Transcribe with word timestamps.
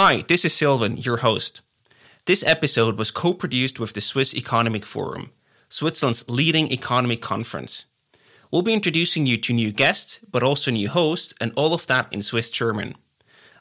Hi, 0.00 0.24
this 0.28 0.44
is 0.44 0.54
Sylvan, 0.54 0.96
your 0.96 1.16
host. 1.16 1.60
This 2.26 2.44
episode 2.44 2.96
was 2.98 3.10
co 3.10 3.34
produced 3.34 3.80
with 3.80 3.94
the 3.94 4.00
Swiss 4.00 4.32
Economic 4.32 4.86
Forum, 4.86 5.32
Switzerland's 5.68 6.24
leading 6.28 6.70
economic 6.70 7.20
conference. 7.20 7.86
We'll 8.52 8.62
be 8.62 8.74
introducing 8.74 9.26
you 9.26 9.36
to 9.38 9.52
new 9.52 9.72
guests, 9.72 10.20
but 10.30 10.44
also 10.44 10.70
new 10.70 10.88
hosts, 10.88 11.34
and 11.40 11.50
all 11.56 11.74
of 11.74 11.88
that 11.88 12.06
in 12.12 12.22
Swiss 12.22 12.48
German. 12.48 12.94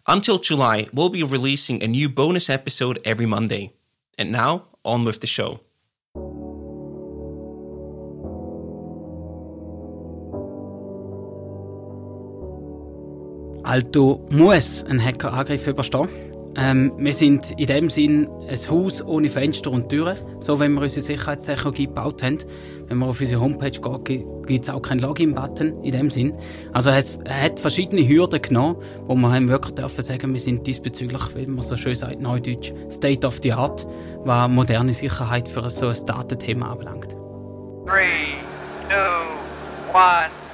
Until 0.05 0.38
July, 0.38 0.88
we'll 0.94 1.10
be 1.10 1.23
releasing 1.23 1.81
a 1.81 1.87
new 1.87 2.08
bonus 2.08 2.51
episode 2.51 2.99
every 3.04 3.26
Monday. 3.26 3.74
And 4.15 4.31
now, 4.31 4.65
on 4.85 5.06
with 5.06 5.22
the 5.22 5.26
show. 5.26 5.62
Alto 13.68 14.26
muss 14.29 14.86
einen 14.86 15.04
Hackerangriff 15.04 15.68
überstehen. 15.68 16.08
Ähm, 16.55 16.94
wir 16.98 17.12
sind 17.12 17.52
in 17.59 17.68
dem 17.68 17.90
Sinn 17.90 18.30
ein 18.50 18.58
Haus 18.70 19.05
ohne 19.05 19.30
Fenster 19.30 19.72
und 19.72 19.90
Türen, 19.90 20.18
so 20.40 20.60
wie 20.62 20.70
wir 20.70 20.82
unsere 20.82 21.02
Sicherheitstechnologie 21.02 21.88
gebaut 21.88 22.24
haben. 22.24 22.38
Wenn 22.88 22.98
man 22.98 23.10
auf 23.10 23.20
unsere 23.20 23.41
Homepage 23.41 23.70
geht, 23.70 24.26
gibt 24.48 24.64
es 24.64 24.70
auch 24.70 24.82
keinen 24.82 25.00
Login-Button 25.00 25.84
in 25.84 25.91
dem 25.91 26.10
Sinn. 26.10 26.34
Also 26.72 26.91
es 26.91 27.20
hat 27.27 27.60
verschiedene 27.60 28.08
Hürden 28.08 28.41
genommen, 28.41 28.77
wo 29.05 29.16
wir 29.16 29.34
haben 29.34 29.50
wirklich 29.50 29.76
dürfen 29.76 30.02
sagen, 30.02 30.32
wir 30.32 30.40
sind 30.40 30.66
diesbezüglich, 30.66 31.36
wie 31.36 31.46
man 31.46 31.62
so 31.62 31.76
schön 31.76 31.94
sagt, 31.94 32.22
neudeutsch, 32.22 32.72
State 32.90 33.27
of 33.27 33.40
the 33.44 33.52
Art, 33.52 33.86
was 34.24 34.49
moderne 34.49 34.94
Sicherheit 34.94 35.49
für 35.49 35.70
so 35.70 35.90
ein 35.90 36.05
Datenthema 36.05 36.72
anbelangt. 36.72 37.10
Three, 37.86 38.38
two, 38.88 39.94
one. 39.94 40.47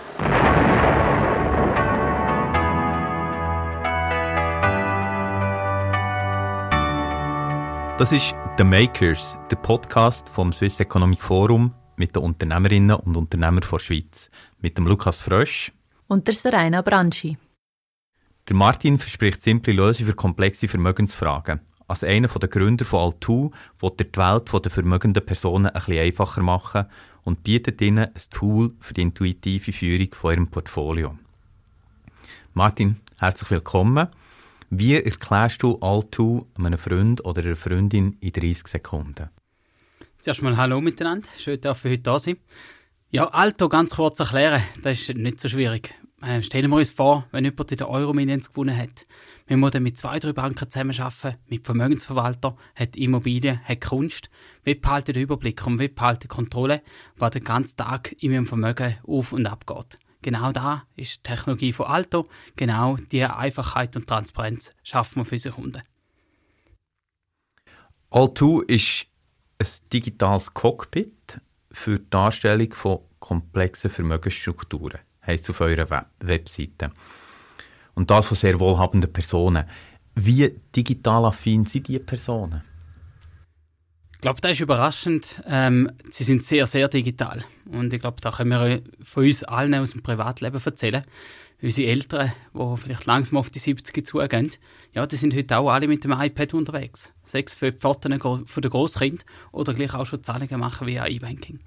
Das 8.03 8.11
ist 8.11 8.35
The 8.57 8.65
Makers, 8.65 9.37
der 9.49 9.55
Podcast 9.55 10.27
vom 10.27 10.51
Swiss 10.51 10.77
Economic 10.77 11.21
Forum 11.21 11.73
mit 11.95 12.13
den 12.13 12.23
Unternehmerinnen 12.23 12.97
und 12.97 13.15
Unternehmern 13.15 13.63
der 13.71 13.79
Schweiz. 13.79 14.29
Mit 14.59 14.77
dem 14.77 14.87
Lukas 14.87 15.21
Frösch. 15.21 15.71
Und 16.09 16.27
der 16.27 16.35
Serena 16.35 16.81
Branschi. 16.81 17.37
Der 18.49 18.57
Martin 18.57 18.99
verspricht 18.99 19.41
simple 19.41 19.71
Lösungen 19.71 20.09
für 20.09 20.15
komplexe 20.17 20.67
Vermögensfragen. 20.67 21.61
Als 21.87 22.03
einer 22.03 22.27
der 22.27 22.49
Gründer 22.49 22.83
von 22.83 22.99
Altu 22.99 23.51
will 23.79 23.91
er 23.97 24.03
die 24.03 24.17
Welt 24.17 24.65
der 24.65 24.69
vermögenden 24.69 25.25
Personen 25.25 25.67
ein 25.67 25.73
bisschen 25.73 25.99
einfacher 25.99 26.41
machen 26.41 26.87
und 27.23 27.43
bietet 27.43 27.79
ihnen 27.79 28.07
ein 28.13 28.21
Tool 28.29 28.73
für 28.81 28.93
die 28.93 29.03
intuitive 29.03 29.71
Führung 29.71 30.09
von 30.11 30.33
ihrem 30.33 30.47
Portfolio. 30.49 31.17
Martin, 32.53 32.99
herzlich 33.17 33.49
willkommen. 33.49 34.09
Wie 34.75 34.95
erklärst 34.95 35.61
du 35.61 35.77
Altu 35.81 36.45
einem 36.57 36.79
Freund 36.79 37.23
oder 37.25 37.43
einer 37.43 37.55
Freundin 37.55 38.17
in 38.21 38.31
30 38.31 38.65
Sekunden? 38.65 39.29
Zuerst 40.17 40.41
mal 40.41 40.57
Hallo 40.57 40.81
miteinander. 40.81 41.27
Schön, 41.37 41.61
dass 41.61 41.83
wir 41.83 41.91
heute 41.91 42.01
da 42.01 42.17
sind. 42.17 42.39
Ja, 43.11 43.27
Alto 43.27 43.69
ganz 43.69 43.97
kurz 43.97 44.19
erklären, 44.19 44.63
das 44.81 45.01
ist 45.01 45.15
nicht 45.15 45.39
so 45.39 45.47
schwierig. 45.47 45.93
Äh, 46.23 46.41
stellen 46.41 46.71
wir 46.71 46.77
uns 46.77 46.89
vor, 46.89 47.27
wenn 47.31 47.45
jemand 47.45 47.71
in 47.71 47.77
der 47.77 47.87
Euro-Minions 47.87 48.49
gewonnen 48.49 48.75
hat. 48.75 49.05
Wir 49.45 49.57
müssen 49.57 49.83
mit 49.83 49.99
zwei, 49.99 50.17
drei 50.17 50.33
Banken 50.33 50.67
zusammenarbeiten, 50.67 51.37
mit 51.49 51.65
Vermögensverwalter, 51.65 52.57
hat 52.73 52.97
Immobilien, 52.97 53.59
hat 53.63 53.81
Kunst. 53.81 54.31
Wir 54.63 54.81
behalten 54.81 55.13
den 55.13 55.21
Überblick 55.21 55.67
und 55.67 55.77
wir 55.77 55.93
behalten 55.93 56.21
die 56.23 56.27
Kontrolle, 56.29 56.81
was 57.15 57.29
den 57.29 57.43
ganzen 57.43 57.77
Tag 57.77 58.15
in 58.23 58.31
meinem 58.31 58.47
Vermögen 58.47 58.97
auf 59.05 59.33
und 59.33 59.45
ab 59.45 59.67
geht. 59.67 59.99
Genau 60.23 60.51
da 60.51 60.87
ist 60.95 61.17
die 61.17 61.23
Technologie 61.23 61.73
von 61.73 61.85
Alto. 61.85 62.25
Genau 62.55 62.97
diese 63.11 63.35
Einfachheit 63.35 63.95
und 63.95 64.07
Transparenz 64.07 64.71
schaffen 64.81 65.17
wir 65.17 65.25
für 65.25 65.35
unsere 65.35 65.55
Kunden. 65.55 65.81
Alto 68.09 68.61
ist 68.61 69.05
ein 69.59 69.67
digitales 69.91 70.53
Cockpit 70.53 71.39
für 71.71 71.99
die 71.99 72.09
Darstellung 72.09 72.71
von 72.73 72.99
komplexen 73.19 73.89
Vermögensstrukturen, 73.89 74.99
heisst 75.25 75.49
auf 75.49 75.61
eurer 75.61 75.89
Web 75.89 76.07
Webseite. 76.19 76.89
Und 77.95 78.09
das 78.09 78.27
von 78.27 78.37
sehr 78.37 78.59
wohlhabenden 78.59 79.11
Personen. 79.11 79.65
Wie 80.15 80.59
digital 80.75 81.25
affin 81.25 81.65
sind 81.65 81.87
diese 81.87 81.99
Personen? 81.99 82.61
Ich 84.23 84.25
glaube, 84.25 84.39
das 84.39 84.51
ist 84.51 84.61
überraschend. 84.61 85.43
Ähm, 85.45 85.91
sie 86.09 86.23
sind 86.23 86.43
sehr, 86.43 86.65
sehr 86.65 86.87
digital. 86.87 87.43
Und 87.69 87.91
ich 87.91 87.99
glaube, 87.99 88.21
da 88.21 88.31
können 88.31 88.51
wir 88.51 88.81
von 89.01 89.25
uns 89.25 89.43
allen 89.43 89.75
aus 89.75 89.91
dem 89.91 90.01
Privatleben 90.01 90.61
erzählen. 90.63 91.03
Unsere 91.61 91.89
Eltern, 91.89 92.31
die 92.53 92.77
vielleicht 92.77 93.05
langsam 93.05 93.37
auf 93.37 93.49
die 93.49 93.59
70 93.59 94.07
zugehen, 94.07 94.51
ja, 94.93 95.05
die 95.05 95.17
sind 95.17 95.35
heute 95.35 95.57
auch 95.57 95.69
alle 95.69 95.89
mit 95.89 96.05
dem 96.05 96.13
iPad 96.13 96.53
unterwegs. 96.53 97.13
Sechs 97.25 97.53
für 97.53 97.73
die 97.73 97.77
Pfoten 97.77 98.17
von 98.17 98.61
der 98.61 98.71
Großkind 98.71 99.25
oder 99.51 99.73
gleich 99.73 99.93
auch 99.93 100.05
schon 100.05 100.23
Zahlungen 100.23 100.57
machen 100.57 100.87
via 100.87 101.05
E-Banking. 101.05 101.59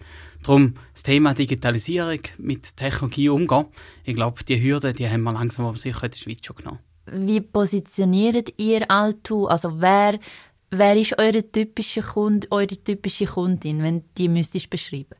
Darum 0.43 0.77
das 0.95 1.03
Thema 1.03 1.35
Digitalisierung 1.35 2.21
mit 2.39 2.75
Technologie 2.79 3.29
umgehen. 3.29 3.67
Ich 4.03 4.15
glaube, 4.15 4.43
die 4.45 4.63
Hürden, 4.63 4.95
die 4.95 5.07
haben 5.07 5.25
wir 5.25 5.33
langsam 5.35 5.67
aber 5.67 5.77
sicher 5.77 6.05
in 6.05 6.11
der 6.11 6.17
Schweiz 6.17 6.39
schon 6.43 6.57
genommen. 6.57 6.79
Wie 7.09 7.41
positioniert 7.41 8.55
ihr 8.57 8.91
Altu? 8.91 9.47
Also 9.47 9.81
wer 9.81 10.19
Wer 10.71 10.97
ist 10.97 11.17
eure 11.19 11.51
typische 11.51 12.03
Kunde, 12.03 12.49
eure 12.51 12.67
typische 12.67 13.27
Kundin, 13.27 13.83
wenn 13.83 14.03
die 14.19 14.29
müsstest 14.29 14.69
beschreiben? 14.69 15.15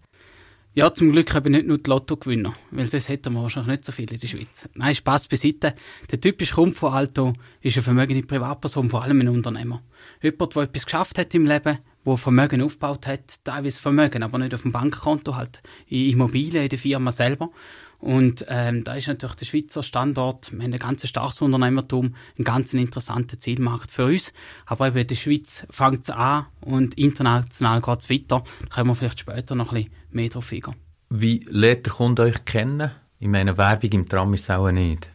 Ja, 0.75 0.93
zum 0.93 1.13
Glück 1.13 1.35
eben 1.35 1.53
nicht 1.53 1.67
nur 1.67 1.79
die 1.79 1.89
Lottogewinner, 1.89 2.55
weil 2.71 2.89
sonst 2.89 3.09
hätten 3.09 3.33
wir 3.33 3.43
wahrscheinlich 3.43 3.71
nicht 3.71 3.85
so 3.85 3.93
viele 3.93 4.15
in 4.15 4.21
der 4.21 4.27
Schweiz. 4.29 4.69
Nein, 4.75 4.95
Spass 4.95 5.29
beiseite. 5.29 5.75
Der 6.11 6.21
typische 6.21 6.55
Kunde 6.55 6.75
von 6.75 6.93
Alto 6.93 7.33
ist 7.63 7.77
eine 7.77 7.83
vermögende 7.85 8.27
Privatperson, 8.27 8.91
vor 8.91 9.03
allem 9.03 9.21
ein 9.21 9.29
Unternehmer. 9.29 9.83
Jemand, 10.21 10.55
der 10.55 10.63
etwas 10.65 10.85
geschafft 10.85 11.19
hat 11.19 11.35
im 11.35 11.47
Leben, 11.47 11.79
der 12.05 12.17
Vermögen 12.17 12.61
aufgebaut 12.61 13.07
hat, 13.07 13.43
teilweise 13.45 13.81
Vermögen, 13.81 14.23
aber 14.23 14.39
nicht 14.39 14.53
auf 14.53 14.63
dem 14.63 14.73
Bankkonto, 14.73 15.37
halt 15.37 15.63
in 15.87 16.11
Immobilien, 16.11 16.65
in 16.65 16.69
der 16.69 16.79
Firma 16.79 17.11
selber. 17.11 17.51
Und 17.99 18.45
ähm, 18.49 18.85
da 18.85 18.95
ist 18.95 19.09
natürlich 19.09 19.37
der 19.37 19.47
Schweizer 19.47 19.83
Standort, 19.83 20.53
wir 20.53 20.63
haben 20.63 20.73
ein 20.73 20.79
ganz 20.79 21.07
starkes 21.07 21.41
Unternehmertum, 21.41 22.15
ein 22.39 22.45
ganz 22.45 22.75
interessanter 22.75 23.39
Zielmarkt 23.39 23.91
für 23.91 24.05
uns. 24.07 24.33
Aber 24.67 24.89
eben 24.89 24.99
in 24.99 25.07
der 25.07 25.15
Schweiz 25.15 25.67
fängt 25.71 26.03
es 26.03 26.11
an 26.11 26.47
und 26.61 26.95
international 26.99 27.81
geht 27.81 28.01
es 28.01 28.11
weiter. 28.11 28.45
Da 28.61 28.67
können 28.69 28.89
wir 28.89 28.95
vielleicht 28.95 29.21
später 29.21 29.55
noch 29.55 29.73
ein 29.73 29.85
bisschen 29.85 29.93
mehr 30.11 30.29
drauf 30.29 30.53
eingehen. 30.53 30.75
Wie 31.09 31.47
lernt 31.49 31.87
der 31.87 31.93
Kunde 31.93 32.23
euch 32.23 32.45
kennen? 32.45 32.91
Ich 33.19 33.29
meine, 33.29 33.57
Werbung 33.57 33.91
im 33.91 34.09
Tram 34.09 34.35
ist 34.35 34.51
auch 34.51 34.71
nicht. 34.71 35.09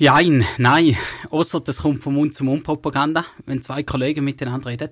Nein, 0.00 0.44
nein. 0.58 0.96
Außer 1.30 1.60
das 1.60 1.82
kommt 1.82 2.02
vom 2.02 2.14
Mund 2.14 2.34
zum 2.34 2.46
Mund 2.46 2.62
Propaganda, 2.62 3.24
wenn 3.46 3.62
zwei 3.62 3.82
Kollegen 3.82 4.24
miteinander 4.24 4.66
reden. 4.66 4.90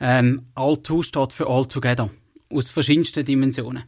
Ähm, 0.00 0.46
all 0.54 0.76
two 0.78 1.02
steht 1.02 1.32
für 1.32 1.48
all 1.48 1.66
together. 1.66 2.10
Aus 2.52 2.68
verschiedensten 2.68 3.24
Dimensionen. 3.24 3.84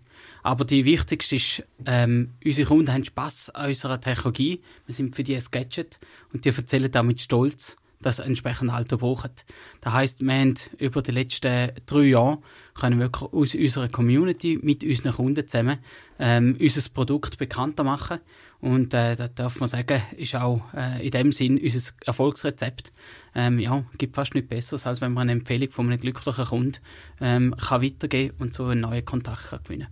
Aber 0.46 0.64
die 0.64 0.84
wichtigste 0.84 1.34
ist, 1.34 1.64
ähm, 1.86 2.34
unsere 2.44 2.68
Kunden 2.68 2.92
haben 2.92 3.04
Spass 3.04 3.50
an 3.50 3.66
unserer 3.66 4.00
Technologie. 4.00 4.62
Wir 4.86 4.94
sind 4.94 5.16
für 5.16 5.24
die 5.24 5.34
ein 5.34 5.42
Gadget 5.50 5.98
und 6.32 6.44
die 6.44 6.50
erzählen 6.50 6.88
da 6.88 7.02
mit 7.02 7.20
Stolz, 7.20 7.76
dass 8.00 8.18
sie 8.18 8.22
entsprechend 8.22 8.70
Alter 8.70 8.98
brauchen. 8.98 9.32
Das 9.80 9.92
heisst, 9.92 10.22
wir 10.22 10.32
haben 10.32 10.54
über 10.78 11.02
die 11.02 11.10
letzten 11.10 11.72
drei 11.86 12.02
Jahre 12.02 12.38
können 12.74 13.00
wir 13.00 13.10
aus 13.32 13.56
unserer 13.56 13.88
Community 13.88 14.60
mit 14.62 14.84
unseren 14.84 15.14
Kunden 15.14 15.48
zusammen 15.48 15.78
ähm, 16.20 16.56
unser 16.60 16.88
Produkt 16.90 17.38
bekannter 17.38 17.82
machen. 17.82 18.20
Und 18.60 18.94
äh, 18.94 19.16
das 19.16 19.34
darf 19.34 19.58
man 19.58 19.68
sagen, 19.68 20.00
ist 20.16 20.36
auch 20.36 20.62
äh, 20.74 21.04
in 21.04 21.10
dem 21.10 21.32
Sinn 21.32 21.58
unser 21.58 21.90
Erfolgsrezept. 22.04 22.92
Ähm, 23.34 23.58
ja, 23.58 23.84
gibt 23.98 24.14
fast 24.14 24.34
nichts 24.36 24.48
Besseres, 24.48 24.86
als 24.86 25.00
wenn 25.00 25.12
man 25.12 25.22
eine 25.22 25.40
Empfehlung 25.40 25.72
von 25.72 25.88
einem 25.88 25.98
glücklichen 25.98 26.44
Kunden 26.44 26.78
ähm, 27.20 27.52
kann 27.56 27.82
weitergeben 27.82 28.36
und 28.38 28.54
so 28.54 28.66
einen 28.66 28.82
neuen 28.82 29.04
Kontakt 29.04 29.48
kann 29.48 29.64
gewinnen 29.64 29.88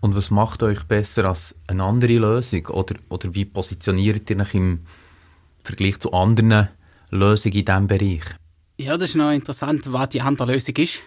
und 0.00 0.14
was 0.14 0.30
macht 0.30 0.62
euch 0.62 0.82
besser 0.84 1.24
als 1.26 1.54
eine 1.66 1.84
andere 1.84 2.18
Lösung? 2.18 2.66
Oder, 2.66 2.96
oder 3.08 3.34
wie 3.34 3.44
positioniert 3.44 4.28
ihr 4.30 4.38
euch 4.38 4.54
im 4.54 4.80
Vergleich 5.64 5.98
zu 5.98 6.12
anderen 6.12 6.68
Lösungen 7.10 7.56
in 7.56 7.64
diesem 7.64 7.86
Bereich? 7.86 8.24
Ja, 8.78 8.96
das 8.96 9.10
ist 9.10 9.14
noch 9.16 9.30
interessant, 9.30 9.90
was 9.92 10.10
die 10.10 10.20
andere 10.20 10.52
Lösung 10.52 10.76
ist. 10.76 11.02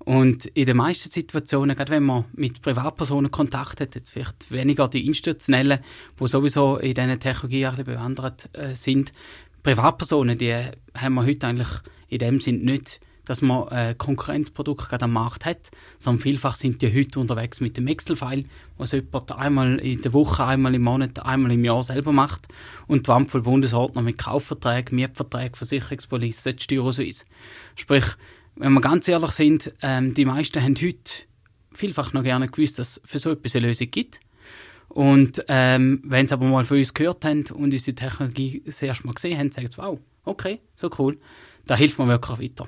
Und 0.00 0.46
in 0.46 0.66
den 0.66 0.76
meisten 0.76 1.10
Situationen, 1.10 1.76
gerade 1.76 1.92
wenn 1.92 2.02
man 2.02 2.26
mit 2.34 2.60
Privatpersonen 2.60 3.30
Kontakt 3.30 3.80
hat, 3.80 3.94
jetzt 3.94 4.10
vielleicht 4.10 4.50
weniger 4.50 4.88
die 4.88 5.06
institutionellen, 5.06 5.78
die 6.20 6.26
sowieso 6.26 6.76
in 6.76 6.92
diesen 6.92 7.20
Technologien 7.20 7.74
ein 7.74 7.84
bewandert 7.84 8.50
äh, 8.52 8.74
sind, 8.74 9.12
Privatpersonen, 9.62 10.36
die 10.36 10.54
haben 10.94 11.14
wir 11.14 11.24
heute 11.24 11.46
eigentlich 11.46 11.68
in 12.08 12.18
dem 12.18 12.38
Sinn 12.38 12.62
nicht 12.62 13.00
dass 13.24 13.42
man 13.42 13.68
äh, 13.68 13.94
Konkurrenzprodukt 13.96 14.88
gerade 14.88 15.04
am 15.04 15.12
Markt 15.12 15.44
hat, 15.44 15.70
sondern 15.98 16.22
vielfach 16.22 16.54
sind 16.54 16.82
die 16.82 16.94
heute 16.94 17.20
unterwegs 17.20 17.60
mit 17.60 17.76
dem 17.76 17.86
Excel-File, 17.86 18.44
was 18.76 18.92
jemand 18.92 19.32
einmal 19.32 19.80
in 19.80 20.02
der 20.02 20.12
Woche, 20.12 20.44
einmal 20.44 20.74
im 20.74 20.82
Monat, 20.82 21.24
einmal 21.24 21.52
im 21.52 21.64
Jahr 21.64 21.82
selber 21.82 22.12
macht 22.12 22.48
und 22.86 23.08
die 23.08 23.24
voll 23.26 23.42
Bundesordner 23.42 24.02
mit 24.02 24.18
Kaufverträgen, 24.18 24.96
Mietverträgen, 24.96 25.54
Versicherungspolice, 25.54 26.54
Steuer 26.58 26.92
Suisse. 26.92 27.24
Sprich, 27.76 28.04
wenn 28.56 28.72
wir 28.72 28.80
ganz 28.80 29.08
ehrlich 29.08 29.32
sind, 29.32 29.72
ähm, 29.82 30.14
die 30.14 30.24
meisten 30.24 30.62
haben 30.62 30.76
heute 30.76 31.26
vielfach 31.72 32.12
noch 32.12 32.22
gerne 32.22 32.48
gewusst, 32.48 32.78
dass 32.78 32.98
es 32.98 33.00
für 33.04 33.18
so 33.18 33.32
etwas 33.32 33.56
eine 33.56 33.66
Lösung 33.66 33.90
gibt. 33.90 34.20
Und 34.88 35.44
ähm, 35.48 36.00
wenn 36.04 36.26
sie 36.26 36.34
aber 36.34 36.46
mal 36.46 36.64
von 36.64 36.78
uns 36.78 36.94
gehört 36.94 37.24
haben 37.24 37.44
und 37.52 37.72
unsere 37.72 37.96
Technologie 37.96 38.62
das 38.64 38.80
erste 38.80 39.06
Mal 39.06 39.14
gesehen 39.14 39.38
haben, 39.38 39.50
sagen 39.50 39.66
sie, 39.68 39.78
wow, 39.78 39.98
okay, 40.24 40.60
so 40.74 40.88
cool. 40.98 41.18
Da 41.66 41.76
hilft 41.76 41.98
mir 41.98 42.06
wirklich 42.06 42.38
weiter. 42.38 42.66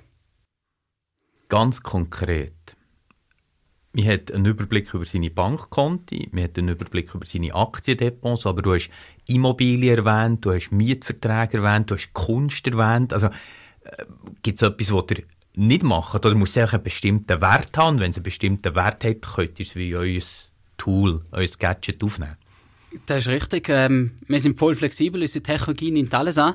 Ganz 1.48 1.82
konkret. 1.82 2.76
Man 3.93 4.06
hat 4.06 4.31
einen 4.31 4.44
Überblick 4.44 4.93
über 4.93 5.04
seine 5.04 5.31
Bankkonti, 5.31 6.28
man 6.32 6.44
hat 6.44 6.58
einen 6.58 6.69
Überblick 6.69 7.14
über 7.14 7.25
seine 7.25 7.54
Aktiendepots, 7.54 8.44
aber 8.44 8.60
du 8.60 8.75
hast 8.75 8.90
Immobilien 9.26 10.04
erwähnt, 10.04 10.44
du 10.44 10.52
hast 10.52 10.70
Mietverträge 10.70 11.58
erwähnt, 11.58 11.90
du 11.90 11.94
hast 11.94 12.12
Kunst 12.12 12.66
erwähnt. 12.66 13.12
Also 13.12 13.28
äh, 13.28 14.04
gibt 14.43 14.60
es 14.60 14.69
etwas, 14.69 14.93
was 14.93 15.04
ihr 15.12 15.25
nicht 15.54 15.82
macht? 15.82 16.26
Oder 16.26 16.34
muss 16.34 16.56
es 16.56 16.75
einen 16.75 16.82
bestimmten 16.82 17.40
Wert 17.40 17.76
haben? 17.78 17.99
Wenn 18.00 18.10
es 18.10 18.16
einen 18.16 18.25
bestimmten 18.25 18.75
Wert 18.75 19.04
hat, 19.04 19.22
könnt 19.22 19.58
ihr 19.58 19.66
es 19.66 19.76
wie 19.76 19.96
euer 19.96 20.22
Tool, 20.76 21.25
euer 21.31 21.49
Gadget 21.58 22.02
aufnehmen? 22.04 22.37
Das 23.04 23.19
ist 23.19 23.28
richtig. 23.28 23.69
Ähm, 23.69 24.12
wir 24.26 24.40
sind 24.40 24.58
voll 24.58 24.75
flexibel. 24.75 25.20
Unsere 25.20 25.43
Technologie 25.43 25.90
nimmt 25.90 26.14
alles 26.14 26.38
an. 26.38 26.54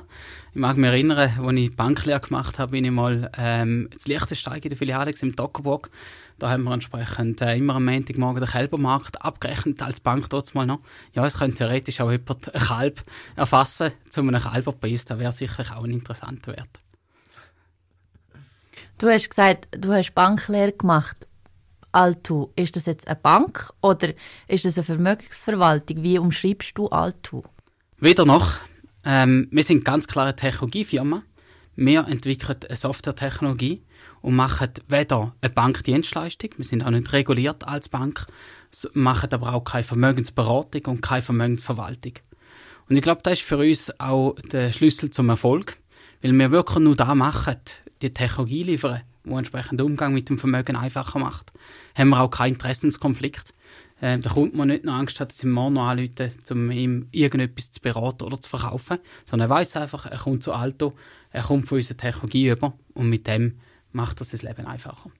Ich 0.52 0.60
mag 0.60 0.76
mich 0.76 0.90
erinnern, 0.90 1.18
als 1.18 1.56
ich 1.56 1.76
Banklehre 1.76 2.20
gemacht 2.20 2.58
habe, 2.58 2.72
bin 2.72 2.84
ich 2.84 2.90
mal 2.90 3.30
ähm, 3.38 3.88
das 3.92 4.06
Liechtensteig 4.06 4.64
in 4.64 4.70
der 4.70 4.78
Filiale 4.78 5.12
im 5.20 5.36
Dockerburg. 5.36 5.90
Da 6.38 6.50
haben 6.50 6.64
wir 6.64 6.72
entsprechend 6.72 7.40
äh, 7.40 7.56
immer 7.56 7.76
am 7.76 7.84
Montagmorgen 7.84 8.40
den 8.40 8.50
Kälbermarkt 8.50 9.22
abgerechnet 9.22 9.80
als 9.82 10.00
Bank 10.00 10.28
dort 10.30 10.52
mal 10.54 10.66
noch. 10.66 10.80
Ja, 11.14 11.24
es 11.24 11.38
könnte 11.38 11.58
theoretisch 11.58 12.00
auch 12.00 12.10
jemand 12.10 12.52
ein 12.52 12.60
Kalb 12.60 13.02
erfassen 13.36 13.92
zu 14.10 14.22
einem 14.22 14.40
Kalberpreis. 14.40 15.04
Das 15.04 15.18
wäre 15.18 15.32
sicherlich 15.32 15.70
auch 15.70 15.84
ein 15.84 15.92
interessanter 15.92 16.52
Wert. 16.56 16.80
Du 18.98 19.08
hast 19.08 19.30
gesagt, 19.30 19.68
du 19.70 19.92
hast 19.92 20.14
Banklehre 20.14 20.72
gemacht. 20.72 21.16
Altu, 21.92 22.48
ist 22.56 22.74
das 22.76 22.86
jetzt 22.86 23.06
eine 23.06 23.16
Bank 23.16 23.70
oder 23.80 24.08
ist 24.48 24.64
das 24.64 24.76
eine 24.76 24.84
Vermögensverwaltung? 24.84 26.02
Wie 26.02 26.18
umschreibst 26.18 26.76
du 26.76 26.88
Altu? 26.88 27.42
Weder 27.98 28.24
noch. 28.24 28.56
Ähm, 29.04 29.48
wir 29.50 29.62
sind 29.62 29.84
ganz 29.84 30.06
klar 30.06 30.24
eine 30.24 30.36
Technologiefirma. 30.36 31.22
Wir 31.76 32.06
entwickeln 32.06 32.58
eine 32.68 32.76
Softwaretechnologie 32.76 33.82
und 34.20 34.36
machen 34.36 34.70
weder 34.88 35.34
eine 35.40 35.50
Bankdienstleistung, 35.50 36.50
wir 36.56 36.64
sind 36.64 36.84
auch 36.84 36.90
nicht 36.90 37.12
reguliert 37.12 37.66
als 37.66 37.88
Bank, 37.88 38.26
machen 38.94 39.32
aber 39.32 39.54
auch 39.54 39.64
keine 39.64 39.84
Vermögensberatung 39.84 40.82
und 40.86 41.00
keine 41.02 41.22
Vermögensverwaltung. 41.22 42.14
Und 42.88 42.96
ich 42.96 43.02
glaube, 43.02 43.20
das 43.22 43.34
ist 43.34 43.42
für 43.42 43.58
uns 43.58 43.92
auch 44.00 44.34
der 44.52 44.72
Schlüssel 44.72 45.10
zum 45.10 45.28
Erfolg, 45.28 45.78
weil 46.20 46.32
wir 46.32 46.50
wirklich 46.50 46.78
nur 46.78 46.96
da 46.96 47.14
machen, 47.14 47.56
die 48.02 48.12
Technologie 48.12 48.64
liefern, 48.64 49.02
die 49.24 49.30
entsprechend 49.30 49.80
den 49.80 49.86
Umgang 49.86 50.14
mit 50.14 50.28
dem 50.28 50.38
Vermögen 50.38 50.76
einfacher 50.76 51.18
macht, 51.18 51.52
haben 51.94 52.10
wir 52.10 52.20
auch 52.20 52.30
keinen 52.30 52.54
Interessenskonflikt. 52.54 53.54
Äh, 54.00 54.18
da 54.18 54.30
kommt 54.30 54.54
man 54.54 54.68
nicht 54.68 54.84
noch 54.84 54.94
Angst 54.94 55.20
hat, 55.20 55.30
dass 55.30 55.38
sie 55.38 55.46
morgen 55.46 55.74
noch 55.74 55.86
anrufen, 55.86 56.32
um 56.50 56.70
ihm 56.70 57.08
irgendetwas 57.12 57.70
zu 57.70 57.80
beraten 57.80 58.24
oder 58.24 58.40
zu 58.40 58.50
verkaufen, 58.50 58.98
sondern 59.24 59.48
er 59.48 59.54
weiß 59.54 59.76
einfach, 59.76 60.06
er 60.06 60.18
kommt 60.18 60.42
zu 60.42 60.52
Alto, 60.52 60.94
er 61.30 61.44
kommt 61.44 61.68
von 61.68 61.78
unserer 61.78 61.96
Technologie 61.96 62.48
über 62.48 62.74
und 62.94 63.08
mit 63.08 63.26
dem 63.26 63.58
macht 63.92 64.20
das 64.20 64.30
das 64.30 64.42
Leben 64.42 64.66
einfacher. 64.66 65.10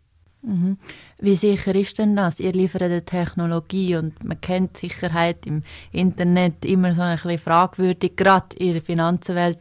Mhm. 0.43 0.79
Wie 1.21 1.37
sicher 1.37 1.75
ist 1.77 1.99
denn 1.99 2.17
das? 2.17 2.41
Ihr 2.41 2.53
liefert 2.53 2.83
eine 2.83 3.05
Technologie 3.05 3.94
und 3.94 4.25
man 4.25 4.41
kennt 4.41 4.77
Sicherheit 4.77 5.47
im 5.47 5.62
Internet 5.93 6.65
immer 6.65 6.94
so 6.94 7.03
ein 7.03 7.17
bisschen 7.17 7.39
fragwürdig, 7.39 8.17
gerade 8.17 8.56
in 8.56 8.73
der 8.73 8.83
Finanzenwelt. 8.83 9.59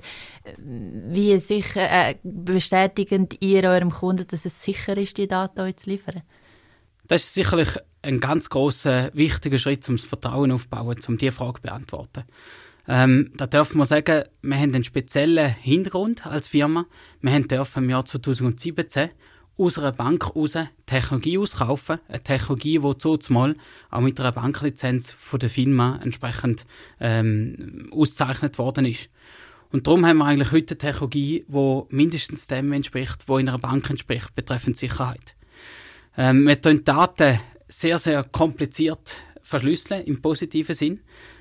Wie 0.57 1.38
sicher 1.38 1.88
äh, 1.89 2.16
bestätigen 2.24 3.30
ihr 3.39 3.63
eurem 3.69 3.92
Kunden, 3.92 4.25
dass 4.25 4.44
es 4.45 4.63
sicher 4.63 4.98
ist, 4.98 5.18
die 5.18 5.28
Daten 5.28 5.60
euch 5.60 5.78
zu 5.78 5.92
liefern? 5.92 6.24
Das 7.07 7.25
ist 7.25 7.36
sicherlich 7.36 7.78
ein 8.01 8.19
ganz 8.19 8.50
großer 8.50 9.12
wichtiger 9.13 9.60
Schritt, 9.60 9.88
um 9.88 9.98
das 9.98 10.06
Vertrauen 10.06 10.51
aufzubauen, 10.51 10.98
um 11.07 11.18
diese 11.19 11.31
Frage 11.31 11.62
zu 11.62 11.62
beantworten. 11.62 12.24
Ähm, 12.88 13.31
da 13.36 13.45
dürfen 13.45 13.78
wir 13.78 13.86
sagen, 13.86 14.24
wir 14.42 14.57
haben 14.57 14.74
einen 14.74 14.83
speziellen 14.83 15.51
Hintergrund 15.51 16.25
als 16.25 16.48
Firma. 16.48 16.88
Wir 17.22 17.33
haben 17.33 17.48
dürfen 17.48 17.83
im 17.83 17.89
Jahr 17.92 18.04
2017 18.04 19.12
aus 19.57 19.77
einer 19.77 19.92
Bank 19.92 20.36
raus 20.36 20.57
Technologie 20.86 21.38
auskaufen. 21.38 22.00
Eine 22.07 22.24
Technologie, 22.24 22.80
die 22.80 23.19
zumal 23.19 23.56
auch 23.89 24.01
mit 24.01 24.19
einer 24.19 24.31
Banklizenz 24.31 25.12
von 25.12 25.39
der 25.39 25.50
Firma 25.50 26.00
entsprechend 26.01 26.65
ähm, 27.00 27.89
ausgezeichnet 27.92 28.57
worden 28.57 28.86
ist. 28.86 29.09
Und 29.71 29.88
darum 29.88 30.06
haben 30.06 30.18
wir 30.18 30.25
eigentlich 30.25 30.51
heute 30.51 30.74
eine 30.74 30.80
Technologie, 30.80 31.45
die 31.48 31.81
mindestens 31.89 32.48
dem 32.48 32.74
entspricht, 32.74 33.24
wo 33.27 33.38
in 33.38 33.48
einer 33.48 33.59
Bank 33.59 33.89
entspricht, 33.89 34.36
betreffend 34.36 34.77
Sicherheit. 34.77 35.36
Ähm, 36.18 36.45
wir 36.45 36.62
tun 36.62 36.83
Daten 36.83 37.39
sehr, 37.68 38.00
sehr 38.00 38.24
kompliziert 38.24 39.15
verschlüsseln, 39.44 40.04
im 40.06 40.21
positiven 40.21 40.75
Sinn. 40.75 41.00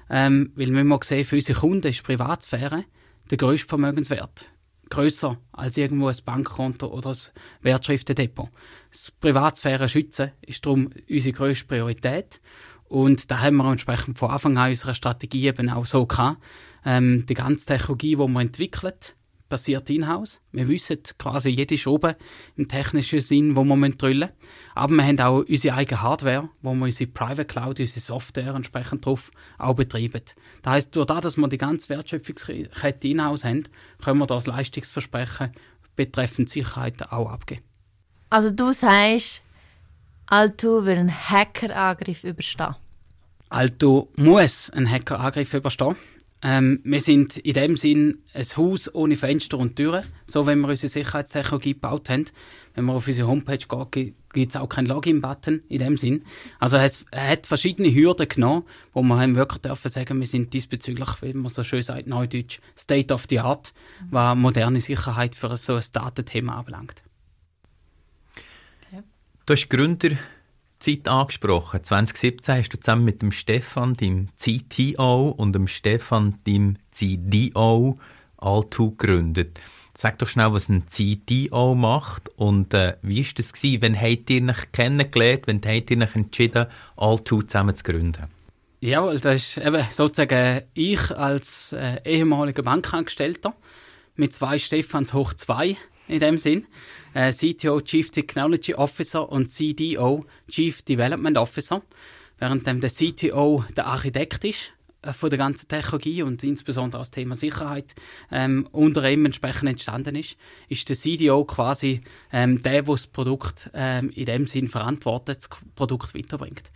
Ähm, 0.09 0.53
weil 0.55 0.73
wir 0.73 0.99
sehen, 1.03 1.25
für 1.25 1.37
unsere 1.37 1.59
Kunden 1.59 1.89
ist 1.89 2.03
Privatsphäre 2.03 2.85
der 3.31 3.39
grösste 3.39 3.69
Vermögenswert. 3.69 4.47
Grösser 4.91 5.39
als 5.53 5.77
irgendwo 5.77 6.09
ein 6.09 6.17
Bankkonto 6.25 6.89
oder 6.89 7.11
ein 7.11 7.17
Wertschriftendepot. 7.63 8.49
Das 8.91 9.11
Privatsphäre 9.11 9.89
schützen 9.89 10.33
ist 10.43 10.67
darum 10.67 10.91
unsere 11.09 11.33
grösste 11.33 11.67
Priorität. 11.67 12.41
Und 12.89 13.31
da 13.31 13.41
haben 13.41 13.57
wir 13.57 13.71
entsprechend 13.71 14.19
von 14.19 14.31
Anfang 14.31 14.59
an 14.59 14.71
unserer 14.71 14.95
Strategie 14.95 15.47
eben 15.47 15.71
auch 15.71 15.87
so 15.87 16.07
gehabt. 16.07 16.43
Ähm, 16.85 17.25
die 17.27 17.35
ganze 17.35 17.67
Technologie, 17.67 18.17
die 18.17 18.29
wir 18.29 18.41
entwickelt, 18.41 19.15
passiert 19.51 19.91
in-house. 19.91 20.41
Wir 20.53 20.67
wissen 20.69 20.97
quasi 21.19 21.51
jede 21.51 21.77
Schraube 21.77 22.17
im 22.57 22.69
technischen 22.69 23.21
Sinn, 23.21 23.55
wo 23.55 23.65
wir 23.65 23.91
drüllen 23.91 24.21
müssen. 24.21 24.33
Aber 24.75 24.95
wir 24.95 25.05
haben 25.05 25.21
auch 25.21 25.45
unsere 25.47 25.75
eigene 25.75 26.01
Hardware, 26.01 26.49
wo 26.63 26.73
wir 26.73 26.85
unsere 26.85 27.11
Private 27.11 27.45
Cloud, 27.45 27.81
unsere 27.81 28.01
Software 28.01 28.55
entsprechend 28.55 29.05
drauf 29.05 29.31
auch 29.59 29.75
betreiben. 29.75 30.23
Das 30.63 30.73
heisst, 30.73 30.97
durch 30.97 31.07
das, 31.07 31.21
dass 31.21 31.37
wir 31.37 31.49
die 31.49 31.59
ganze 31.59 31.91
Wertschöpfungskette 31.91 33.09
in-house 33.09 33.45
haben, 33.45 33.65
können 34.03 34.21
wir 34.21 34.27
das 34.27 34.47
Leistungsversprechen 34.47 35.53
betreffend 35.97 36.49
Sicherheit 36.49 37.13
auch 37.13 37.29
abgeben. 37.29 37.63
Also 38.31 38.51
du 38.51 38.73
sagst, 38.73 39.43
Alto 40.27 40.87
will 40.87 40.97
einen 40.97 41.11
Hackerangriff 41.11 42.25
überstehen? 42.25 42.77
Alto 43.49 44.09
muss 44.17 44.71
einen 44.71 44.89
Hackerangriff 44.89 45.53
überstehen. 45.53 45.97
Ähm, 46.43 46.81
wir 46.85 47.01
sind 47.01 47.37
in 47.37 47.53
dem 47.53 47.77
Sinn 47.77 48.23
ein 48.33 48.47
Haus 48.57 48.95
ohne 48.95 49.17
Fenster 49.17 49.59
und 49.59 49.77
Türen, 49.77 50.05
so 50.27 50.47
wie 50.47 50.55
wir 50.55 50.69
unsere 50.69 50.89
Sicherheitstechnologie 50.89 51.75
gebaut 51.75 52.09
haben. 52.09 52.25
Wenn 52.75 52.85
man 52.85 52.97
auf 52.97 53.07
unsere 53.07 53.29
Homepage 53.29 53.59
geht, 53.93 54.15
gibt 54.33 54.51
es 54.51 54.57
auch 54.57 54.69
keinen 54.69 54.87
Login-Button 54.87 55.65
in 55.69 55.79
dem 55.79 55.97
Sinn. 55.97 56.25
Also 56.59 56.79
es 56.79 57.05
hat 57.15 57.47
verschiedene 57.47 57.93
Hürden 57.93 58.29
genommen, 58.29 58.65
wo 58.93 59.03
wir 59.03 59.19
haben 59.19 59.35
wirklich 59.35 59.61
dürfen 59.61 59.91
sagen, 59.91 60.19
wir 60.19 60.27
sind 60.27 60.55
diesbezüglich, 60.55 61.09
wie 61.21 61.35
man 61.35 61.49
so 61.49 61.63
schön 61.63 61.83
sagt, 61.83 62.07
neudeutsch, 62.07 62.61
State 62.79 63.13
of 63.13 63.27
the 63.29 63.41
Art, 63.41 63.75
was 64.11 64.37
moderne 64.37 64.81
Sicherheit 64.81 65.35
für 65.35 65.55
so 65.57 65.75
ein 65.75 65.85
Datenthema 65.93 66.59
anbelangt. 66.59 67.03
Okay. 68.89 69.03
Du 69.45 69.53
hast 69.53 69.69
Gründer 69.69 70.11
Zeit 70.81 71.07
angesprochen. 71.09 71.85
2017 71.85 72.57
hast 72.57 72.71
du 72.71 72.81
zusammen 72.81 73.05
mit 73.05 73.23
dem 73.23 73.33
Stefan, 73.33 73.95
dem 73.97 74.29
CTO, 74.39 75.29
und 75.29 75.53
dem 75.53 75.69
Stefan, 75.69 76.37
dem 76.47 76.77
CDO, 76.91 77.99
Altu 78.39 78.91
gegründet. 78.97 79.61
Sag 79.95 80.19
doch 80.19 80.29
schnell, 80.29 80.53
was 80.53 80.71
ein 80.71 80.89
CDO 80.89 81.75
macht 81.75 82.31
und 82.37 82.73
äh, 82.73 82.97
wie 83.03 83.21
ist 83.21 83.39
das 83.39 83.53
gewesen? 83.53 83.83
Wann 83.83 84.01
habt 84.01 84.31
ihr 84.31 84.49
euch 84.49 84.73
kennengelernt? 84.73 85.43
Wann 85.47 85.61
habt 85.63 85.91
ihr 85.91 86.01
euch 86.01 86.17
entschieden, 86.17 86.67
Altu 86.97 87.43
zusammen 87.43 87.75
zu 87.75 87.85
gründen? 87.85 88.29
Ja, 88.81 89.13
das 89.13 89.25
ist 89.25 89.59
eben 89.59 89.85
sozusagen 89.93 90.63
ich 90.73 91.11
als 91.11 91.73
äh, 91.73 92.01
ehemaliger 92.05 92.63
Bankangestellter 92.63 93.53
mit 94.17 94.33
zwei 94.33 94.57
Stefans 94.57 95.13
hoch 95.13 95.35
zwei 95.35 95.77
in 96.09 96.21
dem 96.21 96.39
Sinn. 96.39 96.67
Äh, 97.15 97.33
CTO, 97.33 97.81
Chief 97.81 98.11
Technology 98.11 98.75
Officer 98.75 99.31
und 99.31 99.49
CDO, 99.49 100.25
Chief 100.49 100.83
Development 100.83 101.37
Officer. 101.39 101.83
Während 102.39 102.67
der 102.67 102.91
CTO 102.91 103.65
der 103.77 103.87
Architekt 103.87 104.45
ist 104.45 104.73
äh, 105.03 105.13
von 105.13 105.31
der 105.31 105.39
ganzen 105.39 105.67
Technologie 105.69 106.23
und 106.23 106.45
insbesondere 106.45 107.01
das 107.01 107.11
Thema 107.11 107.35
Sicherheit 107.35 107.95
ähm, 108.31 108.69
unter 108.71 109.11
ihm 109.11 109.27
entsprechend 109.27 109.69
entstanden 109.69 110.15
ist, 110.15 110.37
ist 110.69 110.89
der 110.89 110.97
CDO 110.97 111.45
quasi 111.45 112.03
ähm, 112.33 112.63
der, 112.63 112.83
der 112.83 112.83
das 112.83 113.07
Produkt 113.09 113.71
ähm, 113.75 114.11
in 114.11 114.27
dem 114.27 114.47
Sinn 114.47 114.69
verantwortet, 114.69 115.39
das 115.39 115.49
Produkt 115.75 116.15
weiterbringt. 116.15 116.71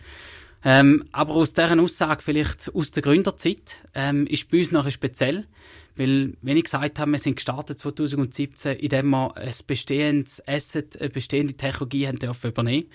Ähm, 0.65 1.05
aber 1.11 1.35
aus 1.35 1.53
deren 1.53 1.79
Aussage, 1.79 2.23
vielleicht 2.23 2.73
aus 2.73 2.91
der 2.91 3.03
Gründerzeit, 3.03 3.83
ähm, 3.93 4.25
ist 4.25 4.49
bei 4.49 4.57
uns 4.57 4.71
noch 4.71 4.89
speziell, 4.89 5.45
weil, 5.97 6.33
wenn 6.41 6.57
ich 6.57 6.65
gesagt 6.65 6.99
habe, 6.99 7.11
wir 7.11 7.19
sind 7.19 7.35
gestartet 7.35 7.79
2017, 7.79 8.77
indem 8.77 9.09
wir 9.11 9.35
ein 9.37 9.53
bestehendes 9.65 10.45
Asset, 10.47 10.99
eine 10.99 11.09
bestehende 11.09 11.53
Technologie 11.53 12.07
haben 12.07 12.19
dürfen 12.19 12.51
übernehmen. 12.51 12.85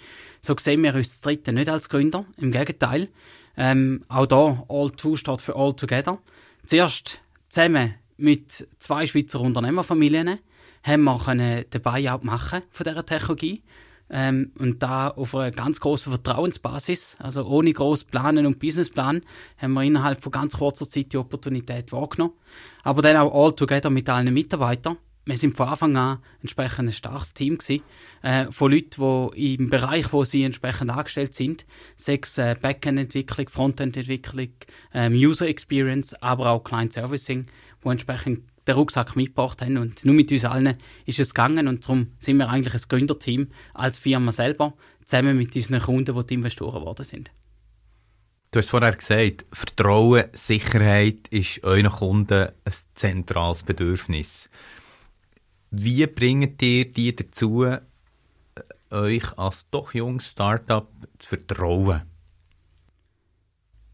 So 0.40 0.54
sehen 0.58 0.82
wir 0.82 0.94
uns 0.94 1.08
das 1.08 1.20
dritte 1.22 1.52
nicht 1.52 1.68
als 1.68 1.88
Gründer. 1.88 2.26
Im 2.36 2.52
Gegenteil. 2.52 3.08
Ähm, 3.56 4.04
auch 4.08 4.26
da, 4.26 4.64
All 4.68 4.90
Two 4.90 5.16
steht 5.16 5.40
für 5.40 5.56
All 5.56 5.74
Together. 5.74 6.18
Zuerst 6.66 7.20
zusammen 7.48 7.94
mit 8.16 8.68
zwei 8.78 9.06
Schweizer 9.06 9.40
Unternehmerfamilien 9.40 10.38
haben 10.82 11.04
wir 11.04 11.64
den 11.64 11.82
Buyout 11.82 12.24
machen 12.24 12.60
von 12.70 12.84
dieser 12.84 13.04
Technologie. 13.04 13.62
Ähm, 14.10 14.52
und 14.58 14.82
da 14.82 15.08
auf 15.08 15.34
einer 15.34 15.50
ganz 15.50 15.80
großen 15.80 16.12
Vertrauensbasis, 16.12 17.16
also 17.20 17.44
ohne 17.46 17.72
groß 17.72 18.04
Planen 18.04 18.46
und 18.46 18.58
Businessplan, 18.58 19.22
haben 19.58 19.72
wir 19.72 19.82
innerhalb 19.82 20.22
von 20.22 20.32
ganz 20.32 20.56
kurzer 20.58 20.88
Zeit 20.88 21.12
die 21.12 21.18
Opportunität 21.18 21.92
wahrgenommen. 21.92 22.34
Aber 22.82 23.02
dann 23.02 23.16
auch 23.16 23.32
all 23.32 23.52
together 23.54 23.90
mit 23.90 24.08
allen 24.08 24.32
Mitarbeitern 24.32 24.96
wir 25.30 25.36
sind 25.36 25.56
von 25.56 25.68
Anfang 25.68 25.96
an 25.96 26.18
entsprechend 26.40 26.88
ein 26.88 26.92
starkes 26.92 27.34
Team 27.34 27.58
gewesen, 27.58 27.82
äh, 28.22 28.50
von 28.50 28.72
Leuten, 28.72 29.30
die 29.36 29.54
im 29.54 29.70
Bereich, 29.70 30.12
wo 30.12 30.24
sie 30.24 30.42
entsprechend 30.42 30.90
angestellt 30.90 31.34
sind, 31.34 31.66
sechs 31.96 32.38
äh, 32.38 32.56
Backend-Entwicklung, 32.60 33.48
Frontend-Entwicklung, 33.48 34.48
ähm, 34.94 35.12
User 35.12 35.46
Experience, 35.46 36.14
aber 36.22 36.50
auch 36.50 36.64
Client 36.64 36.92
Servicing, 36.92 37.46
wo 37.82 37.90
entsprechend 37.90 38.42
den 38.70 38.78
Rucksack 38.78 39.16
mitgebracht 39.16 39.62
haben 39.62 39.76
und 39.76 40.04
nur 40.04 40.14
mit 40.14 40.32
uns 40.32 40.44
allen 40.44 40.76
ist 41.06 41.18
es 41.18 41.34
gegangen 41.34 41.68
und 41.68 41.84
darum 41.84 42.12
sind 42.18 42.38
wir 42.38 42.48
eigentlich 42.48 42.74
ein 42.74 42.88
Gründerteam 42.88 43.48
als 43.74 43.98
Firma 43.98 44.32
selber, 44.32 44.74
zusammen 45.04 45.36
mit 45.36 45.54
unseren 45.54 45.80
Kunden, 45.80 46.16
die 46.16 46.26
die 46.26 46.34
Investoren 46.34 46.80
geworden 46.80 47.04
sind. 47.04 47.30
Du 48.52 48.58
hast 48.58 48.70
vorher 48.70 48.96
gesagt, 48.96 49.46
Vertrauen, 49.52 50.24
Sicherheit 50.32 51.28
ist 51.28 51.62
euren 51.62 51.90
Kunden 51.90 52.48
ein 52.64 52.74
zentrales 52.94 53.62
Bedürfnis. 53.62 54.50
Wie 55.70 56.04
bringt 56.06 56.60
ihr 56.62 56.90
die 56.90 57.14
dazu, 57.14 57.64
euch 58.90 59.38
als 59.38 59.70
doch 59.70 59.94
junges 59.94 60.30
Startup 60.30 60.88
zu 61.18 61.28
vertrauen? 61.28 62.02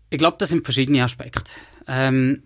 Ich 0.09 0.19
glaube, 0.19 0.39
das 0.39 0.49
sind 0.49 0.65
verschiedene 0.65 1.05
Aspekte. 1.05 1.51
Ähm, 1.87 2.43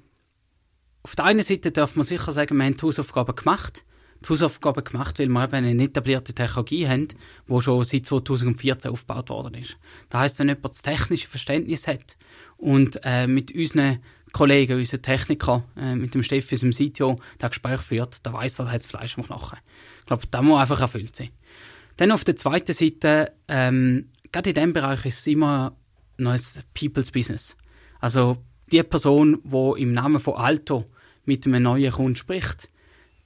auf 1.02 1.16
der 1.16 1.25
einen 1.25 1.42
Seite 1.42 1.73
darf 1.73 1.97
man 1.97 2.04
sicher 2.04 2.33
sagen, 2.33 2.57
wir 2.57 2.64
haben 2.64 2.76
die 2.76 2.83
Hausaufgaben 2.83 3.35
gemacht. 3.35 3.85
Die 4.23 4.28
Hausaufgaben 4.28 4.85
gemacht, 4.85 5.19
weil 5.19 5.28
wir 5.28 5.45
eben 5.45 5.54
eine 5.54 5.83
etablierte 5.85 6.35
Technologie 6.35 6.87
haben, 6.87 7.09
die 7.49 7.61
schon 7.62 7.85
seit 7.85 8.04
2014 8.04 8.90
aufgebaut 8.90 9.30
worden 9.30 9.54
ist. 9.54 9.78
Das 10.11 10.21
heißt, 10.21 10.38
wenn 10.38 10.49
jemand 10.49 10.66
das 10.66 10.83
technische 10.83 11.26
Verständnis 11.26 11.87
hat 11.87 12.19
und 12.59 13.00
äh, 13.02 13.26
mit 13.26 13.54
unseren 13.54 13.99
Kollegen, 14.33 14.76
unser 14.76 15.00
Techniker, 15.00 15.64
äh, 15.75 15.95
mit 15.95 16.14
dem 16.14 16.23
Steffi, 16.23 16.54
unserem 16.54 16.73
CTO, 16.73 17.16
das 17.38 17.50
Gespräch 17.50 17.80
führt, 17.80 18.26
da 18.26 18.35
weiß 18.35 18.59
er, 18.59 18.66
da 18.66 18.73
hat 18.73 18.85
Fleisch 18.85 19.16
am 19.16 19.25
Knochen. 19.25 19.59
Ich 20.00 20.07
glaube, 20.07 20.26
da 20.30 20.42
muss 20.42 20.61
einfach 20.61 20.80
erfüllt 20.80 21.16
sein. 21.16 21.30
Dann 21.97 22.12
auf 22.12 22.25
der 22.25 22.37
zweiten 22.37 22.75
Seite, 22.75 23.33
ähm, 23.49 24.11
gerade 24.33 24.50
in 24.50 24.54
diesem 24.54 24.73
Bereich 24.75 25.07
ist 25.07 25.21
es 25.21 25.26
immer 25.28 25.75
noch 26.19 26.33
ein 26.33 26.40
People's 26.75 27.11
Business. 27.11 27.57
Also 28.00 28.37
die 28.72 28.82
Person, 28.82 29.40
die 29.44 29.82
im 29.82 29.92
Namen 29.92 30.20
von 30.20 30.34
Alto 30.34 30.84
mit 31.24 31.46
einem 31.46 31.62
neuen 31.62 31.92
Kunden 31.92 32.16
spricht, 32.16 32.68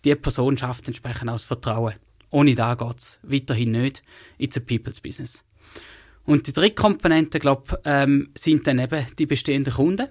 die 0.05 0.15
Person 0.15 0.57
schafft 0.59 0.87
entsprechend 0.87 1.29
auch 1.29 1.35
das 1.35 1.45
Vertrauen. 1.45 1.95
Ohne 2.31 2.55
da 2.55 2.75
geht 2.75 2.99
es 2.99 3.21
weiterhin 3.23 3.73
nicht. 3.73 4.03
It's 4.39 4.57
a 4.57 4.61
People's 4.61 5.01
Business. 5.01 5.45
Und 6.25 6.47
die 6.47 6.53
dritte 6.53 6.75
Komponente, 6.75 7.39
glaube 7.39 7.81
ähm, 7.85 8.31
sind 8.37 8.67
dann 8.67 8.79
eben 8.79 9.07
die 9.19 9.27
bestehenden 9.27 9.73
Kunden 9.73 10.09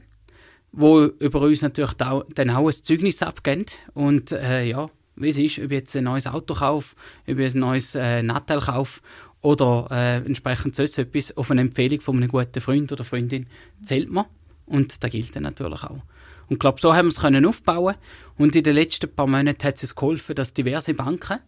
wo 0.74 1.04
über 1.06 1.42
uns 1.42 1.62
natürlich 1.62 2.02
auch, 2.02 2.26
dann 2.34 2.50
auch 2.50 2.68
ein 2.68 2.74
Zeugnis 2.74 3.22
abgeben. 3.22 3.66
Und 3.94 4.32
äh, 4.32 4.66
ja, 4.66 4.88
wie 5.16 5.30
es 5.30 5.38
ist, 5.38 5.60
ob 5.60 5.66
ich 5.66 5.72
jetzt 5.72 5.96
ein 5.96 6.04
neues 6.04 6.28
Auto 6.28 6.56
kaufe, 6.56 6.96
ob 7.28 7.38
ich 7.38 7.54
ein 7.54 7.60
neues 7.60 7.96
äh, 7.96 8.24
Nattel 8.24 8.60
kaufe 8.60 9.02
oder 9.42 9.88
äh, 9.92 10.18
entsprechend 10.18 10.76
sonst 10.76 10.98
etwas 10.98 11.38
auf 11.38 11.52
eine 11.52 11.62
Empfehlung 11.62 12.02
von 12.02 12.18
einem 12.18 12.28
guten 12.28 12.60
Freund 12.60 12.92
oder 12.92 13.04
Freundin, 13.04 13.48
zählt 13.84 14.10
man. 14.10 14.26
Und 14.66 15.04
das 15.04 15.12
gilt 15.12 15.36
dann 15.36 15.44
natürlich 15.44 15.84
auch. 15.84 16.02
Und 16.48 16.54
ich 16.54 16.60
glaube, 16.60 16.80
so 16.80 16.94
haben 16.94 17.08
wir 17.08 17.12
es 17.12 17.20
können 17.20 17.46
aufbauen 17.46 17.96
Und 18.38 18.56
in 18.56 18.64
den 18.64 18.76
letzten 18.76 19.14
paar 19.14 19.28
Monaten 19.28 19.64
hat 19.64 19.82
es 19.82 19.96
geholfen, 19.96 20.36
dass 20.36 20.54
diverse 20.54 20.94
Banken 20.94 21.40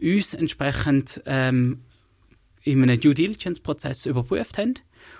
uns 0.00 0.34
entsprechend 0.34 1.22
ähm, 1.26 1.82
in 2.62 2.82
einem 2.82 3.00
Due 3.00 3.14
Diligence-Prozess 3.14 4.06
überprüft 4.06 4.58
haben. 4.58 4.74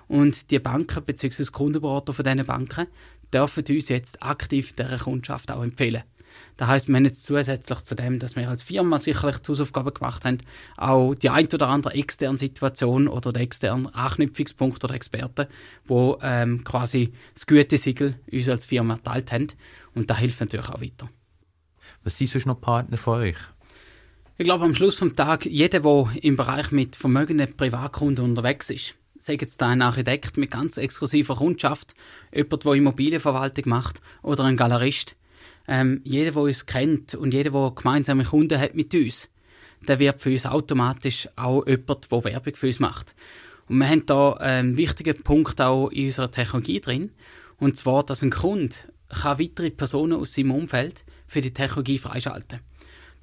Und 0.09 0.51
die 0.51 0.59
Banken 0.59 1.05
bzw. 1.05 1.45
Kundenberater 1.47 2.13
von 2.13 2.25
diesen 2.25 2.47
Banken 2.47 2.87
dürfen 3.33 3.65
uns 3.69 3.89
jetzt 3.89 4.23
aktiv 4.23 4.73
dieser 4.75 4.99
Kundschaft 4.99 5.51
auch 5.51 5.63
empfehlen. 5.63 6.03
Das 6.57 6.69
heißt, 6.69 6.88
wir 6.88 6.97
haben 6.97 7.05
jetzt 7.05 7.25
zusätzlich 7.25 7.81
zu 7.81 7.95
dem, 7.95 8.19
dass 8.19 8.37
wir 8.37 8.49
als 8.49 8.62
Firma 8.62 8.99
sicherlich 8.99 9.38
die 9.38 9.49
Hausaufgaben 9.49 9.93
gemacht 9.93 10.25
haben, 10.25 10.38
auch 10.76 11.14
die 11.14 11.31
ein 11.31 11.47
oder 11.47 11.69
andere 11.69 11.95
externe 11.95 12.38
Situation 12.38 13.09
oder 13.09 13.33
den 13.33 13.43
externen 13.43 13.87
Anknüpfungspunkt 13.88 14.83
oder 14.85 14.95
Experten, 14.95 15.47
wo 15.85 16.19
ähm, 16.23 16.62
quasi 16.64 17.12
das 17.35 17.47
Gütesiegel 17.47 18.14
uns 18.31 18.49
als 18.49 18.64
Firma 18.64 18.95
erteilt 18.95 19.33
haben. 19.33 19.49
Und 19.95 20.11
da 20.11 20.17
hilft 20.17 20.41
natürlich 20.41 20.69
auch 20.69 20.81
weiter. 20.81 21.09
Was 22.05 22.19
sind 22.19 22.29
sonst 22.29 22.47
noch 22.47 22.61
Partner 22.61 22.97
von 22.97 23.21
euch? 23.21 23.37
Ich 24.37 24.45
glaube, 24.45 24.64
am 24.64 24.75
Schluss 24.75 24.97
vom 24.97 25.14
Tag, 25.14 25.47
jeder, 25.47 25.81
der 25.81 26.09
im 26.23 26.37
Bereich 26.37 26.73
mit 26.73 26.97
vermögenden 26.97 27.57
Privatkunden 27.57 28.25
unterwegs 28.25 28.69
ist, 28.69 28.97
sei 29.19 29.38
jetzt 29.41 29.62
da 29.62 29.69
ein 29.69 29.81
Architekt 29.81 30.37
mit 30.37 30.50
ganz 30.50 30.76
exklusiver 30.76 31.37
Kundschaft, 31.37 31.95
jemand, 32.33 32.64
der 32.64 32.73
Immobilienverwaltung 32.73 33.69
macht 33.69 34.00
oder 34.23 34.45
ein 34.45 34.57
Galerist. 34.57 35.17
Ähm, 35.66 36.00
jeder, 36.04 36.33
der 36.33 36.42
uns 36.42 36.66
kennt 36.66 37.14
und 37.14 37.33
jeder, 37.33 37.50
der 37.50 37.73
gemeinsame 37.75 38.25
Kunden 38.25 38.59
hat 38.61 38.75
mit 38.75 38.94
uns, 38.94 39.30
der 39.88 39.99
wird 39.99 40.21
für 40.21 40.30
uns 40.30 40.47
automatisch 40.47 41.28
auch 41.37 41.66
jemand, 41.66 42.11
der 42.11 42.25
Werbung 42.25 42.54
für 42.54 42.66
uns 42.66 42.80
macht. 42.80 43.14
Und 43.68 43.78
wir 43.78 43.88
haben 43.88 44.06
da 44.06 44.33
einen 44.35 44.76
wichtigen 44.76 45.23
Punkt 45.23 45.61
auch 45.61 45.88
in 45.88 46.06
unserer 46.06 46.30
Technologie 46.30 46.80
drin, 46.80 47.11
und 47.59 47.76
zwar, 47.76 48.04
dass 48.04 48.23
ein 48.23 48.30
Kunde 48.30 48.75
kann 49.09 49.38
weitere 49.38 49.71
Personen 49.71 50.14
aus 50.14 50.35
seinem 50.35 50.50
Umfeld 50.50 51.04
für 51.26 51.40
die 51.40 51.52
Technologie 51.52 51.99
freischalten 51.99 52.59
kann. 52.59 52.61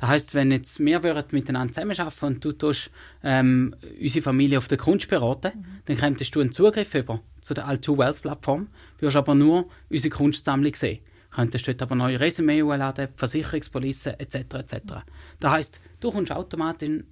Das 0.02 0.10
heißt, 0.10 0.34
wenn 0.34 0.50
jetzt 0.50 0.80
wir 0.80 1.04
würden 1.04 1.28
miteinander 1.32 1.74
zusammenarbeiten 1.74 2.26
und 2.26 2.44
du 2.44 2.54
tust, 2.54 2.90
ähm, 3.24 3.76
unsere 4.02 4.24
Familie 4.24 4.58
auf 4.58 4.68
der 4.68 4.80
Kunst 4.80 5.08
beraten, 5.08 5.52
mhm. 5.56 5.66
dann 5.86 5.98
könntest 5.98 6.36
du 6.36 6.40
einen 6.40 6.52
Zugriff 6.52 6.96
über 6.96 7.22
zu 7.40 7.54
der 7.54 7.68
All2 7.68 8.00
Wealth 8.00 8.22
Plattform, 8.24 8.68
wirst 9.00 9.16
aber 9.16 9.36
nur 9.36 9.70
unsere 9.92 10.10
Kunstsammlung 10.10 10.74
sehen. 10.74 11.02
Könntest 11.32 11.68
dort 11.68 11.82
aber 11.82 11.96
neue 11.96 12.20
Resümee 12.20 12.62
laden, 12.62 13.08
Versicherungspolice 13.16 14.20
etc. 14.20 14.36
etc. 14.36 14.76
Das 15.40 15.52
heißt, 15.52 15.82
du 16.00 16.12
kommst 16.12 16.32
automatisch, 16.32 17.04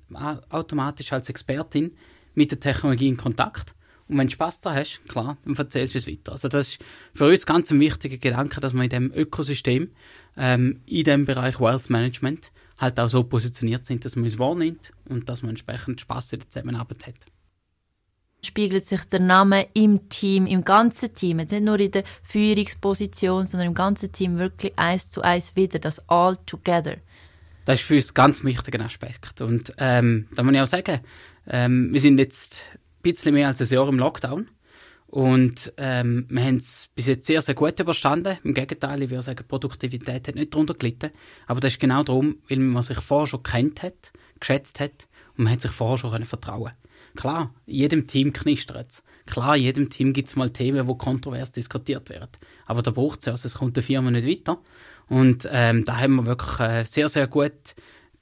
automatisch 0.49 1.13
als 1.13 1.29
Expertin 1.29 1.95
mit 2.35 2.51
der 2.51 2.59
Technologie 2.59 3.07
in 3.07 3.17
Kontakt 3.17 3.73
und 4.09 4.17
wenn 4.17 4.27
du 4.27 4.33
Spass 4.33 4.59
da 4.59 4.73
hast, 4.73 5.01
klar, 5.07 5.37
dann 5.45 5.55
erzählst 5.55 5.93
du 5.93 5.99
es 5.99 6.07
weiter. 6.07 6.31
Also 6.31 6.47
das 6.47 6.69
ist 6.69 6.79
für 7.13 7.27
uns 7.27 7.45
ganz 7.45 7.69
ein 7.69 7.79
wichtiger 7.79 8.17
Gedanke, 8.17 8.59
dass 8.59 8.73
man 8.73 8.85
in 8.85 8.89
dem 8.89 9.13
Ökosystem, 9.13 9.91
ähm, 10.35 10.81
in 10.87 11.03
dem 11.03 11.25
Bereich 11.25 11.59
Wealth 11.59 11.91
Management, 11.91 12.51
halt 12.79 12.99
auch 12.99 13.09
so 13.09 13.23
positioniert 13.23 13.85
sind, 13.85 14.03
dass 14.05 14.15
man 14.15 14.25
es 14.25 14.39
wahrnimmt 14.39 14.91
und 15.07 15.29
dass 15.29 15.43
man 15.43 15.51
entsprechend 15.51 16.01
Spaß 16.01 16.33
in 16.33 16.39
der 16.39 16.49
Zusammenarbeit 16.49 17.05
hat. 17.05 17.25
Spiegelt 18.43 18.85
sich 18.85 19.03
der 19.05 19.19
Name 19.19 19.67
im 19.73 20.07
Team, 20.09 20.47
im 20.47 20.63
ganzen 20.63 21.13
Team, 21.13 21.39
jetzt 21.39 21.51
nicht 21.51 21.63
nur 21.63 21.79
in 21.79 21.91
der 21.91 22.03
Führungsposition, 22.23 23.45
sondern 23.45 23.67
im 23.67 23.73
ganzen 23.73 24.11
Team 24.11 24.37
wirklich 24.37 24.73
eins 24.77 25.09
zu 25.09 25.21
eins 25.21 25.55
wieder, 25.55 25.79
das 25.79 26.01
All 26.07 26.37
Together. 26.45 26.95
Das 27.65 27.81
ist 27.81 27.85
für 27.85 27.95
uns 27.95 28.11
ein 28.11 28.13
ganz 28.13 28.43
wichtiger 28.43 28.83
Aspekt. 28.83 29.41
Und 29.41 29.73
ähm, 29.77 30.27
da 30.35 30.43
muss 30.43 30.53
ich 30.53 30.61
auch 30.61 30.67
sagen, 30.67 31.01
ähm, 31.47 31.89
wir 31.91 31.99
sind 31.99 32.17
jetzt 32.17 32.63
ein 32.73 32.79
bisschen 33.01 33.33
mehr 33.33 33.49
als 33.49 33.61
ein 33.61 33.67
Jahr 33.67 33.87
im 33.89 33.99
Lockdown. 33.99 34.49
Und 35.07 35.73
ähm, 35.77 36.25
wir 36.29 36.43
haben 36.43 36.57
es 36.57 36.89
bis 36.95 37.07
jetzt 37.07 37.25
sehr, 37.25 37.41
sehr 37.41 37.55
gut 37.55 37.79
überstanden. 37.79 38.37
Im 38.43 38.53
Gegenteil, 38.53 39.01
ich 39.01 39.09
würde 39.09 39.23
sagen, 39.23 39.43
Produktivität 39.47 40.27
hat 40.27 40.35
nicht 40.35 40.53
darunter 40.53 40.75
gelitten. 40.75 41.11
Aber 41.47 41.59
das 41.59 41.73
ist 41.73 41.79
genau 41.79 42.03
darum, 42.03 42.37
weil 42.47 42.59
man 42.59 42.83
sich 42.83 42.99
vorher 43.01 43.27
schon 43.27 43.43
kennt 43.43 43.81
hat, 43.81 44.13
geschätzt 44.39 44.79
hat 44.79 45.07
und 45.35 45.45
man 45.45 45.53
hat 45.53 45.61
sich 45.61 45.71
vorher 45.71 45.97
schon 45.97 46.25
vertrauen 46.25 46.71
Klar, 47.15 47.53
jedem 47.65 48.07
Team 48.07 48.33
knistert 48.33 48.89
es. 48.89 49.03
Klar, 49.25 49.55
jedem 49.55 49.89
Team 49.89 50.13
gibt 50.13 50.27
es 50.27 50.35
mal 50.35 50.49
Themen, 50.49 50.87
die 50.87 50.97
kontrovers 50.97 51.51
diskutiert 51.51 52.09
werden. 52.09 52.29
Aber 52.65 52.81
da 52.81 52.91
braucht 52.91 53.19
es 53.19 53.25
ja, 53.25 53.37
sonst 53.37 53.55
kommt 53.55 53.77
die 53.77 53.81
Firma 53.81 54.09
nicht 54.11 54.27
weiter. 54.27 54.59
Und 55.07 55.47
ähm, 55.51 55.85
da 55.85 55.97
haben 55.97 56.15
wir 56.15 56.25
wirklich 56.25 56.59
äh, 56.59 56.83
sehr, 56.83 57.09
sehr 57.09 57.27
gut 57.27 57.75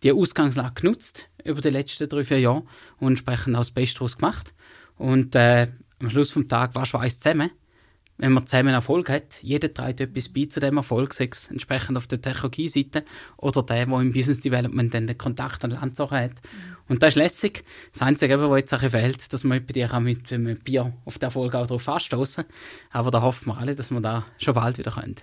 die 0.03 0.11
Ausgangslage 0.11 0.81
genutzt 0.81 1.27
über 1.43 1.61
die 1.61 1.69
letzten 1.69 2.07
drei, 2.07 2.23
vier 2.23 2.39
Jahre 2.39 2.63
und 2.99 3.09
entsprechend 3.09 3.55
auch 3.55 3.61
das 3.61 3.71
Beste 3.71 3.99
daraus 3.99 4.17
gemacht. 4.17 4.53
Und 4.97 5.35
äh, 5.35 5.67
am 5.99 6.09
Schluss 6.09 6.33
des 6.33 6.47
Tages 6.47 6.75
war 6.75 6.85
Schweiß 6.85 7.19
zusammen. 7.19 7.51
Wenn 8.19 8.31
man 8.31 8.47
zusammen 8.47 8.73
Erfolg 8.73 9.09
hat, 9.09 9.43
jeder 9.43 9.71
trägt 9.71 10.01
etwas 10.01 10.29
bei 10.29 10.45
zu 10.45 10.59
dem 10.59 10.77
Erfolg, 10.77 11.13
sei 11.13 11.29
es 11.31 11.51
entsprechend 11.51 11.97
auf 11.97 12.07
der 12.07 12.19
Technologie-Seite 12.19 13.05
oder 13.37 13.61
der, 13.61 13.85
der 13.85 13.99
im 13.99 14.11
Business 14.11 14.39
Development 14.39 14.91
dann 14.91 15.05
den 15.05 15.17
Kontakt 15.17 15.63
an 15.63 15.71
Landsachen 15.71 16.17
hat. 16.17 16.41
Und 16.87 17.03
das 17.03 17.09
ist 17.09 17.15
lässig. 17.17 17.63
Das 17.93 18.01
Einzige, 18.01 18.39
was 18.39 18.57
jetzt 18.57 18.73
ein 18.73 18.89
fehlt, 18.89 19.31
dass 19.31 19.43
man 19.43 19.63
bei 19.63 19.73
dir 19.73 19.93
auch 19.93 19.99
mit 19.99 20.33
einem 20.33 20.57
Bier 20.59 20.93
auf 21.05 21.19
den 21.19 21.25
Erfolg 21.25 21.53
auch 21.53 21.67
drauf 21.67 21.87
anstoßen. 21.87 22.45
Aber 22.89 23.11
da 23.11 23.21
hoffen 23.21 23.47
wir 23.47 23.57
alle, 23.57 23.75
dass 23.75 23.91
wir 23.91 24.01
da 24.01 24.25
schon 24.39 24.55
bald 24.55 24.79
wieder 24.79 24.91
können. 24.91 25.15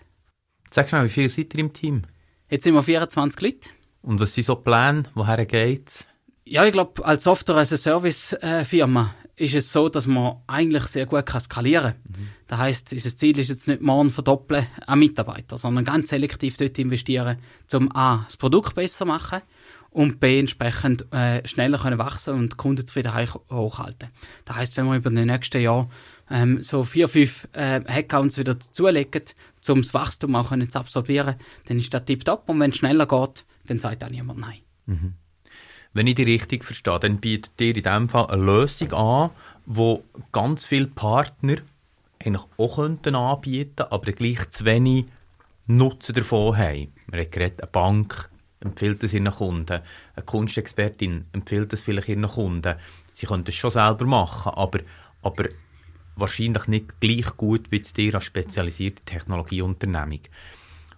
Sag 0.70 0.92
mal, 0.92 1.04
wie 1.04 1.08
viele 1.08 1.28
seid 1.28 1.52
ihr 1.54 1.60
im 1.60 1.72
Team? 1.72 2.02
Jetzt 2.48 2.64
sind 2.64 2.74
wir 2.74 2.82
24 2.82 3.40
Leute. 3.40 3.70
Und 4.02 4.20
was 4.20 4.34
sind 4.34 4.44
so 4.44 4.54
Pläne? 4.54 5.04
Woher 5.14 5.44
geht's? 5.46 6.06
Ja, 6.44 6.64
ich 6.64 6.72
glaube, 6.72 7.04
als 7.04 7.24
Software-as-a-Service-Firma 7.24 9.14
ist 9.36 9.54
es 9.54 9.72
so, 9.72 9.88
dass 9.88 10.06
man 10.06 10.42
eigentlich 10.46 10.84
sehr 10.84 11.06
gut 11.06 11.26
kann 11.26 11.40
skalieren 11.40 11.94
kann. 11.94 12.22
Mhm. 12.22 12.28
Das 12.46 12.58
heisst, 12.58 12.92
unser 12.92 13.16
Ziel 13.16 13.38
ist 13.38 13.48
jetzt 13.48 13.68
nicht 13.68 13.80
morgen 13.80 14.10
verdoppeln 14.10 14.66
an 14.86 14.98
Mitarbeiter, 14.98 15.56
sondern 15.56 15.84
ganz 15.84 16.10
selektiv 16.10 16.56
dort 16.56 16.78
investieren, 16.78 17.38
um 17.72 17.90
A, 17.94 18.24
das 18.24 18.36
Produkt 18.36 18.74
besser 18.74 19.04
machen 19.06 19.40
und 19.94 20.18
B 20.18 20.40
entsprechend 20.40 21.10
äh, 21.12 21.46
schneller 21.46 21.78
können 21.78 21.98
wachsen 21.98 22.34
und 22.34 22.56
Kundenzufriedenheit 22.56 23.32
hochhalten. 23.50 24.10
Das 24.44 24.56
heißt, 24.56 24.76
wenn 24.76 24.86
wir 24.86 24.96
über 24.96 25.08
die 25.08 25.24
nächsten 25.24 25.62
Jahre 25.62 25.88
ähm, 26.30 26.62
so 26.62 26.82
vier, 26.84 27.08
fünf 27.08 27.48
äh, 27.52 27.80
Headcounts 27.86 28.36
wieder 28.36 28.54
dazulegen, 28.54 29.22
um 29.68 29.82
das 29.82 29.94
Wachstum 29.94 30.34
auch 30.34 30.48
können 30.48 30.68
zu 30.68 30.80
absorbieren, 30.80 31.36
dann 31.66 31.78
ist 31.78 31.94
das 31.94 32.04
tiptop 32.04 32.48
und 32.48 32.60
wenn 32.60 32.70
es 32.70 32.76
schneller 32.76 33.06
geht, 33.06 33.44
dann 33.66 33.78
sagt 33.78 34.04
auch 34.04 34.10
niemand 34.10 34.40
Nein. 34.40 34.58
Mhm. 34.86 35.14
Wenn 35.92 36.08
ich 36.08 36.16
die 36.16 36.24
richtig 36.24 36.64
verstehe, 36.64 36.98
dann 36.98 37.18
bietet 37.18 37.52
ihr 37.60 37.68
in 37.68 37.82
diesem 37.82 38.08
Fall 38.08 38.26
eine 38.26 38.42
Lösung 38.42 38.92
an, 38.92 39.30
wo 39.64 40.02
ganz 40.32 40.66
viele 40.66 40.88
Partner 40.88 41.58
eigentlich 42.24 42.44
auch 42.56 42.76
könnten 42.76 43.14
anbieten 43.14 43.86
aber 43.90 44.12
gleich 44.12 44.50
zu 44.50 44.64
wenig 44.64 45.06
Nutzen 45.66 46.14
davon 46.14 46.56
haben. 46.56 46.92
Man 47.06 47.20
hat 47.20 47.32
geredet, 47.32 47.62
eine 47.62 47.70
Bank 47.70 48.30
empfiehlt 48.60 49.02
es 49.02 49.14
ihren 49.14 49.30
Kunden, 49.30 49.80
eine 50.14 50.24
Kunstexpertin 50.24 51.26
empfiehlt 51.32 51.72
es 51.72 51.82
vielleicht 51.82 52.08
ihren 52.08 52.28
Kunden. 52.28 52.76
Sie 53.12 53.26
können 53.26 53.44
es 53.46 53.54
schon 53.54 53.70
selber 53.70 54.06
machen, 54.06 54.52
aber, 54.54 54.80
aber 55.22 55.48
wahrscheinlich 56.16 56.66
nicht 56.66 57.00
gleich 57.00 57.36
gut 57.36 57.70
wie 57.70 57.80
dir 57.80 58.14
als 58.14 58.24
spezialisierte 58.24 59.04
Technologieunternehmung. 59.04 60.20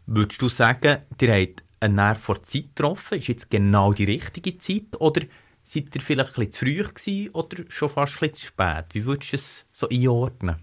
Würdest 0.06 0.42
du 0.42 0.48
sagen, 0.48 1.02
ihr 1.20 1.34
habt 1.34 1.64
einen 1.80 1.96
Nerv 1.96 2.18
vor 2.18 2.42
Zeit 2.42 2.74
getroffen? 2.74 3.18
Ist 3.18 3.28
jetzt 3.28 3.50
genau 3.50 3.92
die 3.92 4.04
richtige 4.04 4.58
Zeit? 4.58 4.98
Oder 4.98 5.22
seid 5.64 5.94
ihr 5.94 6.00
vielleicht 6.00 6.38
ein 6.38 6.46
bisschen 6.46 6.52
zu 6.52 6.64
früh 6.64 6.82
gewesen 6.82 7.30
oder 7.34 7.64
schon 7.68 7.90
fast 7.90 8.14
ein 8.14 8.30
bisschen 8.30 8.34
zu 8.34 8.46
spät? 8.46 8.84
Wie 8.92 9.04
würdest 9.04 9.32
du 9.32 9.36
es 9.36 9.66
so 9.72 9.88
einordnen? 9.88 10.56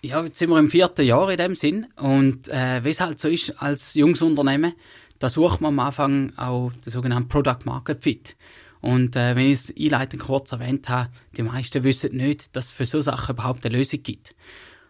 Ja, 0.00 0.22
jetzt 0.22 0.38
sind 0.38 0.50
wir 0.50 0.58
im 0.60 0.70
vierten 0.70 1.04
Jahr 1.04 1.28
in 1.28 1.36
dem 1.36 1.56
Sinn. 1.56 1.88
Und 1.96 2.48
äh, 2.48 2.84
wie 2.84 2.90
es 2.90 3.00
halt 3.00 3.18
so 3.18 3.28
ist 3.28 3.60
als 3.60 3.94
junges 3.94 4.22
Unternehmen, 4.22 4.74
da 5.18 5.28
sucht 5.28 5.60
man 5.60 5.74
am 5.74 5.80
Anfang 5.80 6.32
auch 6.36 6.70
den 6.84 6.92
sogenannten 6.92 7.28
Product 7.28 7.64
Market 7.64 8.00
Fit. 8.00 8.36
Und 8.80 9.16
äh, 9.16 9.34
wenn 9.34 9.46
ich 9.46 9.54
es 9.54 9.74
einleitend 9.76 10.22
kurz 10.22 10.52
erwähnt 10.52 10.88
habe, 10.88 11.10
die 11.36 11.42
meisten 11.42 11.82
wissen 11.82 12.16
nicht, 12.16 12.54
dass 12.54 12.66
es 12.66 12.70
für 12.70 12.86
so 12.86 13.00
Sachen 13.00 13.34
überhaupt 13.34 13.66
eine 13.66 13.76
Lösung 13.76 14.00
gibt. 14.04 14.36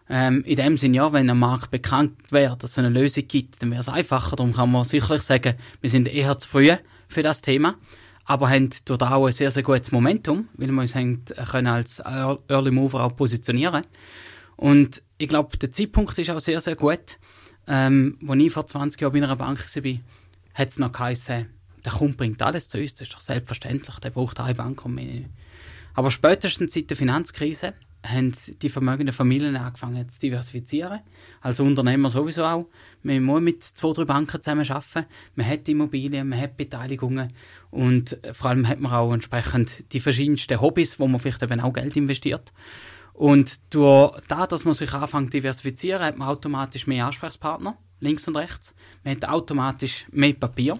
Ähm, 0.07 0.43
in 0.45 0.57
dem 0.57 0.77
Sinne 0.77 0.97
ja, 0.97 1.11
wenn 1.11 1.27
ein 1.27 1.39
Markt 1.39 1.71
bekannt 1.71 2.31
wäre, 2.31 2.55
dass 2.55 2.71
es 2.71 2.77
eine 2.77 2.89
Lösung 2.89 3.27
gibt, 3.27 3.63
dann 3.63 3.71
wäre 3.71 3.81
es 3.81 3.89
einfacher. 3.89 4.35
Darum 4.35 4.53
kann 4.53 4.71
man 4.71 4.85
sicherlich 4.85 5.23
sagen, 5.23 5.55
wir 5.81 5.89
sind 5.89 6.07
eher 6.07 6.37
zu 6.37 6.47
früh 6.47 6.71
für 7.07 7.23
das 7.23 7.41
Thema, 7.41 7.75
aber 8.25 8.47
haben 8.47 8.69
dort 8.85 9.01
auch 9.01 9.25
ein 9.25 9.31
sehr, 9.31 9.49
sehr 9.49 9.63
gutes 9.63 9.91
Momentum, 9.91 10.49
weil 10.53 10.67
wir 10.67 10.81
uns 10.81 10.93
haben, 10.93 11.25
können 11.49 11.67
als 11.67 11.99
Early 11.99 12.69
Mover 12.69 13.03
auch 13.03 13.15
positionieren 13.15 13.85
Und 14.59 15.01
ich 15.17 15.29
glaube, 15.29 15.57
der 15.57 15.71
Zeitpunkt 15.71 16.19
ist 16.19 16.29
auch 16.29 16.41
sehr, 16.41 16.59
sehr 16.59 16.75
gut. 16.75 17.17
Ähm, 17.65 18.17
als 18.27 18.41
ich 18.41 18.51
vor 18.51 18.67
20 18.67 18.99
Jahren 18.99 19.13
bei 19.13 19.23
einer 19.23 19.37
Bank 19.37 19.57
war, 19.57 19.93
hat 20.53 20.67
es 20.67 20.79
noch 20.79 20.91
geheißen, 20.91 21.45
der 21.85 21.91
Kunde 21.93 22.17
bringt 22.17 22.41
alles 22.41 22.67
zu 22.67 22.77
uns, 22.77 22.95
das 22.95 23.07
ist 23.07 23.13
doch 23.13 23.21
selbstverständlich, 23.21 23.99
der 23.99 24.09
braucht 24.09 24.37
eine 24.41 24.53
Bank 24.53 24.83
und 24.83 24.95
mehr. 24.95 25.23
Aber 25.93 26.11
spätestens 26.11 26.73
seit 26.73 26.89
der 26.89 26.97
Finanzkrise 26.97 27.73
haben 28.05 28.33
die 28.61 28.67
vermögenden 28.67 29.13
Familien 29.13 29.55
angefangen 29.55 30.09
zu 30.09 30.19
diversifizieren. 30.19 30.99
Als 31.39 31.61
Unternehmer 31.61 32.09
sowieso 32.09 32.43
auch. 32.43 32.67
Man 33.01 33.23
muss 33.23 33.41
mit 33.41 33.63
zwei, 33.63 33.93
drei 33.93 34.03
Banken 34.03 34.43
zusammen 34.43 34.69
arbeiten. 34.69 35.05
Man 35.35 35.47
hat 35.47 35.69
Immobilien, 35.69 36.27
man 36.27 36.39
hat 36.39 36.57
Beteiligungen 36.57 37.31
und 37.71 38.17
vor 38.33 38.49
allem 38.49 38.67
hat 38.67 38.81
man 38.81 38.91
auch 38.91 39.13
entsprechend 39.13 39.85
die 39.93 40.01
verschiedensten 40.01 40.59
Hobbys, 40.59 40.99
wo 40.99 41.07
man 41.07 41.21
vielleicht 41.21 41.43
eben 41.43 41.61
auch 41.61 41.71
Geld 41.71 41.95
investiert. 41.95 42.51
Und 43.19 43.59
durch 43.75 44.17
das, 44.29 44.47
dass 44.47 44.63
man 44.63 44.73
sich 44.73 44.93
anfängt 44.93 45.25
zu 45.25 45.31
diversifizieren, 45.31 46.01
hat 46.01 46.17
man 46.17 46.29
automatisch 46.29 46.87
mehr 46.87 47.05
Ansprechpartner, 47.05 47.77
links 47.99 48.25
und 48.29 48.37
rechts. 48.37 48.73
Man 49.03 49.13
hat 49.13 49.25
automatisch 49.25 50.05
mehr 50.13 50.31
Papier. 50.31 50.79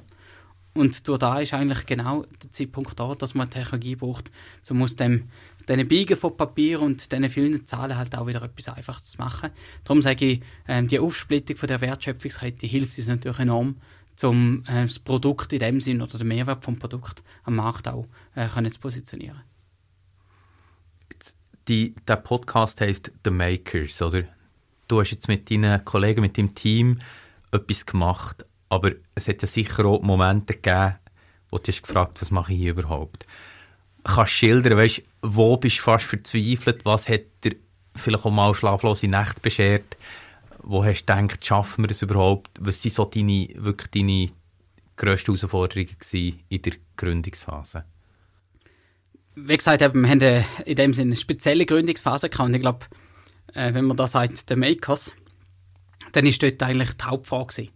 Und 0.73 1.05
durch 1.05 1.19
da 1.19 1.41
ist 1.41 1.53
eigentlich 1.53 1.85
genau 1.85 2.23
der 2.41 2.49
Zeitpunkt 2.49 2.97
da, 2.97 3.13
dass 3.13 3.33
man 3.33 3.49
Technologie 3.49 3.97
braucht, 3.97 4.31
um 4.69 4.81
aus 4.81 4.95
dem 4.95 5.27
diesen 5.67 5.85
Biegen 5.89 6.15
von 6.15 6.37
Papier 6.37 6.79
und 6.81 7.11
diesen 7.11 7.29
vielen 7.29 7.67
Zahlen 7.67 7.97
halt 7.97 8.15
auch 8.15 8.25
wieder 8.25 8.41
etwas 8.41 8.69
Einfaches 8.69 9.03
zu 9.03 9.17
machen. 9.17 9.49
Darum 9.83 10.01
sage 10.01 10.25
ich, 10.25 10.41
ähm, 10.65 10.87
die 10.87 10.99
Aufsplittung 10.99 11.57
von 11.57 11.67
der 11.67 11.81
Wertschöpfungskette 11.81 12.67
hilft 12.67 12.97
uns 12.97 13.07
natürlich 13.07 13.39
enorm, 13.39 13.75
um 14.23 14.63
äh, 14.65 14.83
das 14.83 14.97
Produkt 14.97 15.51
in 15.51 15.59
dem 15.59 15.81
Sinn 15.81 16.01
oder 16.01 16.17
den 16.17 16.29
Mehrwert 16.29 16.63
vom 16.63 16.79
Produkt 16.79 17.21
am 17.43 17.57
Markt 17.57 17.89
auch 17.89 18.07
äh, 18.35 18.47
können 18.47 18.71
zu 18.71 18.79
positionieren. 18.79 19.41
Die, 21.69 21.93
der 22.07 22.15
Podcast 22.15 22.81
heißt 22.81 23.11
The 23.23 23.29
Makers, 23.29 24.01
oder? 24.01 24.23
Du 24.87 24.99
hast 24.99 25.11
jetzt 25.11 25.27
mit 25.27 25.51
deinen 25.51 25.85
Kollegen, 25.85 26.21
mit 26.21 26.35
deinem 26.35 26.55
Team 26.55 26.97
etwas 27.51 27.85
gemacht, 27.85 28.43
aber 28.69 28.93
es 29.13 29.27
hat 29.27 29.43
ja 29.43 29.47
sicher 29.47 29.85
auch 29.85 30.01
Momente 30.01 30.55
gegeben, 30.55 30.95
wo 31.51 31.59
du 31.59 31.67
hast 31.67 31.83
gefragt, 31.83 32.23
was 32.23 32.31
mache 32.31 32.53
ich 32.53 32.57
hier 32.57 32.71
überhaupt? 32.71 33.27
kannst 34.03 34.31
schildern, 34.31 34.79
weißt, 34.79 35.03
wo 35.21 35.57
bist 35.57 35.77
du 35.77 35.83
fast 35.83 36.05
verzweifelt, 36.05 36.85
was 36.85 37.07
hat 37.07 37.21
dir 37.43 37.55
vielleicht 37.95 38.25
auch 38.25 38.31
mal 38.31 38.55
schlaflose 38.55 39.07
Nächte 39.07 39.39
beschert, 39.39 39.95
wo 40.63 40.83
hast 40.83 41.05
du 41.05 41.15
gedacht, 41.15 41.45
schaffen 41.45 41.83
wir 41.83 41.89
das 41.89 42.01
überhaupt, 42.01 42.49
was 42.59 42.83
waren 42.83 42.91
so 42.91 43.05
deine, 43.05 43.47
wirklich 43.57 43.91
deine 43.91 44.31
grössten 44.95 45.35
Herausforderungen 45.35 45.95
in 46.49 46.61
der 46.63 46.73
Gründungsphase? 46.97 47.85
Wie 49.35 49.57
gesagt, 49.57 49.81
wir 49.81 50.09
haben 50.09 50.45
in 50.65 50.75
dem 50.75 50.93
Sinne 50.93 51.09
eine 51.09 51.15
spezielle 51.15 51.65
Gründungsphase 51.65 52.29
gehabt 52.29 52.49
und 52.49 52.55
ich 52.55 52.61
glaube, 52.61 52.85
äh, 53.53 53.73
wenn 53.73 53.85
man 53.85 53.97
da 53.97 54.07
sagt, 54.07 54.49
der 54.49 54.57
Makers, 54.57 55.13
dann 56.11 56.25
ist 56.25 56.41
dort 56.41 56.61
eigentlich 56.63 56.93
die 56.93 57.05
Hauptfrage 57.05 57.67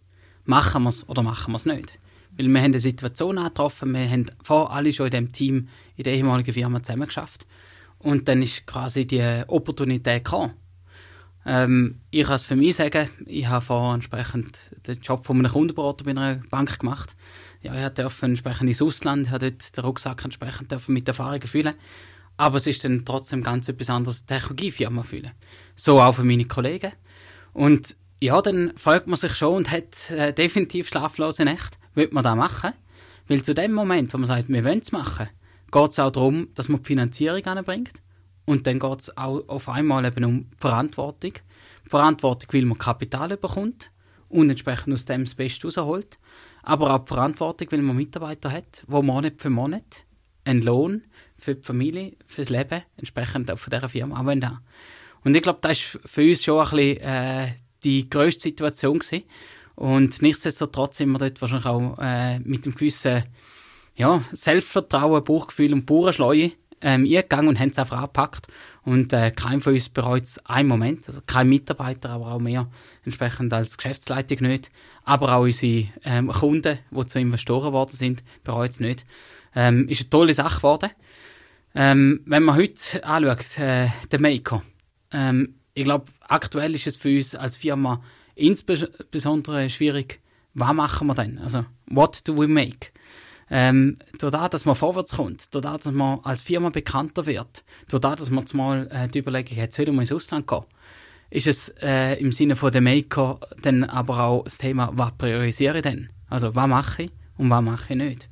Machen 0.45 0.83
wir 0.83 0.89
es 0.89 1.07
oder 1.07 1.23
machen 1.23 1.53
wir 1.53 1.57
es 1.57 1.65
nicht? 1.65 1.99
Weil 2.35 2.47
wir 2.47 2.59
haben 2.59 2.65
eine 2.65 2.79
Situation 2.79 3.35
getroffen, 3.35 3.93
wir 3.93 4.09
haben 4.09 4.25
vor 4.43 4.73
alle 4.73 4.91
schon 4.91 5.05
in 5.05 5.11
dem 5.11 5.31
Team 5.31 5.69
in 5.95 6.03
der 6.03 6.13
ehemaligen 6.13 6.51
Firma 6.51 6.81
zusammengeschafft. 6.81 7.45
Und 7.99 8.27
dann 8.27 8.41
ist 8.41 8.65
quasi 8.65 9.07
die 9.07 9.43
Opportunität 9.47 10.25
gekommen. 10.25 10.53
Ähm, 11.45 12.01
ich 12.09 12.25
kann 12.25 12.35
es 12.35 12.43
für 12.43 12.55
mich 12.55 12.75
sagen, 12.75 13.09
ich 13.25 13.47
habe 13.47 13.63
vorher 13.63 13.93
entsprechend 13.93 14.71
den 14.87 14.99
Job 15.01 15.25
von 15.25 15.37
einem 15.37 15.51
Kundenberater 15.51 16.03
bei 16.03 16.11
einer 16.11 16.41
Bank 16.49 16.79
gemacht. 16.79 17.15
Ja, 17.63 17.87
ich 17.87 17.93
durfte 17.93 18.25
entsprechend 18.25 18.67
ins 18.67 18.81
Ausland, 18.81 19.31
habe 19.31 19.49
dort 19.49 19.75
den 19.75 19.83
Rucksack 19.83 20.23
entsprechend 20.23 20.89
mit 20.89 21.07
Erfahrungen 21.07 21.47
füllen. 21.47 21.73
Aber 22.35 22.57
es 22.57 22.67
ist 22.67 22.83
dann 22.83 23.05
trotzdem 23.05 23.41
ganz 23.41 23.69
etwas 23.69 23.89
anderes, 23.89 24.25
Technologiefirma 24.25 25.03
fühlen. 25.03 25.31
So 25.75 26.01
auch 26.01 26.13
für 26.13 26.23
meine 26.23 26.45
Kollegen. 26.45 26.91
Und 27.53 27.95
ja, 28.21 28.41
dann 28.41 28.73
fragt 28.75 29.07
man 29.07 29.15
sich 29.15 29.35
schon 29.35 29.55
und 29.55 29.71
hat 29.71 30.11
äh, 30.11 30.33
definitiv 30.33 30.89
schlaflose 30.89 31.45
Nächte 31.45 31.77
will 31.95 32.09
man 32.11 32.23
das 32.23 32.35
machen? 32.35 32.73
Weil 33.27 33.43
zu 33.43 33.53
dem 33.53 33.73
Moment, 33.73 34.13
wo 34.13 34.17
man 34.17 34.27
sagt, 34.27 34.49
wir 34.49 34.65
wollen 34.65 34.79
es 34.79 34.91
machen, 34.91 35.29
geht 35.71 35.91
es 35.91 35.99
auch 35.99 36.11
darum, 36.11 36.49
dass 36.55 36.69
man 36.69 36.81
die 36.81 36.87
Finanzierung 36.87 37.45
anbringt. 37.45 38.01
Und 38.45 38.67
dann 38.67 38.79
geht 38.79 38.99
es 38.99 39.17
auch 39.17 39.47
auf 39.47 39.69
einmal 39.69 40.05
eben 40.05 40.25
um 40.25 40.49
Verantwortung. 40.57 41.33
Verantwortung, 41.87 42.49
weil 42.51 42.65
man 42.65 42.77
Kapital 42.77 43.37
bekommt 43.37 43.91
und 44.27 44.49
entsprechend 44.49 44.93
aus 44.93 45.05
dem 45.05 45.23
das 45.23 45.35
Beste 45.35 45.67
rausholt. 45.67 46.17
Aber 46.63 46.95
auch 46.95 47.05
Verantwortung, 47.05 47.67
weil 47.71 47.81
man 47.81 47.95
Mitarbeiter 47.95 48.51
hat, 48.51 48.83
wo 48.87 49.01
Monat 49.01 49.33
für 49.37 49.49
Monat 49.49 50.05
einen 50.45 50.61
Lohn 50.61 51.03
für 51.37 51.55
die 51.55 51.63
Familie, 51.63 52.13
fürs 52.25 52.49
Leben 52.49 52.83
entsprechend 52.97 53.51
auch 53.51 53.57
von 53.57 53.71
dieser 53.71 53.89
Firma 53.89 54.17
haben. 54.17 54.59
Und 55.23 55.35
ich 55.35 55.41
glaube, 55.41 55.59
das 55.61 55.93
war 55.93 56.01
für 56.05 56.29
uns 56.29 56.43
schon 56.43 56.59
ein 56.59 56.69
bisschen 56.69 56.97
äh, 57.01 57.47
die 57.83 58.09
grösste 58.09 58.43
Situation 58.43 58.99
gewesen. 58.99 59.23
Und 59.75 60.21
nichtsdestotrotz 60.21 60.97
sind 60.97 61.11
wir 61.11 61.19
dort 61.19 61.41
wahrscheinlich 61.41 61.65
auch 61.65 61.97
äh, 61.99 62.39
mit 62.39 62.65
einem 62.65 62.75
gewissen 62.75 63.23
ja, 63.95 64.23
Selbstvertrauen, 64.31 65.23
Bauchgefühl 65.23 65.73
und 65.73 65.85
Bauernschleue 65.85 66.51
ähm, 66.81 67.03
eingegangen 67.03 67.47
und 67.47 67.59
haben 67.59 67.69
es 67.69 67.79
einfach 67.79 67.97
angepackt. 67.97 68.47
Und 68.83 69.13
äh, 69.13 69.31
kein 69.31 69.61
von 69.61 69.73
uns 69.73 69.89
bereut 69.89 70.23
es 70.23 70.45
einen 70.45 70.67
Moment, 70.67 71.07
also 71.07 71.21
kein 71.25 71.49
Mitarbeiter, 71.49 72.09
aber 72.09 72.33
auch 72.33 72.39
mehr 72.39 72.69
entsprechend 73.03 73.53
als 73.53 73.77
Geschäftsleitung 73.77 74.39
nicht. 74.47 74.71
Aber 75.05 75.35
auch 75.35 75.41
unsere 75.41 75.87
ähm, 76.03 76.29
Kunden, 76.29 76.79
die 76.91 77.05
zu 77.05 77.19
Investoren 77.19 77.67
geworden 77.67 77.95
sind, 77.95 78.23
bereut 78.43 78.71
es 78.71 78.79
nicht. 78.79 79.05
Ähm, 79.55 79.87
ist 79.89 80.01
eine 80.01 80.09
tolle 80.09 80.33
Sache 80.33 80.57
geworden. 80.57 80.89
Ähm, 81.75 82.21
wenn 82.25 82.43
man 82.43 82.55
heute 82.55 83.03
anschaut, 83.03 83.59
äh, 83.59 83.89
den 84.11 84.21
Maker, 84.21 84.63
ähm, 85.11 85.55
ich 85.73 85.83
glaube, 85.83 86.05
aktuell 86.21 86.75
ist 86.75 86.87
es 86.87 86.97
für 86.97 87.15
uns 87.15 87.35
als 87.35 87.57
Firma 87.57 88.01
insbesondere 88.35 89.69
schwierig, 89.69 90.19
was 90.53 90.73
machen 90.73 91.07
wir 91.07 91.15
denn? 91.15 91.39
Also, 91.39 91.65
what 91.87 92.27
do 92.27 92.37
we 92.37 92.47
make? 92.47 92.91
Ähm, 93.49 93.97
dadurch, 94.17 94.49
dass 94.49 94.65
man 94.65 94.75
vorwärts 94.75 95.15
kommt, 95.15 95.53
dadurch, 95.53 95.83
dass 95.83 95.93
man 95.93 96.19
als 96.23 96.43
Firma 96.43 96.69
bekannter 96.69 97.25
wird, 97.25 97.63
dadurch, 97.89 98.15
dass 98.15 98.29
man 98.29 98.45
mal 98.53 98.87
äh, 98.91 99.07
die 99.07 99.19
Überlegung 99.19 99.57
hat, 99.57 99.73
soll 99.73 99.87
man 99.87 99.99
ins 99.99 100.11
Ausland 100.11 100.47
gehen, 100.47 100.63
ist 101.29 101.47
es 101.47 101.69
äh, 101.81 102.19
im 102.19 102.31
Sinne 102.31 102.55
von 102.55 102.71
dem 102.71 102.83
Maker 102.83 103.39
dann 103.61 103.83
aber 103.83 104.23
auch 104.23 104.43
das 104.43 104.57
Thema, 104.57 104.91
was 104.93 105.13
priorisiere 105.13 105.77
ich 105.77 105.83
denn? 105.83 106.09
Also, 106.29 106.55
was 106.55 106.67
mache 106.67 107.03
ich 107.03 107.11
und 107.37 107.49
was 107.49 107.61
mache 107.61 107.93
ich 107.93 107.97
nicht? 107.97 108.29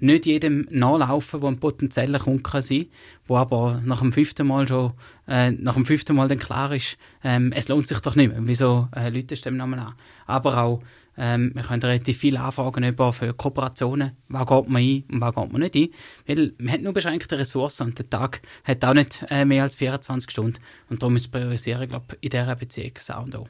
nicht 0.00 0.26
jedem 0.26 0.66
nachlaufen, 0.70 1.40
der 1.40 1.48
ein 1.48 1.58
potenzieller 1.58 2.18
Kunde 2.18 2.42
kann 2.42 2.62
sein 2.62 2.86
wo 3.26 3.36
aber 3.36 3.80
nach 3.84 4.00
dem 4.00 4.12
fünften 4.12 4.46
Mal 4.46 4.68
schon, 4.68 4.92
äh, 5.26 5.50
nach 5.50 5.74
dem 5.74 5.86
fünften 5.86 6.14
Mal 6.14 6.28
dann 6.28 6.38
klar 6.38 6.72
ist, 6.72 6.98
ähm, 7.22 7.52
es 7.52 7.68
lohnt 7.68 7.88
sich 7.88 8.00
doch 8.00 8.16
nicht 8.16 8.30
mehr. 8.30 8.40
Wieso 8.42 8.88
äh, 8.94 9.08
Leute 9.08 9.34
stimmen 9.34 9.56
nochmal 9.56 9.78
an? 9.78 9.94
Aber 10.26 10.62
auch 10.62 10.82
Ähm, 11.16 11.52
wir 11.54 11.62
können 11.62 11.82
relativ 11.82 12.18
viele 12.18 12.40
Anfragen 12.40 12.84
über 12.84 13.12
für 13.12 13.32
Kooperationen. 13.34 14.16
Was 14.28 14.46
geht 14.46 14.68
man 14.68 14.82
ein 14.82 15.04
und 15.10 15.20
was 15.20 15.34
geht 15.34 15.52
man 15.52 15.60
nicht 15.62 15.76
ein? 15.76 15.88
Weil 16.26 16.52
man 16.58 16.72
hat 16.72 16.82
nur 16.82 16.92
beschränkte 16.92 17.38
Ressourcen 17.38 17.88
und 17.88 17.98
der 17.98 18.10
Tag 18.10 18.42
hat 18.64 18.84
auch 18.84 18.94
nicht 18.94 19.24
äh, 19.30 19.44
mehr 19.44 19.62
als 19.62 19.76
24 19.76 20.30
Stunden. 20.30 20.58
Und 20.90 21.02
darum 21.02 21.16
ist 21.16 21.28
Priorisieren, 21.28 21.88
glaube 21.88 22.06
ich, 22.10 22.24
in 22.24 22.30
dieser 22.30 22.56
Beziehung 22.56 22.92
auch 23.10 23.24
und 23.24 23.36
auch. 23.36 23.48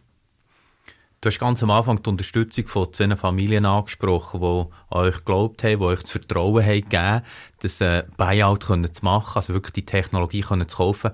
Du 1.24 1.31
hast 1.31 1.38
ganz 1.38 1.62
am 1.62 1.70
Anfang 1.70 2.03
die 2.03 2.11
Unterstützung 2.11 2.66
von 2.66 2.92
zwei 2.92 3.16
Familien 3.16 3.64
angesprochen, 3.64 4.40
die 4.40 4.94
euch 4.94 5.16
geglaubt 5.16 5.64
haben, 5.64 5.79
die 5.79 5.85
euch 5.87 6.03
das 6.03 6.11
Vertrauen 6.11 6.62
haben 6.62 6.83
gegeben, 6.83 7.22
das 7.61 7.81
äh, 7.81 8.05
Buyout 8.18 8.66
können 8.66 8.92
zu 8.92 9.03
machen, 9.03 9.37
also 9.37 9.55
wirklich 9.55 9.72
die 9.72 9.87
Technologie 9.87 10.42
können 10.42 10.68
zu 10.68 10.77
kaufen. 10.77 11.12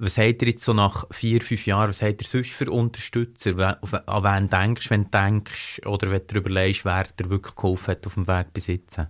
Was 0.00 0.16
habt 0.16 0.42
ihr 0.42 0.48
jetzt 0.48 0.64
so 0.64 0.72
nach 0.72 1.06
vier, 1.10 1.40
fünf 1.40 1.66
Jahren, 1.66 1.88
was 1.88 2.02
habt 2.02 2.22
ihr 2.22 2.28
sonst 2.28 2.52
für 2.52 2.70
Unterstützer? 2.70 3.78
An 4.06 4.22
wen 4.22 4.48
denkst 4.48 4.84
du, 4.84 4.90
wenn 4.90 5.04
du 5.04 5.10
denkst, 5.10 5.80
oder 5.84 6.10
wenn 6.12 6.24
du 6.24 6.36
überlegst, 6.36 6.84
wer 6.84 7.04
dir 7.04 7.28
wirklich 7.30 7.56
geholfen 7.56 7.88
hat 7.88 8.06
auf 8.06 8.14
dem 8.14 8.28
Weg 8.28 8.52
bis 8.52 8.68
jetzt? 8.68 9.00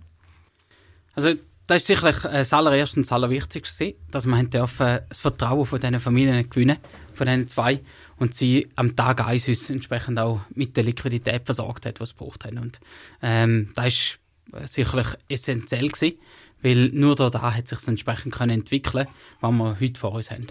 Also, 1.13 1.33
das 1.67 1.81
ist 1.81 1.87
sicherlich 1.87 2.25
äh, 2.25 2.39
das 2.39 2.53
allererste 2.53 2.97
und 2.97 3.05
das 3.05 3.11
allerwichtigste, 3.11 3.93
dass 4.09 4.25
man 4.25 4.49
dürfen 4.49 5.01
das 5.07 5.19
Vertrauen 5.19 5.67
von 5.67 5.79
diesen 5.79 5.99
Familien 5.99 6.49
gewinnen, 6.49 6.77
von 7.13 7.27
diesen 7.27 7.47
zwei, 7.47 7.77
und 8.17 8.33
sie 8.33 8.67
am 8.75 8.95
Tag 8.95 9.23
eins 9.27 9.47
uns 9.47 9.69
entsprechend 9.69 10.17
auch 10.17 10.41
mit 10.55 10.75
der 10.75 10.83
Liquidität 10.85 11.45
versorgt 11.45 11.85
hat, 11.85 11.99
was 11.99 12.09
sie 12.09 12.15
gebraucht 12.15 12.45
haben. 12.45 12.57
Und 12.57 12.79
ähm, 13.21 13.71
das 13.75 13.87
ist 13.87 14.19
sicherlich 14.65 15.07
essentiell 15.27 15.87
gewesen, 15.89 16.19
weil 16.61 16.89
nur 16.89 17.15
da 17.15 17.55
hat 17.55 17.67
sich 17.67 17.87
entsprechend 17.87 18.33
können 18.33 18.51
entwickeln, 18.51 19.07
was 19.41 19.51
wir 19.51 19.79
heute 19.79 19.99
vor 19.99 20.13
uns 20.13 20.31
haben. 20.31 20.47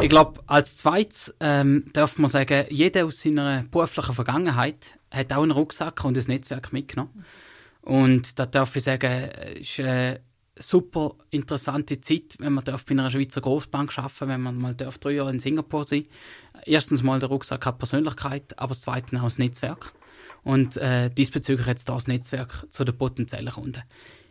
Ich 0.00 0.10
glaube, 0.10 0.42
als 0.46 0.76
zweites 0.76 1.34
ähm, 1.40 1.84
darf 1.94 2.18
man 2.18 2.28
sagen, 2.28 2.66
jeder 2.68 3.06
aus 3.06 3.22
seiner 3.22 3.64
beruflichen 3.70 4.12
Vergangenheit 4.12 4.98
hat 5.10 5.32
auch 5.32 5.42
einen 5.42 5.52
Rucksack 5.52 6.04
und 6.04 6.18
ein 6.18 6.24
Netzwerk 6.26 6.72
mitgenommen. 6.72 7.24
Und 7.80 8.38
da 8.38 8.44
darf 8.44 8.76
ich 8.76 8.82
sagen, 8.82 9.30
ist 9.58 9.80
eine 9.80 10.20
super 10.58 11.14
interessante 11.30 12.00
Zeit, 12.00 12.36
wenn 12.38 12.52
man 12.52 12.64
darf 12.64 12.84
bei 12.84 12.92
einer 12.92 13.10
Schweizer 13.10 13.40
Großbank 13.40 13.96
arbeiten 13.98 14.28
wenn 14.28 14.40
man 14.40 14.56
mal 14.56 14.74
darf 14.74 14.98
drei 14.98 15.12
Jahre 15.12 15.30
in 15.30 15.38
Singapur 15.38 15.84
sein 15.84 16.06
Erstens 16.64 17.02
mal 17.02 17.20
der 17.20 17.28
Rucksack 17.28 17.64
hat 17.66 17.78
Persönlichkeit, 17.78 18.58
aber 18.58 18.74
zweitens 18.74 19.20
auch 19.20 19.24
das 19.24 19.38
Netzwerk. 19.38 19.92
Und 20.46 20.76
äh, 20.76 21.10
diesbezüglich 21.10 21.66
jetzt 21.66 21.88
das 21.88 22.06
Netzwerk 22.06 22.68
zu 22.70 22.84
den 22.84 22.96
potenziellen 22.96 23.52
Kunden. 23.52 23.82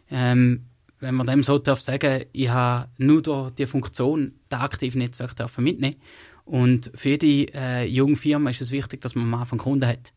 Ähm, 0.09 0.67
wenn 1.01 1.13
man 1.13 1.27
dem 1.27 1.43
so 1.43 1.59
darf 1.59 1.81
sagen, 1.81 2.23
ich 2.31 2.47
habe 2.47 2.89
nur 2.97 3.21
durch 3.21 3.51
die 3.51 3.65
Funktion 3.65 4.31
der 4.49 4.61
aktiven 4.61 4.99
Netzwerk 4.99 5.35
dürfen 5.35 5.65
mitnehmen. 5.65 5.97
Und 6.45 6.89
für 6.95 7.17
die 7.17 7.49
äh, 7.53 7.83
junge 7.83 8.15
Firma 8.15 8.49
ist 8.49 8.61
es 8.61 8.71
wichtig, 8.71 9.01
dass 9.01 9.13
man 9.15 9.25
am 9.25 9.41
Anfang 9.41 9.59
Kunden 9.59 9.89
hat. 9.89 10.13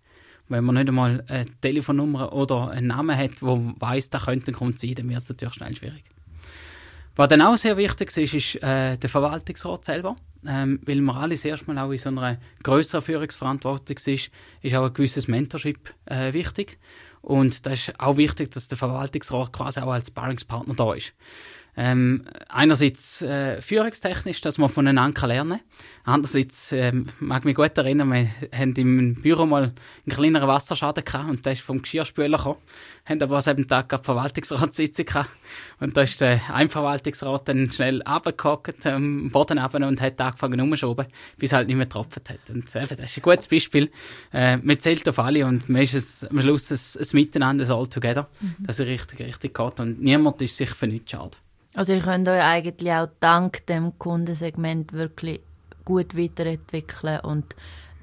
Wenn 0.46 0.62
man 0.62 0.76
nicht 0.76 0.86
einmal 0.86 1.24
eine 1.26 1.46
Telefonnummer 1.60 2.32
oder 2.32 2.70
einen 2.70 2.86
Namen 2.86 3.16
hat, 3.16 3.42
wo 3.42 3.74
weiß, 3.80 4.10
da 4.10 4.20
könnte 4.20 4.52
ein 4.52 4.54
Kunde 4.54 4.78
sein, 4.78 4.94
dann 4.94 5.08
wird 5.08 5.18
es 5.18 5.28
natürlich 5.28 5.54
schnell 5.54 5.74
schwierig. 5.74 6.04
Was 7.18 7.26
dann 7.26 7.42
auch 7.42 7.56
sehr 7.56 7.76
wichtig 7.76 8.16
ist, 8.16 8.32
ist 8.32 8.62
äh, 8.62 8.96
der 8.96 9.08
Verwaltungsrat 9.08 9.84
selber. 9.84 10.14
Ähm, 10.46 10.78
weil 10.86 11.00
man 11.00 11.16
alles 11.16 11.44
erstmal 11.44 11.76
auch 11.78 11.90
in 11.90 11.98
so 11.98 12.10
einer 12.10 12.38
größeren 12.62 13.02
Führungsverantwortung 13.02 13.96
ist, 13.96 14.30
ist 14.62 14.74
auch 14.76 14.86
ein 14.86 14.94
gewisses 14.94 15.26
Mentorship 15.26 15.92
äh, 16.04 16.32
wichtig. 16.32 16.78
Und 17.20 17.66
da 17.66 17.72
ist 17.72 17.92
auch 17.98 18.18
wichtig, 18.18 18.52
dass 18.52 18.68
der 18.68 18.78
Verwaltungsrat 18.78 19.52
quasi 19.52 19.80
auch 19.80 19.90
als 19.90 20.06
Sparringspartner 20.06 20.74
da 20.74 20.94
ist. 20.94 21.12
Ähm, 21.80 22.24
einerseits 22.48 23.22
äh, 23.22 23.62
führungstechnisch, 23.62 24.40
dass 24.40 24.58
man 24.58 24.68
voneinander 24.68 25.28
lernen 25.28 25.60
kann. 25.60 25.60
Andererseits 26.02 26.72
ähm, 26.72 27.06
mag 27.20 27.44
mich 27.44 27.54
gut 27.54 27.78
erinnern, 27.78 28.10
wir 28.10 28.28
haben 28.52 28.72
im 28.74 29.14
Büro 29.14 29.46
mal 29.46 29.62
einen 29.62 29.74
kleineren 30.08 30.48
Wasserschaden 30.48 31.04
gehabt 31.04 31.30
und 31.30 31.46
der 31.46 31.52
ist 31.52 31.62
vom 31.62 31.80
Geschirrspüler 31.80 32.36
gekommen. 32.36 32.58
Haben 33.04 33.22
aber 33.22 33.36
an 33.36 33.42
diesem 33.42 33.68
Tag 33.68 33.92
eine 33.92 34.02
Verwaltungsratssitzung 34.02 35.06
gehabt. 35.06 35.30
Und 35.78 35.96
da 35.96 36.00
ist 36.00 36.20
der 36.20 36.40
ein 36.52 36.68
Verwaltungsrat 36.68 37.48
dann 37.48 37.70
schnell 37.70 38.02
runtergehockt, 38.02 38.84
am 38.84 39.28
Boden 39.28 39.58
runter 39.58 39.86
und 39.86 40.00
hat 40.00 40.20
angefangen 40.20 40.60
umzuschoben, 40.60 41.06
bis 41.36 41.52
er 41.52 41.58
halt 41.58 41.68
nicht 41.68 41.76
mehr 41.76 41.86
getroffen 41.86 42.22
hat. 42.28 42.50
Und 42.50 42.74
äh, 42.74 42.86
das 42.88 42.98
ist 42.98 43.18
ein 43.18 43.22
gutes 43.22 43.46
Beispiel. 43.46 43.92
Äh, 44.32 44.56
man 44.56 44.80
zählt 44.80 45.08
auf 45.08 45.20
alle 45.20 45.46
und 45.46 45.68
man 45.68 45.82
ist 45.82 45.94
es, 45.94 46.24
am 46.24 46.40
Schluss 46.40 46.72
ein, 46.72 47.00
ein 47.00 47.08
Miteinander, 47.12 47.64
ein 47.64 47.70
All 47.70 47.86
Together, 47.86 48.28
mhm. 48.40 48.56
dass 48.66 48.80
es 48.80 48.86
richtig, 48.86 49.20
richtig 49.20 49.54
geht. 49.54 49.78
Und 49.78 50.02
niemand 50.02 50.42
ist 50.42 50.56
sich 50.56 50.70
für 50.70 50.88
nichts 50.88 51.12
schade. 51.12 51.38
Also 51.78 51.92
ihr 51.92 52.00
könnt 52.00 52.26
euch 52.26 52.42
eigentlich 52.42 52.92
auch 52.92 53.06
dank 53.20 53.64
dem 53.66 53.96
Kundensegment 54.00 54.92
wirklich 54.92 55.42
gut 55.84 56.18
weiterentwickeln 56.18 57.20
und 57.20 57.54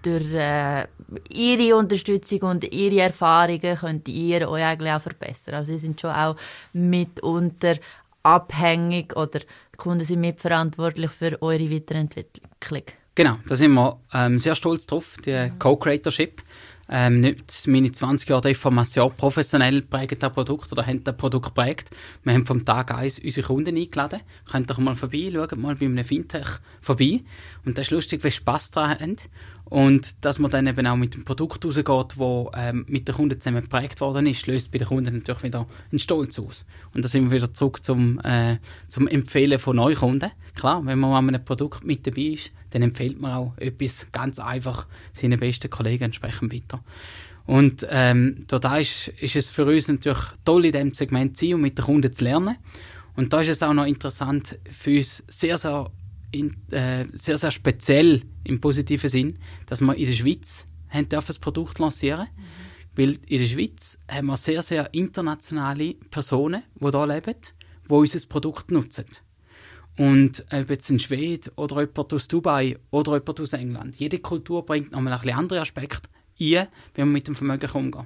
durch 0.01 0.31
äh, 0.33 0.87
ihre 1.27 1.75
Unterstützung 1.75 2.39
und 2.43 2.63
ihre 2.73 3.01
Erfahrungen 3.01 3.75
könnt 3.75 4.07
ihr 4.07 4.49
euch 4.49 4.63
eigentlich 4.63 4.93
auch 4.93 5.01
verbessern. 5.01 5.55
Also 5.55 5.73
sie 5.73 5.77
sind 5.77 5.99
schon 5.99 6.11
auch 6.11 6.37
mitunter 6.71 7.75
abhängig 8.23 9.13
oder 9.17 9.39
die 9.39 9.77
Kunden 9.77 10.05
sind 10.05 10.21
mitverantwortlich 10.21 11.11
für 11.11 11.41
eure 11.41 11.69
Weiterentwicklung. 11.69 12.83
Genau, 13.13 13.39
da 13.45 13.55
sind 13.57 13.73
wir 13.73 13.99
ähm, 14.13 14.39
sehr 14.39 14.55
stolz 14.55 14.87
drauf, 14.87 15.17
die 15.25 15.51
Co-Creatorship 15.59 16.41
ähm, 16.89 17.21
nicht 17.21 17.67
meine 17.67 17.91
20 17.91 18.29
Jahre 18.29 18.49
Information 18.49 19.11
professionell 19.15 19.81
prägen 19.81 20.19
das 20.19 20.31
Produkt 20.31 20.71
oder 20.71 20.85
haben 20.85 21.03
das 21.03 21.17
Produkt 21.17 21.53
prägt. 21.55 21.89
Wir 22.23 22.33
haben 22.33 22.45
vom 22.45 22.63
Tag 22.63 22.93
1 22.93 23.19
unsere 23.19 23.47
Kunden 23.47 23.75
eingeladen. 23.75 24.21
Könnt 24.51 24.69
doch 24.69 24.77
mal 24.77 24.95
vorbei, 24.95 25.29
schaut 25.33 25.55
mal 25.57 25.75
bei 25.75 25.85
einem 25.85 26.05
Fintech 26.05 26.59
vorbei. 26.81 27.21
Und 27.65 27.77
das 27.77 27.87
ist 27.87 27.91
lustig, 27.91 28.23
wie 28.23 28.31
Spass 28.31 28.71
daran 28.71 28.99
haben. 28.99 29.15
Und 29.65 30.23
dass 30.23 30.37
man 30.37 30.51
dann 30.51 30.67
eben 30.67 30.85
auch 30.85 30.95
mit 30.95 31.15
dem 31.15 31.25
Produkt 31.25 31.65
rausgeht, 31.65 31.87
das 31.87 32.17
ähm, 32.55 32.85
mit 32.87 33.07
den 33.07 33.15
Kunden 33.15 33.41
zusammen 33.41 33.63
geprägt 33.63 33.99
worden 33.99 34.27
ist, 34.27 34.45
löst 34.45 34.71
bei 34.71 34.77
den 34.77 34.87
Kunden 34.87 35.15
natürlich 35.15 35.43
wieder 35.43 35.65
einen 35.91 35.99
Stolz 35.99 36.37
aus. 36.37 36.65
Und 36.93 37.03
da 37.03 37.09
sind 37.09 37.31
wir 37.31 37.37
wieder 37.37 37.51
zurück 37.51 37.83
zum, 37.83 38.19
äh, 38.23 38.57
zum 38.87 39.07
Empfehlen 39.07 39.57
von 39.57 39.75
neuen 39.77 39.97
Kunden. 39.97 40.31
Klar, 40.53 40.85
wenn 40.85 40.99
man 40.99 41.13
an 41.13 41.29
einem 41.29 41.43
Produkt 41.43 41.83
mit 41.83 42.05
dabei 42.05 42.21
ist, 42.21 42.51
dann 42.69 42.83
empfiehlt 42.83 43.19
man 43.19 43.31
auch 43.33 43.53
etwas 43.57 44.07
ganz 44.11 44.37
einfach 44.37 44.87
seinen 45.13 45.39
besten 45.39 45.69
Kollegen 45.69 46.05
entsprechend 46.05 46.53
weiter. 46.53 46.83
Und 47.47 47.85
ähm, 47.89 48.45
da 48.47 48.77
ist, 48.77 49.07
ist 49.19 49.35
es 49.35 49.49
für 49.49 49.65
uns 49.65 49.87
natürlich 49.87 50.19
toll, 50.45 50.65
in 50.65 50.71
diesem 50.71 50.93
Segment 50.93 51.37
zu 51.37 51.45
sein 51.45 51.55
und 51.55 51.61
mit 51.61 51.77
den 51.77 51.85
Kunden 51.85 52.11
zu 52.11 52.23
lernen. 52.23 52.57
Und 53.15 53.33
da 53.33 53.41
ist 53.41 53.49
es 53.49 53.63
auch 53.63 53.73
noch 53.73 53.85
interessant 53.85 54.59
für 54.69 54.97
uns 54.97 55.23
sehr, 55.27 55.57
sehr 55.57 55.89
in, 56.35 56.55
äh, 56.71 57.05
sehr, 57.13 57.37
sehr 57.37 57.51
speziell 57.51 58.23
im 58.43 58.61
positiven 58.61 59.09
Sinn, 59.09 59.39
dass 59.65 59.81
wir 59.81 59.95
in 59.95 60.05
der 60.05 60.13
Schweiz 60.13 60.67
haben 60.89 61.09
dürfen 61.09 61.27
das 61.27 61.39
Produkt 61.39 61.79
lancieren 61.79 62.27
mhm. 62.35 62.65
Weil 62.95 63.17
in 63.27 63.39
der 63.39 63.47
Schweiz 63.47 63.99
haben 64.09 64.27
wir 64.27 64.37
sehr, 64.37 64.63
sehr 64.63 64.93
internationale 64.93 65.95
Personen, 66.09 66.63
die 66.75 66.89
hier 66.89 67.07
leben, 67.07 67.35
die 67.89 67.93
unser 67.93 68.27
Produkt 68.27 68.71
nutzen. 68.71 69.05
Und 69.97 70.45
ob 70.51 70.69
jetzt 70.69 70.89
ein 70.89 70.99
Schwede 70.99 71.51
oder 71.55 71.81
jemand 71.81 72.13
aus 72.13 72.27
Dubai 72.27 72.77
oder 72.91 73.13
jemand 73.13 73.39
aus 73.39 73.53
England, 73.53 73.97
jede 73.97 74.19
Kultur 74.19 74.65
bringt 74.65 74.91
nochmal 74.91 75.13
ein 75.13 75.19
bisschen 75.19 75.37
andere 75.37 75.61
Aspekte 75.61 76.09
ein, 76.39 76.67
wenn 76.95 77.07
man 77.07 77.13
mit 77.13 77.27
dem 77.27 77.35
Vermögen 77.35 77.69
umgeht. 77.71 78.05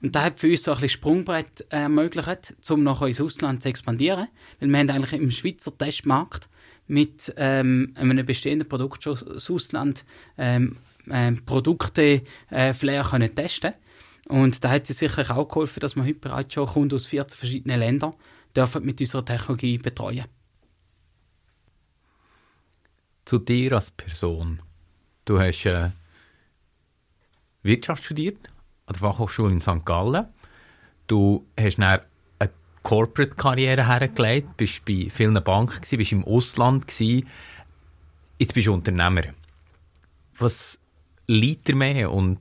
Und 0.00 0.14
das 0.14 0.22
hat 0.22 0.38
für 0.38 0.48
uns 0.48 0.62
so 0.62 0.70
ein 0.70 0.76
bisschen 0.76 1.00
Sprungbrett 1.00 1.66
ermöglicht, 1.70 2.54
um 2.68 2.82
nachher 2.82 3.08
ins 3.08 3.20
Ausland 3.20 3.62
zu 3.62 3.68
expandieren. 3.68 4.28
Weil 4.60 4.68
wir 4.68 4.78
haben 4.78 4.90
eigentlich 4.90 5.20
im 5.20 5.30
Schweizer 5.30 5.76
Testmarkt 5.76 6.48
mit 6.88 7.32
ähm, 7.36 7.94
einem 7.94 8.26
bestehenden 8.26 8.68
Produkt 8.68 9.04
schon 9.04 9.14
das 9.14 9.50
Ausland 9.50 10.04
ähm, 10.36 10.78
ähm, 11.10 11.44
Produkte 11.44 12.22
äh, 12.50 12.72
Flair 12.74 13.04
können 13.04 13.34
testen 13.34 13.74
und 14.28 14.62
da 14.62 14.70
hat 14.70 14.90
es 14.90 14.98
sicherlich 14.98 15.30
auch 15.30 15.48
geholfen, 15.48 15.80
dass 15.80 15.96
wir 15.96 16.04
heute 16.04 16.14
bereits 16.14 16.52
schon 16.52 16.66
Kunden 16.66 16.94
aus 16.94 17.06
14 17.06 17.36
verschiedenen 17.36 17.78
Ländern 17.78 18.14
dürfen 18.54 18.84
mit 18.84 19.00
unserer 19.00 19.24
Technologie 19.24 19.78
betreuen. 19.78 20.24
Zu 23.24 23.38
dir 23.38 23.72
als 23.72 23.90
Person. 23.90 24.60
Du 25.24 25.38
hast 25.38 25.64
äh, 25.66 25.90
Wirtschaft 27.62 28.04
studiert 28.04 28.38
an 28.86 28.94
der 28.94 29.00
Fachhochschule 29.00 29.52
in 29.52 29.60
St. 29.60 29.84
Gallen. 29.84 30.26
Du 31.06 31.46
hast 31.58 31.78
dann 31.78 32.00
Corporate-Karriere 32.88 33.86
hergelegt, 33.86 34.56
bist 34.56 34.82
bei 34.86 35.08
vielen 35.12 35.34
Banken, 35.44 35.82
gewesen, 35.82 35.98
bist 35.98 36.12
im 36.12 36.24
Ausland, 36.24 36.88
gewesen. 36.88 37.28
jetzt 38.38 38.54
bist 38.54 38.66
du 38.66 38.72
Unternehmer. 38.72 39.24
Was 40.38 40.78
liegt 41.26 41.68
dir 41.68 41.76
mehr 41.76 42.10
und 42.10 42.38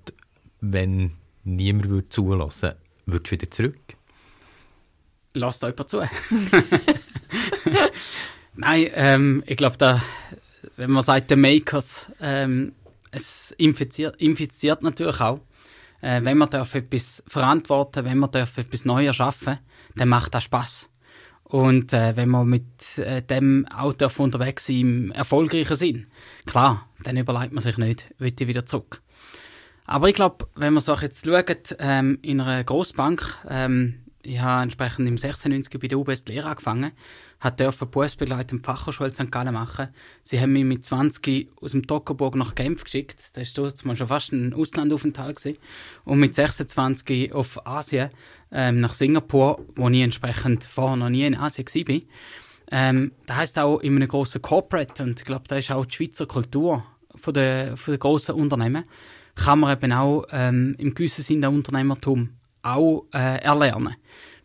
wenn 0.62 1.12
niemand 1.43 1.89
würde 1.89 2.07
zulassen, 2.07 2.75
würdest 3.05 3.27
du 3.27 3.31
wieder 3.31 3.51
zurück? 3.51 3.79
Lasst 5.33 5.65
euch 5.65 5.75
zu. 5.86 5.99
Nein, 8.55 8.89
ähm, 8.93 9.43
ich 9.47 9.57
glaube, 9.57 10.01
wenn 10.77 10.91
man 10.91 11.03
sagt, 11.03 11.29
der 11.29 11.36
Makers, 11.36 12.10
ähm, 12.21 12.71
es 13.12 13.51
infiziert, 13.57 14.15
infiziert 14.21 14.81
natürlich 14.81 15.19
auch. 15.19 15.41
Äh, 15.99 16.23
wenn 16.23 16.38
man 16.38 16.49
darf 16.49 16.73
etwas 16.73 17.21
verantworten, 17.27 18.05
wenn 18.05 18.17
man 18.17 18.31
darf 18.31 18.57
etwas 18.57 18.86
Neues 18.86 19.17
schaffen, 19.17 19.60
dann 19.97 20.10
macht 20.10 20.33
das 20.33 20.43
Spaß. 20.43 20.89
Und 21.43 21.93
äh, 21.93 22.17
wenn 22.17 22.29
man 22.29 22.47
mit 22.47 22.97
äh, 22.97 23.21
dem 23.21 23.65
Auto 23.67 24.10
unterwegs 24.21 24.67
ist, 24.67 24.75
im 24.75 25.12
erfolgreichen 25.12 25.75
Sinn, 25.75 26.07
klar, 26.45 26.89
dann 27.03 27.15
überlegt 27.15 27.53
man 27.53 27.63
sich 27.63 27.77
nicht, 27.77 28.13
will 28.17 28.33
wieder 28.39 28.65
zurück. 28.65 29.01
Aber 29.86 30.10
ich 30.10 30.15
glaube, 30.15 30.47
wenn 30.55 30.73
man 30.73 30.81
so 30.81 30.93
jetzt 30.95 31.25
schaut, 31.25 31.75
ähm, 31.79 32.19
in 32.21 32.41
einer 32.41 32.65
Grossbank, 32.65 33.38
ähm, 33.49 34.01
ich 34.21 34.41
habe 34.41 34.63
entsprechend 34.63 35.07
im 35.07 35.17
96 35.17 35.79
bei 35.79 35.88
der 35.88 35.97
UBS 35.97 36.25
die 36.25 36.33
Lehre 36.33 36.49
angefangen, 36.49 36.91
hat 37.39 37.60
dürfen 37.60 37.89
Berufsbegleitung 37.89 38.62
Fachhochschule 38.63 39.13
St. 39.13 39.32
Gallen 39.32 39.54
machen. 39.54 39.89
Sie 40.23 40.39
haben 40.39 40.54
mich 40.54 40.65
mit 40.65 40.84
20 40.84 41.50
aus 41.62 41.71
dem 41.71 41.86
Toggenburg 41.86 42.36
nach 42.36 42.56
Genf 42.56 42.84
geschickt. 42.84 43.23
Das 43.36 43.56
war 43.58 43.95
schon 43.95 44.08
fast 44.08 44.32
ein 44.32 44.54
Auslandaufenthalt. 44.54 45.60
Und 46.04 46.19
mit 46.19 46.34
26 46.34 47.34
auf 47.34 47.65
Asien, 47.67 48.10
ähm, 48.52 48.80
nach 48.80 48.93
Singapur, 48.93 49.65
wo 49.76 49.89
ich 49.89 50.02
entsprechend 50.02 50.63
vorher 50.63 50.97
noch 50.97 51.10
nie 51.10 51.26
in 51.26 51.36
Asien 51.36 51.67
war. 51.67 52.00
Ähm, 52.69 53.12
das 53.26 53.38
heisst 53.38 53.60
auch 53.60 53.80
in 53.80 53.95
einem 53.95 54.08
grossen 54.08 54.41
Corporate, 54.41 55.04
und 55.04 55.19
ich 55.19 55.26
glaube, 55.26 55.45
da 55.47 55.58
ist 55.58 55.71
auch 55.71 55.86
die 55.86 55.95
Schweizer 55.95 56.26
Kultur 56.26 56.84
von 57.15 57.34
der, 57.34 57.78
von 57.78 57.93
der 57.93 58.00
grossen 58.00 58.36
Unternehmen, 58.36 58.84
kann 59.36 59.60
man 59.60 59.78
eben 59.78 59.93
auch 59.93 60.26
ähm, 60.32 60.76
im 60.78 60.93
gewissen 60.93 61.23
Sinne 61.23 61.50
Unternehmertum 61.50 62.30
auch 62.63 63.06
äh, 63.13 63.41
erlernen. 63.41 63.95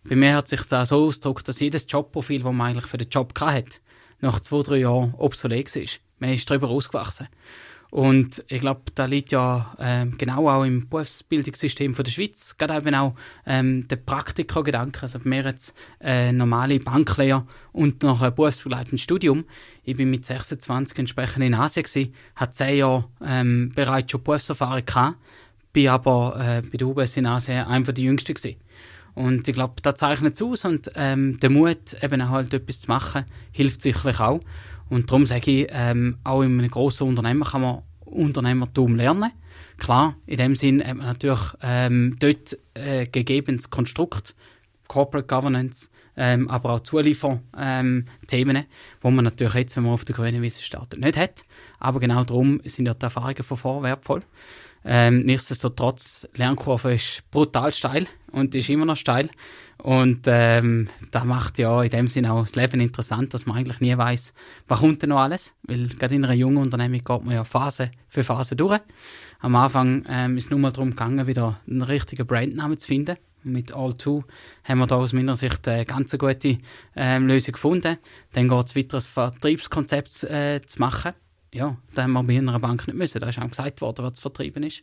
Bei 0.08 0.16
mir 0.16 0.34
hat 0.34 0.48
sich 0.48 0.62
das 0.62 0.88
so 0.88 1.06
ausgedrückt, 1.06 1.48
dass 1.48 1.60
jedes 1.60 1.86
Jobprofil, 1.88 2.42
das 2.42 2.52
man 2.52 2.68
eigentlich 2.68 2.86
für 2.86 2.98
den 2.98 3.08
Job 3.08 3.32
hatte, 3.40 3.78
nach 4.20 4.40
zwei, 4.40 4.60
drei 4.62 4.76
Jahren 4.78 5.14
obsolet 5.14 5.74
war. 5.74 5.82
Man 6.18 6.30
ist 6.34 6.50
darüber 6.50 6.68
ausgewachsen. 6.68 7.28
Und 7.92 8.42
ich 8.48 8.62
glaube, 8.62 8.80
da 8.94 9.04
liegt 9.04 9.32
ja 9.32 9.76
ähm, 9.78 10.16
genau 10.16 10.48
auch 10.48 10.64
im 10.64 10.88
Berufsbildungssystem 10.88 11.94
von 11.94 12.02
der 12.02 12.10
Schweiz, 12.10 12.56
gerade 12.56 12.78
eben 12.78 12.94
auch 12.94 13.14
ähm, 13.44 13.86
der 13.86 13.96
Praktikergedanke. 13.96 15.02
Also 15.02 15.18
bei 15.18 15.28
mir 15.28 15.44
jetzt 15.44 15.74
äh, 16.00 16.32
normale 16.32 16.80
Banklehre 16.80 17.46
und 17.72 18.02
noch 18.02 18.22
ein 18.22 18.34
berufsbegleitendes 18.34 19.02
Studium. 19.02 19.44
Ich 19.84 19.94
bin 19.94 20.10
mit 20.10 20.24
26 20.24 21.00
entsprechend 21.00 21.44
in 21.44 21.52
Asien 21.52 21.84
gewesen, 21.84 22.14
hatte 22.34 22.52
zehn 22.52 22.78
Jahre 22.78 23.04
ähm, 23.22 23.72
bereits 23.74 24.10
schon 24.10 24.22
Berufserfahrung 24.22 24.86
gehabt, 24.86 25.18
bin 25.74 25.88
aber 25.88 26.36
äh, 26.40 26.62
bei 26.62 26.78
der 26.78 26.86
UBS 26.86 27.18
in 27.18 27.26
Asien 27.26 27.66
einfach 27.66 27.92
die 27.92 28.04
Jüngste 28.04 28.32
gewesen. 28.32 28.56
Und 29.14 29.46
ich 29.46 29.54
glaube, 29.54 29.74
das 29.82 29.96
zeichnet 29.96 30.34
es 30.34 30.42
aus 30.42 30.64
und 30.64 30.90
ähm, 30.94 31.38
der 31.40 31.50
Mut, 31.50 31.96
eben 32.02 32.30
halt 32.30 32.54
etwas 32.54 32.80
zu 32.80 32.88
machen, 32.88 33.24
hilft 33.52 33.82
sicherlich 33.82 34.20
auch. 34.20 34.40
Und 34.88 35.10
darum 35.10 35.26
sage 35.26 35.50
ich, 35.50 35.66
ähm, 35.70 36.18
auch 36.24 36.42
in 36.42 36.58
einem 36.58 36.70
grossen 36.70 37.08
Unternehmen 37.08 37.44
kann 37.44 37.62
man 37.62 37.82
Unternehmertum 38.00 38.96
lernen. 38.96 39.32
Klar, 39.78 40.16
in 40.26 40.36
dem 40.36 40.54
Sinn 40.54 40.86
hat 40.86 40.96
man 40.96 41.06
natürlich 41.06 41.40
ähm, 41.62 42.16
dort 42.20 42.58
äh, 42.74 43.06
gegebenes 43.06 43.70
Konstrukt, 43.70 44.34
Corporate 44.88 45.26
Governance, 45.26 45.88
ähm, 46.16 46.48
aber 46.48 46.70
auch 46.70 46.80
Zulieferthemen, 46.80 48.56
ähm, 48.56 48.64
wo 49.00 49.10
man 49.10 49.24
natürlich 49.24 49.54
jetzt, 49.54 49.76
wenn 49.76 49.84
man 49.84 49.94
auf 49.94 50.04
der 50.04 50.14
grünen 50.14 50.42
Wiese 50.42 50.62
startet, 50.62 51.00
nicht 51.00 51.16
hat. 51.16 51.44
Aber 51.78 52.00
genau 52.00 52.24
darum 52.24 52.60
sind 52.64 52.86
ja 52.86 52.94
die 52.94 53.02
Erfahrungen 53.02 53.42
von 53.42 53.56
vor 53.56 53.82
wertvoll. 53.82 54.22
Ähm, 54.84 55.22
nichtsdestotrotz, 55.24 56.28
Lernkurve 56.34 56.94
ist 56.94 57.22
brutal 57.30 57.72
steil 57.72 58.06
und 58.32 58.54
ist 58.54 58.68
immer 58.68 58.84
noch 58.84 58.96
steil. 58.96 59.30
Und 59.78 60.22
ähm, 60.26 60.88
das 61.10 61.24
macht 61.24 61.58
ja 61.58 61.82
in 61.82 61.90
dem 61.90 62.08
Sinne 62.08 62.32
auch 62.32 62.42
das 62.42 62.54
Leben 62.54 62.80
interessant, 62.80 63.34
dass 63.34 63.46
man 63.46 63.56
eigentlich 63.56 63.80
nie 63.80 63.96
weiß, 63.96 64.32
was 64.68 64.80
kommt 64.80 65.02
denn 65.02 65.10
noch 65.10 65.20
alles. 65.20 65.54
Weil 65.64 65.88
gerade 65.88 66.14
in 66.14 66.24
einer 66.24 66.34
jungen 66.34 66.58
Unternehmung 66.58 67.02
geht 67.04 67.24
man 67.24 67.34
ja 67.34 67.44
Phase 67.44 67.90
für 68.08 68.22
Phase 68.22 68.54
durch. 68.54 68.80
Am 69.40 69.56
Anfang 69.56 70.04
ähm, 70.08 70.36
ist 70.36 70.44
es 70.44 70.50
nur 70.50 70.60
mal 70.60 70.70
darum 70.70 70.90
gegangen, 70.90 71.26
wieder 71.26 71.60
einen 71.68 71.82
richtigen 71.82 72.26
Brandnamen 72.26 72.78
zu 72.78 72.88
finden. 72.88 73.16
Mit 73.44 73.74
All2 73.74 74.22
haben 74.62 74.78
wir 74.78 74.86
da 74.86 74.96
aus 74.96 75.12
meiner 75.12 75.34
Sicht 75.34 75.66
eine 75.66 75.84
ganz 75.84 76.16
gute 76.16 76.58
ähm, 76.94 77.26
Lösung 77.26 77.52
gefunden. 77.54 77.98
Dann 78.34 78.48
geht 78.48 78.66
es 78.66 78.76
weiter, 78.76 78.98
ein 78.98 79.00
Vertriebskonzept 79.00 80.24
äh, 80.24 80.60
zu 80.64 80.78
machen 80.78 81.14
ja, 81.54 81.76
da 81.94 82.04
haben 82.04 82.12
wir 82.12 82.22
bei 82.22 82.38
einer 82.38 82.58
Bank 82.58 82.86
nicht 82.86 82.96
müssen. 82.96 83.20
Da 83.20 83.28
ist 83.28 83.38
auch 83.38 83.48
gesagt 83.48 83.80
worden, 83.82 84.04
was 84.04 84.18
vertrieben 84.18 84.62
ist. 84.62 84.82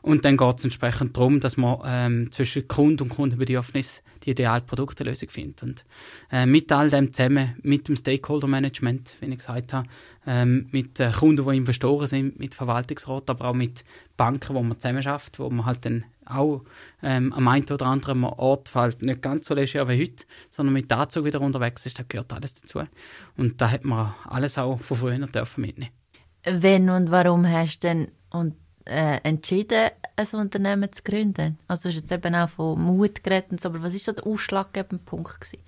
Und 0.00 0.24
dann 0.24 0.36
geht 0.36 0.58
es 0.58 0.64
entsprechend 0.64 1.16
darum, 1.16 1.40
dass 1.40 1.56
man 1.56 1.78
ähm, 1.84 2.30
zwischen 2.30 2.68
Kunde 2.68 3.04
und 3.04 3.10
Kundenbedürfnis 3.10 4.02
die 4.22 4.30
ideale 4.30 4.60
Produktelösung 4.60 5.30
findet. 5.30 5.62
Und 5.62 5.84
äh, 6.30 6.46
mit 6.46 6.70
all 6.70 6.90
dem 6.90 7.12
zusammen, 7.12 7.56
mit 7.62 7.88
dem 7.88 7.96
Stakeholder 7.96 8.46
Management, 8.46 9.16
wie 9.20 9.26
ich 9.26 9.38
gesagt 9.38 9.72
habe, 9.72 9.88
ähm, 10.26 10.68
mit 10.70 11.00
äh, 11.00 11.10
Kunden, 11.10 11.48
die 11.48 11.56
Investoren 11.56 12.06
sind, 12.06 12.38
mit 12.38 12.54
Verwaltungsrat, 12.54 13.30
aber 13.30 13.46
auch 13.46 13.54
mit 13.54 13.82
Banken, 14.16 14.54
wo 14.54 14.62
man 14.62 14.78
zusammen 14.78 15.02
schafft, 15.02 15.38
wo 15.38 15.48
man 15.50 15.66
halt 15.66 15.84
dann 15.84 16.04
auch 16.26 16.62
ähm, 17.02 17.32
am 17.32 17.48
einen 17.48 17.68
oder 17.70 17.86
anderen 17.86 18.24
Ort 18.24 18.74
halt 18.74 19.02
nicht 19.02 19.20
ganz 19.20 19.46
so 19.46 19.54
leger 19.54 19.88
wie 19.88 20.00
heute, 20.02 20.26
sondern 20.50 20.74
mit 20.74 20.90
dazu 20.90 21.24
wieder 21.24 21.40
unterwegs 21.40 21.86
ist, 21.86 21.98
da 21.98 22.04
gehört 22.06 22.32
alles 22.32 22.54
dazu. 22.54 22.82
Und 23.36 23.60
da 23.60 23.70
hat 23.70 23.84
man 23.84 24.14
alles 24.24 24.58
auch 24.58 24.78
von 24.80 24.96
früher 24.96 25.18
dürfen 25.18 25.62
mitnehmen. 25.62 26.03
Wenn 26.44 26.90
und 26.90 27.10
warum 27.10 27.48
hast 27.50 27.82
du 27.82 27.88
denn 27.88 28.08
und, 28.30 28.54
äh, 28.84 29.18
entschieden, 29.22 29.90
ein 30.16 30.26
Unternehmen 30.32 30.92
zu 30.92 31.02
gründen? 31.02 31.58
Also 31.68 31.84
du 31.84 31.94
hast 31.94 32.00
jetzt 32.00 32.12
eben 32.12 32.34
auch 32.34 32.50
von 32.50 32.80
Mut 32.80 33.24
geredet, 33.24 33.64
aber 33.64 33.82
was 33.82 33.94
war 33.94 34.00
so 34.00 34.12
der 34.12 34.26
ausschlaggebende 34.26 35.02
Punkt 35.04 35.40
gewesen? 35.40 35.62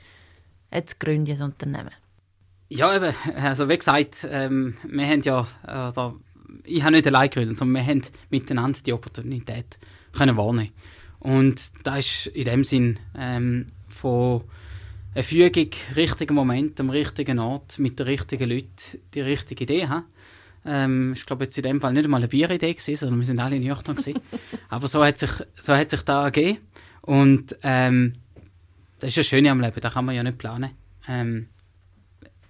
Jetzt 0.73 1.01
gründe 1.01 1.33
ich 1.33 1.41
ein 1.41 1.47
Unternehmen. 1.47 1.93
Ja, 2.69 2.95
eben, 2.95 3.15
also 3.37 3.69
wie 3.69 3.79
gesagt, 3.79 4.27
ähm, 4.31 4.77
wir 4.85 5.07
haben 5.07 5.23
ja, 5.23 5.47
äh, 5.67 6.11
ich 6.65 6.83
habe 6.83 6.93
nicht 6.93 7.07
allein 7.07 7.31
gegründet, 7.31 7.57
sondern 7.57 7.83
wir 7.83 7.91
haben 7.91 8.03
miteinander 8.29 8.79
die 8.85 8.93
Opportunität 8.93 9.79
können 10.13 10.37
wahrnehmen. 10.37 10.73
Und 11.21 11.71
da 11.85 11.97
ist 11.97 12.27
in 12.27 12.45
dem 12.45 12.65
Sinn 12.65 12.99
ähm, 13.17 13.69
von 13.89 14.43
einer 15.15 15.25
Fügung, 15.25 15.71
richtigen 15.95 16.35
Moment, 16.35 16.79
am 16.81 16.91
richtigen 16.91 17.39
Ort, 17.39 17.79
mit 17.79 17.99
den 17.99 18.07
richtigen 18.07 18.51
Leuten 18.51 19.01
die 19.15 19.21
richtige 19.23 19.65
Idee 19.65 19.89
haben 19.89 20.05
ähm, 20.67 21.13
ich 21.15 21.25
glaube 21.27 21.45
jetzt 21.45 21.57
in 21.57 21.63
dem 21.63 21.81
Fall 21.81 21.93
nicht 21.93 22.05
einmal 22.05 22.21
eine 22.21 22.29
Bieridee 22.29 22.75
gewesen, 22.75 22.97
sondern 22.97 23.21
wir 23.21 23.27
sind 23.27 23.39
alle 23.39 23.59
nüchtern 23.59 23.97
gewesen. 23.97 24.21
Aber 24.69 24.89
so 24.89 25.05
hat 25.05 25.19
sich, 25.19 25.31
so 25.61 25.75
hat 25.75 25.91
sich 25.91 26.03
da 26.03 26.25
ergeben. 26.25 26.59
Und 27.03 27.57
ähm, 27.63 28.15
das 28.99 29.09
ist 29.09 29.19
das 29.19 29.27
Schöne 29.27 29.51
am 29.51 29.61
Leben, 29.61 29.81
da 29.81 29.91
kann 29.91 30.05
man 30.05 30.15
ja 30.15 30.23
nicht 30.23 30.39
planen. 30.39 30.71
Ähm, 31.09 31.49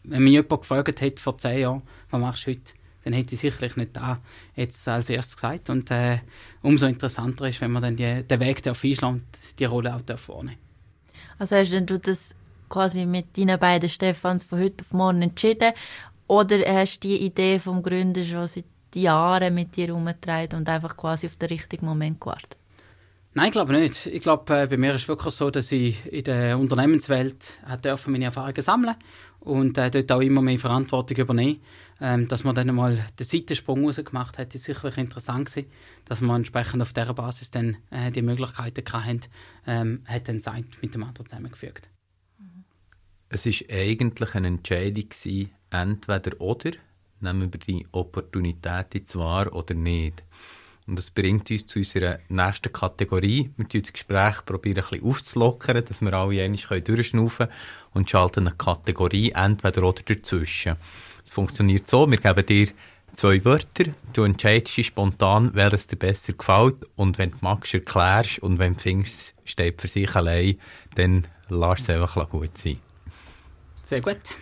wenn 0.04 0.22
mich 0.22 0.32
jemand 0.32 0.62
gefragt 0.62 1.00
hätte 1.00 1.22
vor 1.22 1.36
zehn 1.36 1.60
Jahren, 1.60 1.82
was 2.10 2.20
machst 2.20 2.46
du 2.46 2.52
heute, 2.52 2.72
dann 3.04 3.12
hätte 3.12 3.34
ich 3.34 3.40
sicherlich 3.40 3.76
nicht 3.76 3.96
da 3.96 4.16
jetzt 4.54 4.86
als 4.88 5.10
erstes 5.10 5.36
gesagt. 5.36 5.70
Und 5.70 5.90
äh, 5.90 6.18
umso 6.62 6.86
interessanter 6.86 7.46
ist, 7.46 7.60
wenn 7.60 7.70
man 7.70 7.82
dann 7.82 7.96
die, 7.96 8.22
den 8.22 8.40
Weg 8.40 8.62
darf 8.62 8.82
einschlagen 8.82 9.16
und 9.16 9.58
die 9.58 9.64
Rolle 9.64 9.94
auch 9.94 10.02
darf 10.02 10.22
vornehmen. 10.22 10.58
Also 11.38 11.56
hast 11.56 11.72
denn 11.72 11.86
du 11.86 11.98
das 11.98 12.34
quasi 12.68 13.04
mit 13.04 13.36
deinen 13.36 13.58
beiden 13.58 13.88
Stefans 13.88 14.44
von 14.44 14.58
heute 14.58 14.84
auf 14.84 14.92
morgen 14.92 15.22
entschieden 15.22 15.72
oder 16.26 16.58
hast 16.66 17.04
du 17.04 17.08
die 17.08 17.22
Idee 17.22 17.58
vom 17.58 17.82
Gründer 17.82 18.22
schon 18.22 18.46
seit 18.46 18.64
Jahren 18.94 19.54
mit 19.54 19.76
dir 19.76 19.88
herumgetragen 19.88 20.58
und 20.58 20.68
einfach 20.68 20.96
quasi 20.96 21.26
auf 21.26 21.36
den 21.36 21.48
richtigen 21.48 21.86
Moment 21.86 22.20
gewartet? 22.20 22.56
Nein, 23.34 23.48
ich 23.48 23.52
glaube 23.52 23.74
nicht. 23.74 24.06
Ich 24.06 24.22
glaube, 24.22 24.62
äh, 24.62 24.66
bei 24.66 24.78
mir 24.78 24.94
ist 24.94 25.02
es 25.02 25.08
wirklich 25.08 25.34
so, 25.34 25.50
dass 25.50 25.70
ich 25.70 26.06
in 26.10 26.24
der 26.24 26.58
Unternehmenswelt 26.58 27.52
dürfen 27.84 28.12
meine 28.12 28.24
Erfahrungen 28.24 28.62
sammeln 28.62 28.96
und 29.40 29.76
äh, 29.76 29.90
dort 29.90 30.10
auch 30.10 30.22
immer 30.22 30.40
mehr 30.40 30.58
Verantwortung 30.58 31.18
übernehmen. 31.18 31.60
Ähm, 32.00 32.28
dass 32.28 32.44
man 32.44 32.54
dann 32.54 32.74
mal 32.74 32.98
den 33.18 33.26
Seitensprung 33.26 33.84
rausgemacht 33.84 34.38
hat, 34.38 34.54
ist 34.54 34.64
sicherlich 34.64 34.96
interessant 34.96 35.50
gewesen, 35.50 35.68
dass 36.06 36.22
man 36.22 36.36
entsprechend 36.36 36.80
auf 36.80 36.94
dieser 36.94 37.12
Basis 37.12 37.50
dann 37.50 37.76
äh, 37.90 38.10
die 38.10 38.22
Möglichkeiten 38.22 38.84
hatten, 38.90 39.20
ähm, 39.66 40.02
hat 40.06 40.28
dann 40.28 40.40
Zeit 40.40 40.64
mit 40.80 40.94
dem 40.94 41.02
anderen 41.02 41.26
zusammengefügt. 41.26 41.90
Es 43.28 43.44
war 43.44 43.76
eigentlich 43.76 44.34
eine 44.34 44.46
Entscheidung 44.48 45.08
gewesen, 45.10 45.50
entweder 45.70 46.40
oder, 46.40 46.72
nehmen 47.20 47.52
wir 47.52 47.60
die 47.60 47.86
Opportunität 47.92 48.94
jetzt 48.94 49.16
wahr 49.16 49.52
oder 49.52 49.74
nicht. 49.74 50.22
Und 50.86 50.96
das 50.96 51.10
bringt 51.10 51.50
uns 51.50 51.66
zu 51.66 51.80
unserer 51.80 52.20
nächsten 52.28 52.72
Kategorie. 52.72 53.50
Wir 53.56 53.64
probieren 53.64 53.82
das 53.82 53.92
Gespräch 53.92 54.44
probieren, 54.44 54.84
ein 54.84 54.90
bisschen 54.90 55.04
aufzulockern, 55.04 55.84
dass 55.84 56.00
wir 56.00 56.12
alle 56.12 56.42
einmal 56.42 56.80
durchschnaufen 56.80 57.48
können 57.48 57.58
und 57.92 58.08
schalten 58.08 58.46
eine 58.46 58.56
Kategorie 58.56 59.32
entweder 59.32 59.82
oder 59.82 60.02
dazwischen. 60.02 60.76
Es 61.24 61.32
funktioniert 61.32 61.88
so, 61.88 62.08
wir 62.08 62.18
geben 62.18 62.46
dir 62.46 62.68
zwei 63.16 63.44
Wörter, 63.44 63.84
du 64.12 64.22
entscheidest 64.22 64.84
spontan, 64.84 65.50
welches 65.54 65.88
dir 65.88 65.96
besser 65.96 66.34
gefällt 66.34 66.76
und 66.94 67.18
wenn 67.18 67.30
du 67.30 67.38
magst, 67.40 67.74
erklärst 67.74 68.38
und 68.38 68.60
wenn 68.60 68.74
du 68.74 68.80
findest, 68.80 69.34
steht 69.44 69.80
für 69.80 69.88
sich 69.88 70.14
allein, 70.14 70.56
dann 70.94 71.26
lass 71.48 71.80
es 71.80 71.90
einfach 71.90 72.28
gut 72.28 72.56
sein. 72.56 72.78
Sehr 73.82 74.00
gut. 74.00 74.34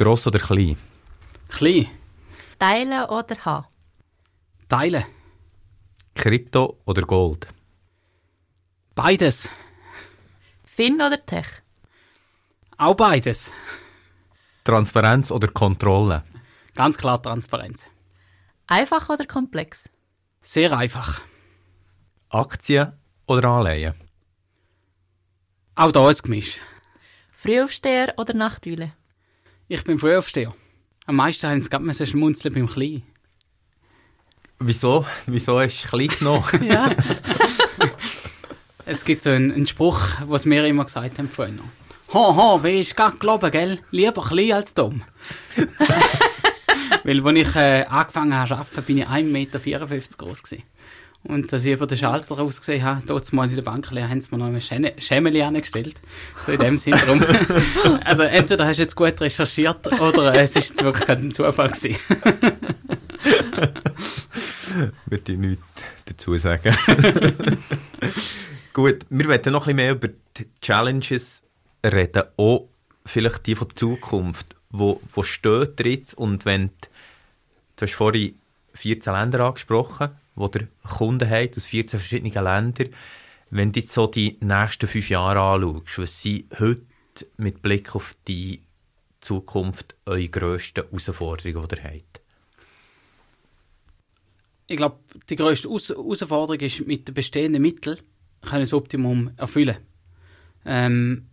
Gross 0.00 0.26
oder 0.26 0.38
klein? 0.38 0.78
Klein. 1.50 1.86
Teilen 2.58 3.04
oder 3.10 3.36
haben? 3.44 3.66
Teilen. 4.66 5.04
Krypto 6.14 6.80
oder 6.86 7.02
Gold? 7.02 7.46
Beides. 8.94 9.50
Fin 10.64 10.94
oder 10.94 11.22
Tech? 11.26 11.48
Auch 12.78 12.94
beides. 12.94 13.52
Transparenz 14.64 15.30
oder 15.30 15.48
Kontrolle? 15.48 16.24
Ganz 16.74 16.96
klar 16.96 17.20
Transparenz. 17.22 17.86
Einfach 18.68 19.10
oder 19.10 19.26
komplex? 19.26 19.90
Sehr 20.40 20.74
einfach. 20.74 21.20
Aktien 22.30 22.94
oder 23.26 23.50
Anleihen? 23.50 23.96
Auch 25.74 25.92
da 25.92 26.08
ist 26.08 26.22
Gemisch. 26.22 26.58
Frühaufsteher 27.32 28.14
oder 28.16 28.32
Nachtwille? 28.32 28.94
Ich 29.72 29.84
bin 29.84 29.98
Frühaufsteher. 29.98 30.52
Am 31.06 31.14
meisten 31.14 31.48
haben 31.48 31.62
sie 31.62 31.70
gerade 31.70 32.04
schmunzeln 32.04 32.52
beim 32.52 32.66
Kleinen. 32.66 33.04
Wieso? 34.58 35.06
Wieso 35.26 35.60
ist 35.60 35.84
es 35.84 35.88
klein 35.88 36.08
genommen? 36.08 36.44
Ja. 36.60 36.90
Es 38.84 39.04
gibt 39.04 39.22
so 39.22 39.30
einen, 39.30 39.52
einen 39.52 39.68
Spruch, 39.68 40.00
was 40.26 40.44
wir 40.44 40.64
immer 40.64 40.86
gesagt 40.86 41.20
haben 41.20 41.28
vorhin. 41.28 41.60
Ha, 42.12 42.34
ha, 42.34 42.64
wie 42.64 42.80
ist 42.80 42.96
gar 42.96 43.12
glauben, 43.12 43.48
gell? 43.52 43.78
Lieber 43.92 44.24
klein 44.24 44.54
als 44.54 44.74
dumm. 44.74 45.02
Weil, 47.04 47.24
als 47.24 47.38
ich 47.38 47.54
äh, 47.54 47.84
angefangen 47.84 48.34
habe 48.34 48.48
zu 48.48 48.56
arbeiten, 48.56 48.82
bin 48.82 48.98
ich 48.98 49.06
1,54 49.06 49.22
Meter 49.22 49.60
groß 50.18 50.42
gewesen. 50.42 50.64
Und 51.22 51.52
dass 51.52 51.66
ich 51.66 51.72
über 51.74 51.86
den 51.86 51.98
Schalter 51.98 52.36
rausgesehen 52.36 52.82
habe, 52.82 53.02
dort 53.06 53.30
mal 53.34 53.48
in 53.48 53.54
der 53.54 53.62
Bank 53.62 53.90
haben 53.90 54.20
sie 54.20 54.28
mir 54.30 54.38
noch 54.38 54.46
ein 54.46 54.56
Schä- 54.60 54.98
Schämeli 54.98 55.42
angestellt. 55.42 55.96
So 56.40 56.52
in 56.52 56.58
dem 56.60 56.78
Sinn 56.78 56.94
drum. 56.94 57.22
also 58.04 58.22
entweder 58.22 58.66
hast 58.66 58.78
du 58.78 58.82
jetzt 58.82 58.96
gut 58.96 59.20
recherchiert 59.20 59.86
oder 60.00 60.34
äh, 60.34 60.40
es 60.42 60.56
ist 60.56 60.70
jetzt 60.70 60.82
wirklich 60.82 61.08
ein 61.08 61.30
Zufall 61.30 61.68
gewesen. 61.68 61.96
Würde 65.06 65.32
ich 65.32 65.38
nichts 65.38 65.64
dazu 66.06 66.36
sagen. 66.38 66.74
Gut, 68.72 69.04
wir 69.10 69.28
werden 69.28 69.52
noch 69.52 69.66
ein 69.66 69.74
bisschen 69.74 69.76
mehr 69.76 69.92
über 69.92 70.08
die 70.08 70.48
Challenges 70.60 71.42
reden, 71.84 72.22
auch 72.36 72.68
vielleicht 73.04 73.46
die 73.46 73.56
von 73.56 73.68
der 73.68 73.76
Zukunft. 73.76 74.54
Wo, 74.70 75.00
wo 75.12 75.22
steht 75.24 75.80
ihr 75.80 75.90
jetzt 75.90 76.14
und 76.14 76.44
wenn, 76.44 76.68
die, 76.68 76.88
du 77.76 77.82
hast 77.82 77.94
vorhin 77.94 78.38
14 78.74 79.12
Länder 79.12 79.40
angesprochen, 79.40 80.10
wo 80.34 80.50
ihr 80.54 80.68
Kunden 80.88 81.28
habt 81.28 81.56
aus 81.56 81.66
14 81.66 82.00
verschiedenen 82.00 82.44
Ländern, 82.44 82.88
wenn 83.50 83.72
du 83.72 83.80
jetzt 83.80 83.92
so 83.92 84.06
die 84.06 84.38
nächsten 84.40 84.88
fünf 84.88 85.10
Jahre 85.10 85.40
anschaust, 85.40 85.98
was 85.98 86.22
sind 86.22 86.46
heute 86.58 86.82
mit 87.36 87.62
Blick 87.62 87.94
auf 87.94 88.14
die 88.28 88.62
Zukunft 89.20 89.96
eure 90.06 90.28
grössten 90.28 90.84
Herausforderungen, 90.84 91.68
die 91.68 91.76
ihr 91.76 91.84
habt? 91.84 92.20
Ich 94.68 94.76
glaube, 94.76 95.00
die 95.28 95.36
grösste 95.36 95.68
Aus 95.68 95.88
Herausforderung 95.88 96.60
ist, 96.60 96.86
mit 96.86 97.08
den 97.08 97.14
bestehenden 97.14 97.60
Mitteln 97.60 97.98
können 98.40 98.62
das 98.62 98.72
Optimum 98.72 99.32
erfüllen. 99.36 99.78
Ähm, 100.64 101.26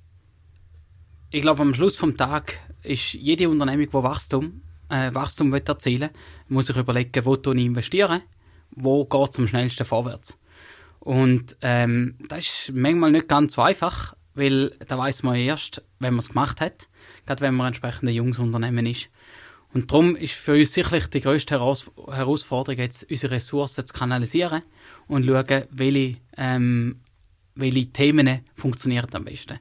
ich 1.29 1.41
glaube, 1.41 1.61
am 1.61 1.73
Schluss 1.73 1.97
vom 1.97 2.17
Tag 2.17 2.59
ist 2.81 3.13
jede 3.13 3.47
Unternehmung, 3.47 3.87
die 3.87 3.93
Wachstum, 3.93 4.61
äh, 4.89 5.13
Wachstum 5.13 5.51
will, 5.51 6.09
muss 6.47 6.65
sich 6.67 6.77
überlegen, 6.77 7.25
wo 7.25 7.35
ich 7.35 7.45
investieren, 7.45 8.21
wo 8.77 9.05
geht 9.05 9.31
es 9.31 9.39
am 9.39 9.47
schnellsten 9.47 9.85
vorwärts. 9.85 10.37
Und 10.99 11.57
ähm, 11.61 12.15
das 12.27 12.45
ist 12.45 12.71
manchmal 12.73 13.11
nicht 13.11 13.27
ganz 13.27 13.53
so 13.53 13.61
einfach, 13.61 14.15
weil 14.35 14.69
da 14.87 14.97
weiß 14.97 15.23
man 15.23 15.35
erst, 15.35 15.81
wenn 15.99 16.13
man 16.13 16.19
es 16.19 16.29
gemacht 16.29 16.61
hat, 16.61 16.87
gerade 17.25 17.41
wenn 17.41 17.55
man 17.55 17.67
entsprechend 17.67 18.09
ein 18.09 18.15
junges 18.15 18.39
Unternehmen 18.39 18.85
ist. 18.85 19.09
Und 19.73 19.91
darum 19.91 20.15
ist 20.15 20.33
für 20.33 20.53
uns 20.53 20.73
sicherlich 20.73 21.07
die 21.07 21.21
Heraus 21.21 21.91
Herausforderung, 22.07 22.79
jetzt 22.79 23.09
unsere 23.09 23.35
Ressourcen 23.35 23.85
zu 23.85 23.93
kanalisieren 23.93 24.61
und 25.07 25.25
schauen, 25.25 25.63
welche, 25.71 26.17
ähm, 26.37 27.01
welche 27.55 27.87
Themen 27.87 28.41
funktionieren 28.55 29.09
am 29.13 29.25
besten. 29.25 29.59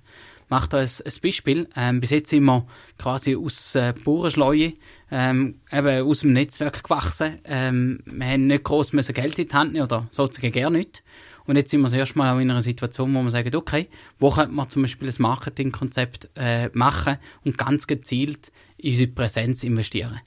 Macht 0.49 0.75
euch 0.75 1.05
ein 1.05 1.13
Beispiel. 1.23 1.69
Ähm, 1.75 2.01
bis 2.01 2.11
jetzt 2.11 2.31
sind 2.31 2.45
wir 2.45 2.67
quasi 2.99 3.35
aus 3.35 3.75
äh, 3.75 3.93
Bauernschleue, 4.05 4.75
ähm, 5.11 5.61
eben 5.73 6.07
aus 6.07 6.21
dem 6.21 6.33
Netzwerk 6.33 6.85
gewachsen. 6.85 7.39
Ähm, 7.45 8.01
wir 8.05 8.27
haben 8.27 8.47
nicht 8.47 8.63
gross 8.63 8.93
müssen 8.93 9.13
Geld 9.15 9.39
in 9.39 9.49
die 9.49 9.55
Hand 9.55 9.73
nehmen 9.73 9.85
oder 9.85 10.07
sozusagen 10.11 10.53
gar 10.53 10.71
nicht. 10.71 11.03
Und 11.47 11.57
jetzt 11.57 11.71
sind 11.71 11.81
wir 11.81 11.89
das 11.89 11.95
erste 11.95 12.19
Mal 12.19 12.35
auch 12.35 12.41
in 12.41 12.51
einer 12.51 12.63
Situation, 12.63 13.15
wo 13.15 13.23
wir 13.23 13.31
sagen, 13.31 13.55
okay, 13.55 13.89
wo 14.19 14.31
könnte 14.31 14.53
man 14.53 14.69
zum 14.69 14.83
Beispiel 14.83 15.09
ein 15.09 15.15
Marketingkonzept 15.19 16.31
äh, 16.37 16.69
machen 16.73 17.19
und 17.45 17.59
ganz 17.59 17.87
gezielt 17.87 18.53
in 18.77 18.91
unsere 18.91 19.11
Präsenz 19.11 19.65
investieren. 19.65 20.21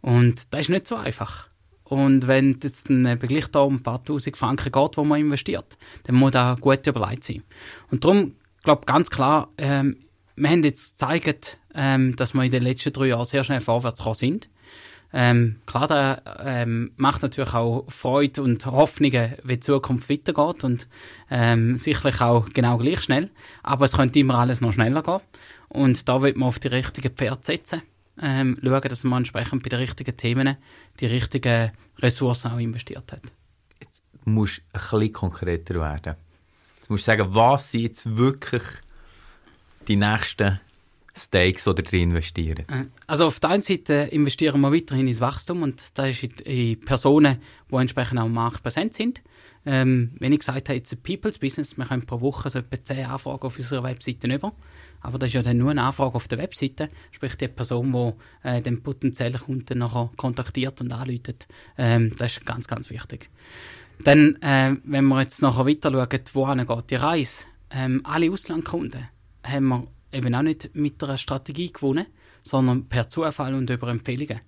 Und 0.00 0.52
das 0.52 0.62
ist 0.62 0.70
nicht 0.70 0.86
so 0.86 0.96
einfach. 0.96 1.48
Und 1.84 2.28
wenn 2.28 2.58
jetzt 2.62 2.88
ein 2.88 3.18
gleich 3.18 3.48
da 3.48 3.60
um 3.60 3.76
ein 3.76 3.82
paar 3.82 4.02
tausend 4.04 4.36
Franken 4.36 4.70
geht, 4.70 4.96
wo 4.96 5.04
man 5.04 5.20
investiert, 5.20 5.76
dann 6.04 6.16
muss 6.16 6.30
da 6.30 6.56
gut 6.58 6.86
überlegt 6.86 7.24
sein. 7.24 7.42
Und 7.90 8.04
darum, 8.04 8.36
glaube 8.62 8.86
ganz 8.86 9.10
klar, 9.10 9.48
ähm, 9.58 9.96
wir 10.36 10.48
haben 10.48 10.62
jetzt 10.62 10.92
gezeigt, 10.92 11.58
ähm, 11.74 12.16
dass 12.16 12.34
wir 12.34 12.42
in 12.42 12.50
den 12.50 12.62
letzten 12.62 12.92
drei 12.92 13.06
Jahren 13.06 13.24
sehr 13.24 13.44
schnell 13.44 13.60
vorwärts 13.60 13.98
gekommen 13.98 14.14
sind. 14.14 14.48
Ähm, 15.12 15.56
klar, 15.66 15.88
da 15.88 16.22
ähm, 16.44 16.92
macht 16.96 17.22
natürlich 17.22 17.52
auch 17.52 17.84
Freude 17.88 18.42
und 18.42 18.64
Hoffnungen, 18.66 19.34
wie 19.42 19.54
die 19.54 19.60
Zukunft 19.60 20.08
weitergeht 20.08 20.62
und 20.62 20.86
ähm, 21.30 21.76
sicherlich 21.76 22.20
auch 22.20 22.48
genau 22.50 22.78
gleich 22.78 23.02
schnell. 23.02 23.30
Aber 23.62 23.86
es 23.86 23.92
könnte 23.92 24.20
immer 24.20 24.38
alles 24.38 24.60
noch 24.60 24.72
schneller 24.72 25.02
gehen. 25.02 25.20
Und 25.68 26.08
da 26.08 26.22
wird 26.22 26.36
man 26.36 26.48
auf 26.48 26.60
die 26.60 26.68
richtigen 26.68 27.12
Pferde 27.14 27.40
setzen. 27.42 27.82
Ähm, 28.22 28.58
schauen, 28.62 28.82
dass 28.82 29.04
man 29.04 29.18
entsprechend 29.18 29.62
bei 29.62 29.68
den 29.68 29.80
richtigen 29.80 30.16
Themen 30.16 30.56
die 31.00 31.06
richtigen 31.06 31.72
Ressourcen 31.98 32.52
auch 32.52 32.58
investiert 32.58 33.12
hat. 33.12 33.22
Du 34.24 34.30
musst 34.30 34.62
ein 34.72 34.80
bisschen 34.80 35.12
konkreter 35.12 35.74
werden. 35.74 36.16
Musst 36.90 37.04
sagen, 37.04 37.34
was 37.34 37.70
sind 37.70 37.82
jetzt 37.82 38.16
wirklich 38.16 38.62
die 39.88 39.96
nächsten 39.96 40.60
Stakes, 41.16 41.64
die 41.64 42.02
investieren? 42.02 42.64
Äh, 42.68 42.86
Also 43.06 43.26
auf 43.26 43.40
der 43.40 43.50
einen 43.50 43.62
Seite 43.62 44.08
investieren 44.10 44.60
wir 44.60 44.72
weiterhin 44.72 45.08
ins 45.08 45.20
Wachstum 45.20 45.62
und 45.62 45.82
das 45.94 46.22
ist 46.22 46.42
in, 46.42 46.80
Personen, 46.80 47.38
die 47.70 47.76
entsprechend 47.76 48.18
am 48.18 48.32
Markt 48.32 48.62
präsent 48.62 48.94
sind. 48.94 49.22
Ähm, 49.66 50.12
wenn 50.18 50.32
ich 50.32 50.38
gesagt 50.38 50.68
habe, 50.68 50.78
jetzt 50.78 50.92
ein 50.92 51.02
People's 51.02 51.38
Business, 51.38 51.76
wir 51.76 51.84
können 51.84 52.06
pro 52.06 52.20
Woche 52.20 52.48
so 52.48 52.60
etwa 52.60 52.82
10 52.82 53.06
Anfragen 53.06 53.42
auf 53.42 53.56
unserer 53.58 53.82
Webseite 53.82 54.32
über. 54.32 54.52
Aber 55.02 55.18
das 55.18 55.28
ist 55.28 55.34
ja 55.34 55.42
dann 55.42 55.58
nur 55.58 55.70
eine 55.70 55.82
Anfrage 55.82 56.14
auf 56.14 56.28
der 56.28 56.38
Webseite, 56.38 56.88
sprich 57.10 57.36
die 57.36 57.48
Person, 57.48 57.92
die 57.92 58.48
äh, 58.48 58.60
den 58.62 58.82
potenziellen 58.82 59.38
Kunden 59.38 59.78
nachher 59.78 60.10
kontaktiert 60.16 60.80
und 60.80 60.92
anläutet. 60.92 61.46
Ähm, 61.76 62.14
das 62.16 62.32
ist 62.32 62.46
ganz, 62.46 62.66
ganz 62.66 62.90
wichtig. 62.90 63.28
Dann, 64.04 64.36
äh, 64.42 64.76
wenn 64.84 65.06
wir 65.06 65.20
jetzt 65.20 65.42
nachher 65.42 65.66
weiter 65.66 65.92
schauen, 65.92 66.20
wohin 66.32 66.66
geht 66.66 66.90
die 66.90 66.94
Reise, 66.96 67.44
ähm, 67.70 68.00
alle 68.04 68.30
Auslandkunden 68.30 69.08
haben 69.44 69.68
wir 69.68 69.86
eben 70.12 70.34
auch 70.34 70.42
nicht 70.42 70.74
mit 70.74 71.02
einer 71.04 71.18
Strategie 71.18 71.72
gewonnen, 71.72 72.06
sondern 72.42 72.88
per 72.88 73.08
Zufall 73.08 73.54
und 73.54 73.68
über 73.70 73.88
Empfehlungen. 73.88 74.40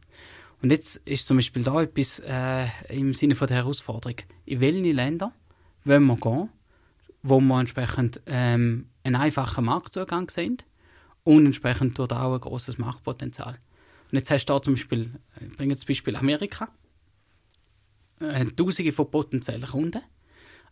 Und 0.62 0.70
jetzt 0.70 0.96
ist 1.04 1.26
zum 1.26 1.38
Beispiel 1.38 1.62
da 1.62 1.82
etwas 1.82 2.20
äh, 2.20 2.66
im 2.88 3.14
Sinne 3.14 3.34
von 3.34 3.48
der 3.48 3.58
Herausforderung. 3.58 4.16
In 4.44 4.60
welche 4.60 4.92
Länder 4.92 5.32
wollen 5.84 6.06
wir 6.06 6.16
gehen, 6.16 6.48
wo 7.22 7.40
wir 7.40 7.60
entsprechend 7.60 8.20
ähm, 8.26 8.86
einen 9.04 9.16
einfachen 9.16 9.64
Marktzugang 9.64 10.30
sehen 10.30 10.58
und 11.24 11.46
entsprechend 11.46 11.98
dort 11.98 12.12
auch 12.12 12.34
ein 12.34 12.40
großes 12.40 12.78
Marktpotenzial. 12.78 13.58
Und 14.10 14.18
jetzt 14.18 14.30
hast 14.30 14.46
du 14.46 14.52
da 14.52 14.62
zum 14.62 14.74
Beispiel, 14.74 15.10
ich 15.40 15.56
bringe 15.56 15.72
jetzt 15.72 15.86
Beispiel 15.86 16.16
Amerika, 16.16 16.68
äh, 18.22 18.44
Tausende 18.46 18.92
von 18.92 19.10
potenziellen 19.10 19.66
Kunden, 19.66 20.02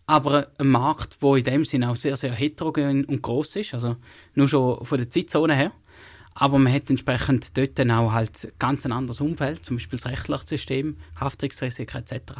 aber 0.06 0.48
ein 0.58 0.68
Markt, 0.68 1.22
der 1.22 1.36
in 1.36 1.44
dem 1.44 1.64
Sinne 1.64 1.90
auch 1.90 1.96
sehr, 1.96 2.16
sehr 2.16 2.32
heterogen 2.32 3.04
und 3.04 3.22
groß 3.22 3.56
ist, 3.56 3.74
also 3.74 3.96
nur 4.34 4.48
schon 4.48 4.84
von 4.84 4.98
der 4.98 5.08
Zeitzone 5.10 5.54
her. 5.54 5.72
Aber 6.34 6.58
man 6.58 6.72
hat 6.72 6.90
entsprechend 6.90 7.56
dort 7.56 7.78
dann 7.78 7.90
auch 7.90 8.12
halt 8.12 8.52
ganz 8.58 8.86
ein 8.86 8.92
anderes 8.92 9.20
Umfeld, 9.20 9.64
zum 9.64 9.76
Beispiel 9.76 9.98
das 9.98 10.10
rechtliche 10.10 10.46
System, 10.46 10.96
Haftungsrisiken 11.16 12.00
etc. 12.00 12.32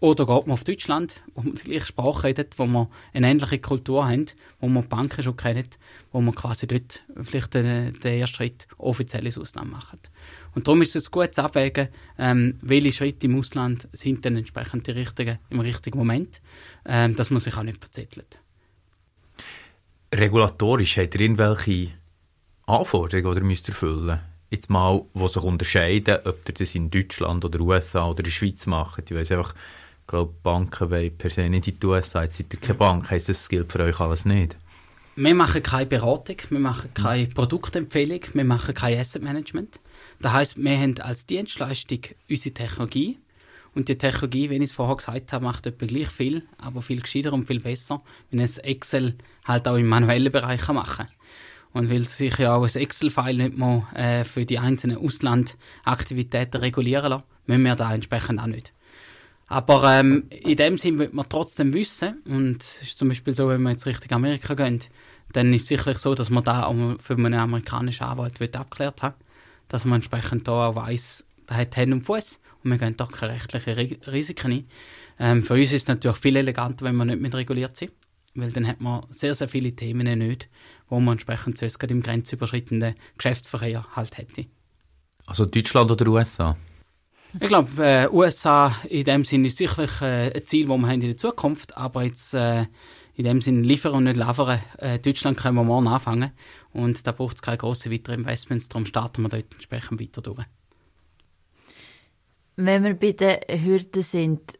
Oder 0.00 0.24
geht 0.24 0.46
man 0.46 0.54
auf 0.54 0.64
Deutschland, 0.64 1.20
wo 1.34 1.42
man 1.42 1.54
die 1.54 1.64
gleiche 1.64 1.86
Sprache 1.86 2.24
redet, 2.24 2.58
wo 2.58 2.66
man 2.66 2.88
eine 3.12 3.30
ähnliche 3.30 3.58
Kultur 3.58 4.06
haben, 4.08 4.26
wo 4.60 4.68
man 4.68 4.82
die 4.82 4.88
Banken 4.88 5.22
schon 5.22 5.36
kennt, 5.36 5.78
wo 6.12 6.20
man 6.20 6.34
quasi 6.34 6.66
dort 6.66 7.02
vielleicht 7.22 7.54
den, 7.54 7.98
den 8.00 8.20
ersten 8.20 8.36
Schritt 8.36 8.66
offiziell 8.78 9.26
ins 9.26 9.38
Ausland 9.38 9.70
macht. 9.70 10.10
Und 10.54 10.66
darum 10.66 10.82
ist 10.82 10.96
es 10.96 11.08
ein 11.08 11.12
gutes 11.12 11.38
Abwägen, 11.38 11.88
ähm, 12.18 12.58
welche 12.60 12.92
Schritte 12.92 13.26
im 13.26 13.38
Ausland 13.38 13.88
sind 13.92 14.24
dann 14.24 14.36
entsprechend 14.36 14.86
die 14.86 14.92
richtigen, 14.92 15.38
im 15.48 15.60
richtigen 15.60 15.98
Moment, 15.98 16.40
ähm, 16.84 17.14
dass 17.16 17.30
man 17.30 17.40
sich 17.40 17.56
auch 17.56 17.62
nicht 17.62 17.78
verzettelt. 17.78 18.40
Regulatorisch 20.12 20.98
habt 20.98 21.14
ihr 21.14 21.20
irgendwelche 21.20 21.92
Anforderungen, 22.66 23.34
die 23.34 23.40
ihr 23.40 23.44
müsst 23.44 23.68
erfüllen 23.68 24.20
Jetzt 24.50 24.68
mal, 24.68 25.02
die 25.14 25.28
sich 25.28 25.42
unterscheiden, 25.42 26.18
ob 26.24 26.48
ihr 26.48 26.54
das 26.54 26.74
in 26.74 26.90
Deutschland 26.90 27.44
oder 27.44 27.60
USA 27.60 28.08
oder 28.08 28.18
in 28.18 28.24
der 28.24 28.30
Schweiz 28.32 28.66
macht. 28.66 29.08
Ich 29.08 29.16
weiss 29.16 29.30
einfach, 29.30 29.54
ich 29.54 30.06
glaube, 30.08 30.34
Banken 30.42 30.90
wollen 30.90 31.16
per 31.16 31.30
se 31.30 31.48
nicht 31.48 31.68
in 31.68 31.78
die 31.78 31.86
USA. 31.86 32.24
Jetzt 32.24 32.36
seid 32.36 32.52
ihr 32.52 32.58
keine 32.58 32.74
Bank, 32.74 33.10
heisst 33.10 33.28
das, 33.28 33.48
gilt 33.48 33.70
für 33.70 33.78
euch 33.78 34.00
alles 34.00 34.24
nicht? 34.24 34.56
Wir 35.14 35.34
machen 35.36 35.62
keine 35.62 35.86
Beratung, 35.86 36.36
wir 36.48 36.58
machen 36.58 36.92
keine 36.94 37.28
Produktempfehlung, 37.28 38.20
wir 38.32 38.44
machen 38.44 38.74
kein 38.74 38.98
Asset 38.98 39.22
Management. 39.22 39.78
Das 40.20 40.32
heisst, 40.32 40.62
wir 40.62 40.78
haben 40.78 41.00
als 41.00 41.24
Dienstleistung 41.24 42.00
unsere 42.28 42.54
Technologie. 42.54 43.18
Und 43.74 43.88
die 43.88 43.96
Technologie, 43.96 44.50
wie 44.50 44.56
ich 44.56 44.62
es 44.64 44.72
vorher 44.72 44.96
gesagt 44.96 45.32
habe, 45.32 45.44
macht 45.44 45.66
etwa 45.66 45.86
gleich 45.86 46.08
viel, 46.08 46.42
aber 46.58 46.82
viel 46.82 47.00
gescheiter 47.00 47.32
und 47.32 47.46
viel 47.46 47.60
besser, 47.60 48.02
wenn 48.30 48.40
es 48.40 48.58
Excel 48.58 49.14
halt 49.44 49.66
auch 49.66 49.76
im 49.76 49.86
manuellen 49.86 50.32
Bereich 50.32 50.62
kann 50.62 50.74
machen 50.74 51.06
Und 51.72 51.88
weil 51.88 52.06
sich 52.06 52.36
ja 52.38 52.56
auch 52.56 52.64
ein 52.64 52.82
Excel-File 52.82 53.36
nicht 53.36 53.56
mehr 53.56 53.86
äh, 53.94 54.24
für 54.24 54.44
die 54.44 54.58
einzelnen 54.58 54.98
Auslandaktivitäten 54.98 56.60
regulieren 56.60 57.10
lassen, 57.10 57.24
müssen 57.46 57.62
wir 57.62 57.76
da 57.76 57.94
entsprechend 57.94 58.40
auch 58.40 58.46
nicht. 58.46 58.72
Aber 59.46 59.98
ähm, 59.98 60.24
in 60.30 60.56
dem 60.56 60.76
Sinn 60.78 60.98
wird 60.98 61.14
man 61.14 61.28
trotzdem 61.28 61.72
wissen, 61.72 62.22
und 62.26 62.62
es 62.62 62.82
ist 62.82 62.98
zum 62.98 63.08
Beispiel 63.08 63.34
so, 63.34 63.48
wenn 63.48 63.62
wir 63.62 63.70
jetzt 63.70 63.86
Richtung 63.86 64.10
Amerika 64.12 64.54
gehen, 64.54 64.80
dann 65.32 65.54
ist 65.54 65.62
es 65.62 65.68
sicherlich 65.68 65.98
so, 65.98 66.14
dass 66.14 66.28
man 66.28 66.44
da 66.44 66.64
auch 66.64 66.74
für 66.98 67.14
einen 67.14 67.34
amerikanischen 67.34 68.04
Anwalt 68.04 68.56
abgeklärt 68.56 69.02
hat, 69.02 69.14
dass 69.70 69.86
man 69.86 69.96
entsprechend 69.96 70.46
da 70.46 70.68
auch 70.68 70.76
weiss, 70.76 71.24
Das 71.46 71.56
hat 71.56 71.76
Hände 71.76 71.96
und 71.96 72.02
Fuß 72.02 72.40
und 72.62 72.70
wir 72.70 72.78
gehen 72.78 72.96
da 72.96 73.06
keine 73.06 73.32
rechtlichen 73.32 74.02
Risiken 74.06 74.52
ein. 74.52 74.64
Ähm, 75.18 75.42
für 75.42 75.54
uns 75.54 75.72
ist 75.72 75.82
es 75.82 75.88
natürlich 75.88 76.18
viel 76.18 76.36
eleganter, 76.36 76.84
wenn 76.84 76.96
wir 76.96 77.06
nicht 77.06 77.20
mit 77.20 77.34
reguliert 77.34 77.76
sind, 77.76 77.92
weil 78.34 78.52
dann 78.52 78.66
hat 78.66 78.80
man 78.80 79.06
sehr, 79.10 79.34
sehr 79.34 79.48
viele 79.48 79.72
Themen 79.72 80.18
nicht, 80.18 80.48
wo 80.88 81.00
man 81.00 81.12
entsprechend 81.12 81.56
sonst 81.56 81.78
gerade 81.78 81.94
im 81.94 82.02
grenzüberschreitenden 82.02 82.94
Geschäftsverkehr 83.16 83.86
halt 83.94 84.18
hätte. 84.18 84.46
Also 85.26 85.46
Deutschland 85.46 85.90
oder 85.90 86.06
USA? 86.08 86.56
Ich 87.38 87.48
glaube, 87.48 87.70
äh, 87.84 88.08
USA 88.10 88.74
in 88.88 89.04
dem 89.04 89.24
Sinne 89.24 89.46
ist 89.46 89.58
sicherlich 89.58 90.00
äh, 90.00 90.32
ein 90.34 90.46
Ziel, 90.46 90.66
das 90.66 90.78
wir 90.78 90.86
haben 90.88 91.00
in 91.00 91.00
der 91.00 91.16
Zukunft, 91.16 91.76
aber 91.76 92.02
jetzt 92.02 92.34
äh, 92.34 92.66
in 93.20 93.26
dem 93.26 93.42
Sinne 93.42 93.60
liefern 93.60 93.92
und 93.92 94.04
nicht 94.04 94.16
liefern. 94.16 94.60
Äh, 94.78 94.98
Deutschland 94.98 95.36
können 95.36 95.56
wir 95.56 95.64
morgen 95.64 95.88
anfangen 95.88 96.32
und 96.72 97.06
da 97.06 97.12
braucht 97.12 97.36
es 97.36 97.42
keine 97.42 97.58
grossen 97.58 97.92
weiteren 97.92 98.20
Investments, 98.20 98.68
darum 98.68 98.86
starten 98.86 99.22
wir 99.22 99.28
dort 99.28 99.52
entsprechend 99.52 100.00
weiter 100.00 100.22
durch. 100.22 100.44
Wenn 102.56 102.82
wir 102.82 102.94
bei 102.94 103.12
den 103.12 103.62
Hürden 103.62 104.02
sind, 104.02 104.58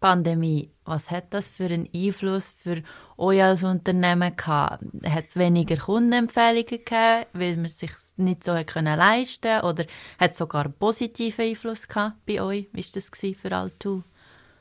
Pandemie, 0.00 0.70
was 0.84 1.10
hat 1.10 1.34
das 1.34 1.48
für 1.48 1.66
einen 1.66 1.88
Einfluss 1.94 2.50
für 2.50 2.82
euch 3.16 3.42
als 3.42 3.64
Unternehmen 3.64 4.36
gehabt? 4.36 4.84
Hat 5.04 5.26
es 5.26 5.36
weniger 5.36 5.76
Kundenempfehlungen 5.76 6.66
gegeben, 6.66 7.26
weil 7.32 7.56
man 7.56 7.64
es 7.66 7.78
sich 7.78 7.90
nicht 8.16 8.44
so 8.44 8.54
können 8.64 8.96
leisten 8.96 9.60
Oder 9.62 9.84
hat 10.18 10.32
es 10.32 10.38
sogar 10.38 10.66
einen 10.66 10.74
positiven 10.74 11.44
Einfluss 11.44 11.88
gehabt 11.88 12.24
bei 12.26 12.40
euch? 12.40 12.68
Wie 12.72 12.84
war 12.84 12.90
das 12.94 13.10
für 13.36 13.52
Altu? 13.52 14.02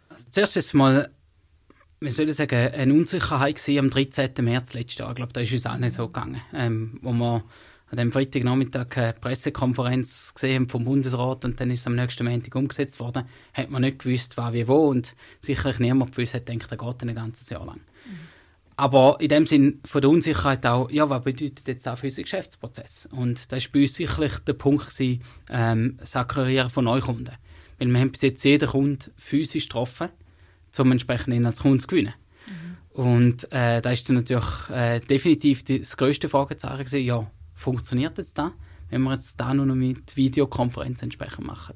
Also 0.10 0.26
zuerst 0.32 0.74
mal, 0.74 1.12
wir 2.00 2.12
sollen 2.12 2.34
sagen, 2.34 2.74
eine 2.74 2.94
Unsicherheit 2.94 3.62
am 3.70 3.90
13. 3.90 4.32
März 4.42 4.74
letztes 4.74 5.00
Jahr. 5.00 5.10
Ich 5.10 5.16
glaube, 5.16 5.34
da 5.34 5.42
ist 5.42 5.52
uns 5.52 5.66
auch 5.66 5.78
nicht 5.78 5.94
so 5.96 6.08
gegangen. 6.08 6.42
Ähm, 6.54 7.00
wo 7.02 7.12
wir 7.12 7.44
an 7.90 7.98
dem 7.98 8.12
Freitagnachmittag 8.12 8.98
eine 8.98 9.14
Pressekonferenz 9.14 10.34
gesehen 10.34 10.68
vom 10.68 10.84
Bundesrat 10.84 11.46
und 11.46 11.60
dann 11.60 11.72
ist 11.72 11.82
es 11.82 11.88
am 11.88 11.96
nächsten 11.96 12.28
Montag 12.28 12.54
umgesetzt 12.54 13.00
worden, 13.00 13.24
hat 13.54 13.72
man 13.72 13.82
nicht 13.82 14.00
gewusst, 14.00 14.38
was 14.38 14.54
wie 14.54 14.68
wo 14.68 14.88
und 14.88 15.16
sicherlich 15.40 15.80
niemand 15.80 16.12
gewusst 16.12 16.34
hat, 16.34 16.48
denkt, 16.48 16.70
der 16.70 16.78
geht 16.78 17.02
ein 17.02 17.16
ganzes 17.16 17.50
Jahr 17.50 17.66
lang. 17.66 17.78
Mhm. 17.78 18.20
Aber 18.76 19.18
in 19.20 19.30
dem 19.30 19.48
Sinn 19.48 19.80
von 19.86 20.02
der 20.02 20.10
Unsicherheit 20.12 20.66
auch, 20.66 20.92
ja, 20.92 21.10
was 21.10 21.24
bedeutet 21.24 21.68
jetzt 21.68 21.88
auch 21.88 21.98
für 21.98 22.08
unseren 22.08 22.24
Geschäftsprozess? 22.24 23.08
Und 23.12 23.52
das 23.52 23.64
war 23.64 23.72
bei 23.74 23.82
uns 23.82 23.96
sicherlich 23.96 24.38
der 24.40 24.54
Punkt, 24.54 24.90
gewesen, 24.90 25.24
ähm, 25.50 25.98
das 26.00 26.16
Akquirieren 26.16 26.70
von 26.70 26.86
Neukunden. 26.86 27.36
Weil 27.80 27.88
wir 27.88 28.00
haben 28.00 28.12
bis 28.12 28.22
jetzt 28.22 28.44
jeden 28.44 28.70
Kunden 28.70 29.12
physisch 29.18 29.64
getroffen, 29.64 30.10
um 30.78 30.92
entsprechend 30.92 31.34
ihn 31.34 31.46
als 31.46 31.62
Kunden 31.62 31.80
zu 31.80 31.88
gewinnen. 31.88 32.14
Mhm. 32.48 33.02
Und 33.04 33.52
äh, 33.52 33.82
da 33.82 33.92
ist 33.92 34.08
dann 34.10 34.18
natürlich 34.18 34.70
äh, 34.70 35.00
definitiv 35.00 35.64
das 35.64 35.98
grösste 35.98 36.30
Fragezeichen 36.30 36.86
gewesen, 36.86 37.06
ja, 37.06 37.30
funktioniert 37.56 38.18
jetzt 38.18 38.38
da, 38.38 38.54
wenn 38.90 39.02
wir 39.02 39.14
jetzt 39.14 39.40
da 39.40 39.54
nur 39.54 39.66
noch 39.66 39.76
mit 39.76 40.16
Videokonferenz 40.16 41.02
entsprechend 41.02 41.48
machen. 41.48 41.76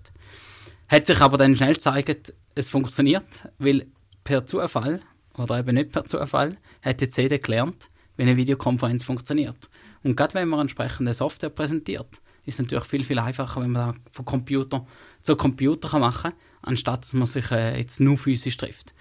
Hat 0.88 1.06
sich 1.06 1.22
aber 1.22 1.38
dann 1.38 1.56
schnell 1.56 1.74
gezeigt, 1.74 2.34
es 2.56 2.70
funktioniert, 2.70 3.48
weil 3.58 3.88
per 4.24 4.46
Zufall 4.46 5.02
oder 5.38 5.60
eben 5.60 5.76
nicht 5.76 5.92
per 5.92 6.06
Zufall 6.06 6.58
hat 6.82 7.02
jetzt 7.02 7.18
jeder 7.18 7.40
gelernt, 7.40 7.90
wie 8.18 8.24
eine 8.24 8.38
Videokonferenz 8.38 9.04
funktioniert. 9.04 9.70
Und 10.04 10.16
gerade 10.16 10.36
wenn 10.36 10.50
man 10.50 10.62
entsprechende 10.62 11.14
Software 11.14 11.50
präsentiert, 11.50 12.22
ist 12.46 12.56
es 12.56 12.60
natürlich 12.60 12.86
viel, 12.86 13.04
viel 13.04 13.20
einfacher, 13.20 13.62
wenn 13.62 13.72
man 13.72 13.94
da 13.94 14.00
von 14.12 14.26
Computer 14.26 14.86
zu 15.22 15.36
Computer 15.36 16.00
machen 16.00 16.32
kann, 16.32 16.40
anstatt 16.62 17.04
dass 17.04 17.14
man 17.14 17.28
sich 17.28 17.52
äh, 17.52 17.78
jetzt 17.78 18.00
nur 18.00 18.18
physisch 18.18 18.58
trifft. 18.58 18.94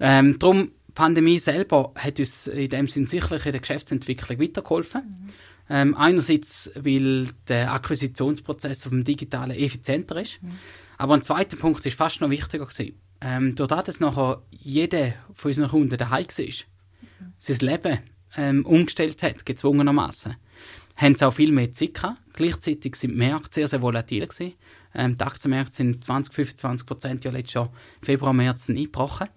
Ähm, 0.00 0.38
darum, 0.38 0.72
Pandemie 0.94 1.38
selber 1.38 1.92
hat 1.94 2.18
uns 2.18 2.46
in 2.48 2.70
dem 2.70 2.88
Sinn 2.88 3.06
sicherlich 3.06 3.46
in 3.46 3.52
der 3.52 3.60
Geschäftsentwicklung 3.60 4.40
weitergeholfen. 4.40 5.02
Mhm. 5.02 5.28
Ähm, 5.70 5.94
einerseits, 5.96 6.70
weil 6.74 7.28
der 7.46 7.72
Akquisitionsprozess 7.72 8.86
auf 8.86 8.90
dem 8.90 9.04
Digitalen 9.04 9.56
effizienter 9.56 10.20
ist. 10.20 10.42
Mhm. 10.42 10.58
Aber 10.96 11.14
ein 11.14 11.22
zweiter 11.22 11.56
Punkt 11.56 11.84
ist 11.86 11.96
fast 11.96 12.20
noch 12.20 12.30
wichtiger 12.30 12.66
gewesen. 12.66 12.98
Ähm, 13.20 13.54
dadurch, 13.54 13.82
dass 13.82 14.00
nachher 14.00 14.42
jeder 14.50 15.14
von 15.34 15.50
unseren 15.50 15.68
Kunden 15.68 15.96
daheim 15.96 16.26
war, 16.26 16.44
mhm. 16.46 17.32
sein 17.38 17.58
Leben 17.58 17.98
ähm, 18.36 18.66
umgestellt 18.66 19.22
hat, 19.22 19.46
gezwungenermaßen, 19.46 20.36
haben 20.96 21.14
sie 21.14 21.26
auch 21.26 21.32
viel 21.32 21.52
mehr 21.52 21.72
Zeit 21.72 21.94
gehabt. 21.94 22.20
Gleichzeitig 22.32 22.96
sind 22.96 23.12
die 23.12 23.16
Märkte 23.16 23.54
sehr, 23.54 23.68
sehr 23.68 23.82
volatil 23.82 24.26
gewesen. 24.26 24.54
Ähm, 24.98 25.16
die 25.16 25.24
Aktienmärkte 25.24 25.72
sind 25.72 26.04
20, 26.04 26.34
25 26.34 26.86
Prozent 26.86 27.24
ja 27.24 27.30
letztes 27.30 27.54
Jahr 27.54 27.72
Februar, 28.02 28.32
März 28.32 28.68
eingebrochen. 28.68 29.28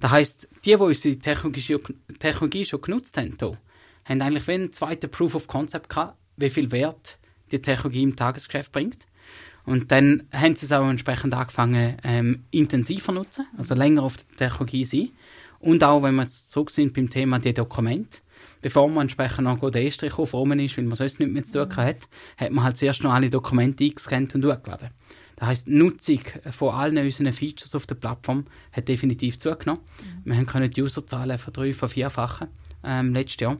Das 0.00 0.10
heisst, 0.10 0.48
die, 0.64 0.70
die 0.70 0.76
unsere 0.76 1.18
Technologie, 1.18 1.76
Technologie 2.18 2.64
schon 2.64 2.80
genutzt 2.80 3.18
haben, 3.18 3.36
hier, 3.38 3.58
haben 4.06 4.22
eigentlich 4.22 4.48
wie 4.48 4.52
einen 4.52 4.72
zweiten 4.72 5.10
Proof 5.10 5.34
of 5.34 5.46
Concept 5.46 5.90
gehabt, 5.90 6.16
wie 6.36 6.48
viel 6.48 6.72
Wert 6.72 7.18
die 7.52 7.60
Technologie 7.60 8.02
im 8.02 8.16
Tagesgeschäft 8.16 8.72
bringt. 8.72 9.06
Und 9.64 9.92
dann 9.92 10.26
haben 10.32 10.56
sie 10.56 10.64
es 10.64 10.72
auch 10.72 10.88
entsprechend 10.88 11.34
angefangen, 11.34 11.98
ähm, 12.02 12.44
intensiver 12.50 13.12
nutzen, 13.12 13.46
also 13.58 13.74
länger 13.74 14.02
auf 14.02 14.16
der 14.16 14.48
Technologie 14.48 14.84
sein. 14.84 15.10
Und 15.58 15.84
auch, 15.84 16.02
wenn 16.02 16.14
wir 16.14 16.22
jetzt 16.22 16.50
zurück 16.50 16.70
sind 16.70 16.94
beim 16.94 17.10
Thema 17.10 17.38
die 17.38 17.52
Dokumente, 17.52 18.20
bevor 18.62 18.88
man 18.88 19.02
entsprechend 19.02 19.44
noch 19.44 19.70
den 19.70 19.86
E-Strich 19.86 20.18
auf 20.18 20.32
oben 20.32 20.58
ist, 20.60 20.78
weil 20.78 20.84
man 20.84 20.96
sonst 20.96 21.20
nicht 21.20 21.30
mehr 21.30 21.44
zu 21.44 21.66
tun 21.66 21.76
hat, 21.76 22.08
hat 22.38 22.50
man 22.50 22.64
halt 22.64 22.78
zuerst 22.78 23.02
noch 23.02 23.12
alle 23.12 23.28
Dokumente 23.28 23.84
eingescannt 23.84 24.34
und 24.34 24.46
hochgeladen. 24.46 24.88
Das 25.40 25.48
heisst, 25.48 25.66
die 25.66 25.72
Nutzung 25.72 26.20
von 26.50 26.74
allen 26.74 26.98
unseren 26.98 27.32
Features 27.32 27.74
auf 27.74 27.86
der 27.86 27.96
Plattform 27.96 28.44
hat 28.70 28.86
definitiv 28.86 29.38
zugenommen. 29.38 29.82
Mhm. 30.24 30.36
Wir 30.36 30.44
können 30.44 30.70
die 30.70 30.82
Userzahlen 30.82 31.38
von 31.38 31.52
drei, 31.52 31.72
von 31.72 31.88
vierfachen 31.88 32.48
ähm, 32.84 33.12
letztes 33.12 33.40
Jahr 33.40 33.56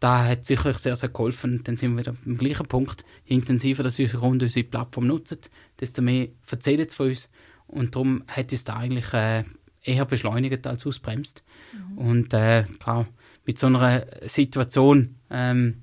da 0.00 0.26
hat 0.26 0.46
sicherlich 0.46 0.78
sehr, 0.78 0.96
sehr 0.96 1.10
geholfen. 1.10 1.62
Dann 1.62 1.76
sind 1.76 1.92
wir 1.92 2.00
wieder 2.00 2.14
am 2.26 2.36
gleichen 2.36 2.66
Punkt. 2.66 3.04
Je 3.24 3.36
intensiver 3.36 3.82
dass 3.82 3.98
unsere 3.98 4.18
Kunden 4.18 4.44
unsere 4.44 4.64
Plattform 4.64 5.06
nutzen, 5.06 5.38
desto 5.78 6.02
mehr 6.02 6.28
erzählen 6.50 6.88
sie 6.88 6.96
von 6.96 7.08
uns. 7.10 7.30
Und 7.66 7.94
darum 7.94 8.24
hat 8.26 8.52
es 8.52 8.64
da 8.64 8.76
eigentlich 8.76 9.12
äh, 9.12 9.44
eher 9.82 10.06
beschleunigt 10.06 10.66
als 10.66 10.86
ausbremst. 10.86 11.44
Mhm. 11.72 11.98
Und 11.98 12.34
äh, 12.34 12.64
klar, 12.80 13.06
mit 13.44 13.58
so 13.58 13.66
einer 13.66 14.06
Situation 14.22 15.16
ähm, 15.30 15.82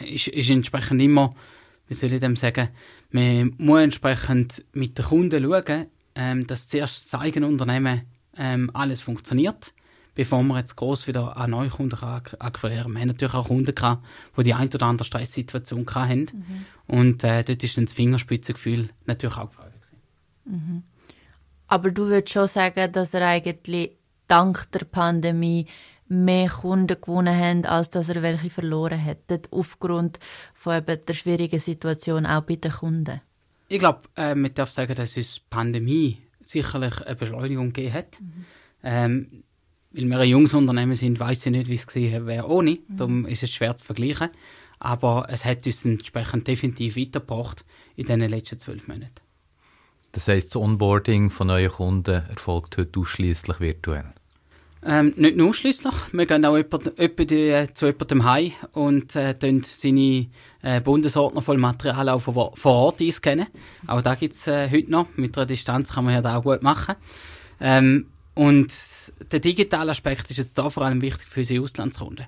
ist, 0.00 0.28
ist 0.28 0.50
entsprechend 0.50 1.02
immer, 1.02 1.30
wie 1.88 1.94
soll 1.94 2.12
ich 2.12 2.20
dem 2.20 2.36
sagen, 2.36 2.68
man 3.10 3.54
muss 3.58 3.80
entsprechend 3.80 4.64
mit 4.72 4.98
den 4.98 5.04
Kunden 5.04 5.42
schauen, 5.42 5.86
ähm, 6.14 6.46
dass 6.46 6.68
zuerst 6.68 7.12
das 7.12 7.20
eigene 7.20 7.46
Unternehmen 7.46 8.02
ähm, 8.36 8.70
alles 8.74 9.00
funktioniert 9.00 9.72
bevor 10.16 10.42
wir 10.42 10.58
jetzt 10.58 10.74
groß 10.74 11.06
wieder 11.06 11.36
an 11.36 11.50
neue 11.50 11.68
Kunden 11.68 12.02
akquirieren. 12.02 12.92
Wir 12.92 13.00
haben 13.00 13.08
natürlich 13.08 13.34
auch 13.34 13.46
Kunden 13.46 13.72
gehabt, 13.72 14.04
die 14.36 14.42
die 14.42 14.54
ein 14.54 14.66
oder 14.66 14.86
andere 14.86 15.04
Stresssituation 15.04 15.86
hatten. 15.94 16.20
Mhm. 16.32 16.66
Und 16.86 17.22
äh, 17.22 17.44
dort 17.44 17.62
ist 17.62 17.76
dann 17.76 17.84
das 17.84 17.92
Fingerspitzengefühl 17.92 18.88
natürlich 19.04 19.36
auch 19.36 19.50
gefallen. 19.50 19.72
Mhm. 20.46 20.82
Aber 21.68 21.90
du 21.90 22.06
würdest 22.06 22.32
schon 22.32 22.48
sagen, 22.48 22.90
dass 22.92 23.14
er 23.14 23.26
eigentlich 23.26 23.92
dank 24.26 24.70
der 24.72 24.84
Pandemie 24.86 25.66
mehr 26.08 26.48
Kunden 26.48 27.00
gewonnen 27.00 27.36
haben, 27.36 27.64
als 27.64 27.90
dass 27.90 28.08
er 28.08 28.22
welche 28.22 28.50
verloren 28.50 28.98
hätte, 28.98 29.42
aufgrund 29.50 30.20
von 30.66 30.76
eben 30.76 30.98
der 31.06 31.14
schwierigen 31.14 31.60
Situation 31.60 32.26
auch 32.26 32.42
bei 32.42 32.56
den 32.56 32.72
Kunden? 32.72 33.20
Ich 33.68 33.78
glaube, 33.78 34.00
äh, 34.16 34.34
man 34.34 34.52
darf 34.52 34.68
sagen, 34.68 34.96
dass 34.96 35.16
uns 35.16 35.36
die 35.36 35.40
Pandemie 35.48 36.18
sicherlich 36.40 37.00
eine 37.02 37.14
Beschleunigung 37.14 37.72
gegeben 37.72 37.94
hat. 37.94 38.20
Mhm. 38.20 38.44
Ähm, 38.82 39.44
weil 39.92 40.04
wir 40.06 40.18
ein 40.18 40.28
junges 40.28 40.54
Unternehmen 40.54 40.96
sind, 40.96 41.20
weiß 41.20 41.46
ich 41.46 41.52
nicht, 41.52 41.68
wie 41.68 41.76
es 41.76 41.86
gewesen 41.86 42.26
wäre 42.26 42.48
ohne. 42.48 42.72
Mhm. 42.72 42.96
Darum 42.96 43.26
ist 43.26 43.44
es 43.44 43.52
schwer 43.52 43.76
zu 43.76 43.84
vergleichen. 43.84 44.30
Aber 44.80 45.26
es 45.28 45.44
hat 45.44 45.64
uns 45.66 45.84
entsprechend 45.84 46.48
definitiv 46.48 46.96
weitergebracht 46.96 47.64
in 47.94 48.06
den 48.06 48.20
letzten 48.28 48.58
zwölf 48.58 48.88
Monaten. 48.88 49.22
Das 50.10 50.26
heisst, 50.26 50.48
das 50.48 50.60
Onboarding 50.60 51.30
von 51.30 51.46
neuen 51.46 51.70
Kunden 51.70 52.24
erfolgt 52.28 52.76
heute 52.76 52.98
ausschließlich 52.98 53.60
virtuell? 53.60 54.12
Ähm, 54.88 55.12
nicht 55.16 55.36
nur 55.36 55.48
ausschließlich. 55.48 55.94
Wir 56.12 56.26
gehen 56.26 56.44
auch 56.44 56.56
jemand, 56.56 56.92
jemand, 56.96 57.32
äh, 57.32 57.74
zu 57.74 57.86
jemandem 57.86 58.24
heim 58.24 58.52
und 58.72 59.16
äh, 59.16 59.34
seine 59.64 60.28
äh, 60.62 60.80
Bundesordner 60.80 61.42
voll 61.42 61.58
Material 61.58 62.08
auch 62.08 62.20
vor, 62.20 62.56
vor 62.56 62.72
Ort 62.72 63.00
einscannen. 63.02 63.48
Auch 63.88 64.00
da 64.00 64.14
gibt 64.14 64.34
es 64.34 64.46
äh, 64.46 64.70
heute 64.70 64.88
noch. 64.92 65.08
Mit 65.16 65.36
einer 65.36 65.44
Distanz 65.46 65.92
kann 65.92 66.04
man 66.04 66.14
ja 66.14 66.22
da 66.22 66.36
auch 66.36 66.44
gut 66.44 66.62
machen. 66.62 66.94
Ähm, 67.60 68.06
und 68.34 68.72
der 69.32 69.40
digitale 69.40 69.90
Aspekt 69.90 70.30
ist 70.30 70.36
jetzt 70.36 70.56
da 70.56 70.70
vor 70.70 70.84
allem 70.84 71.02
wichtig 71.02 71.26
für 71.26 71.40
unsere 71.40 71.64
Auslandskunden. 71.64 72.26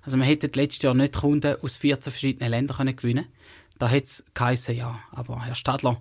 Also 0.00 0.16
wir 0.16 0.24
hätten 0.24 0.50
letztes 0.54 0.82
Jahr 0.82 0.94
nicht 0.94 1.14
Kunden 1.14 1.56
aus 1.60 1.76
14 1.76 2.10
verschiedenen 2.10 2.50
Ländern 2.50 2.78
können 2.78 2.96
gewinnen 2.96 3.26
Da 3.76 3.86
hätte 3.86 4.04
es 4.04 4.24
geheißen, 4.32 4.74
ja, 4.74 4.98
aber 5.10 5.44
Herr 5.44 5.54
Stadler, 5.54 5.98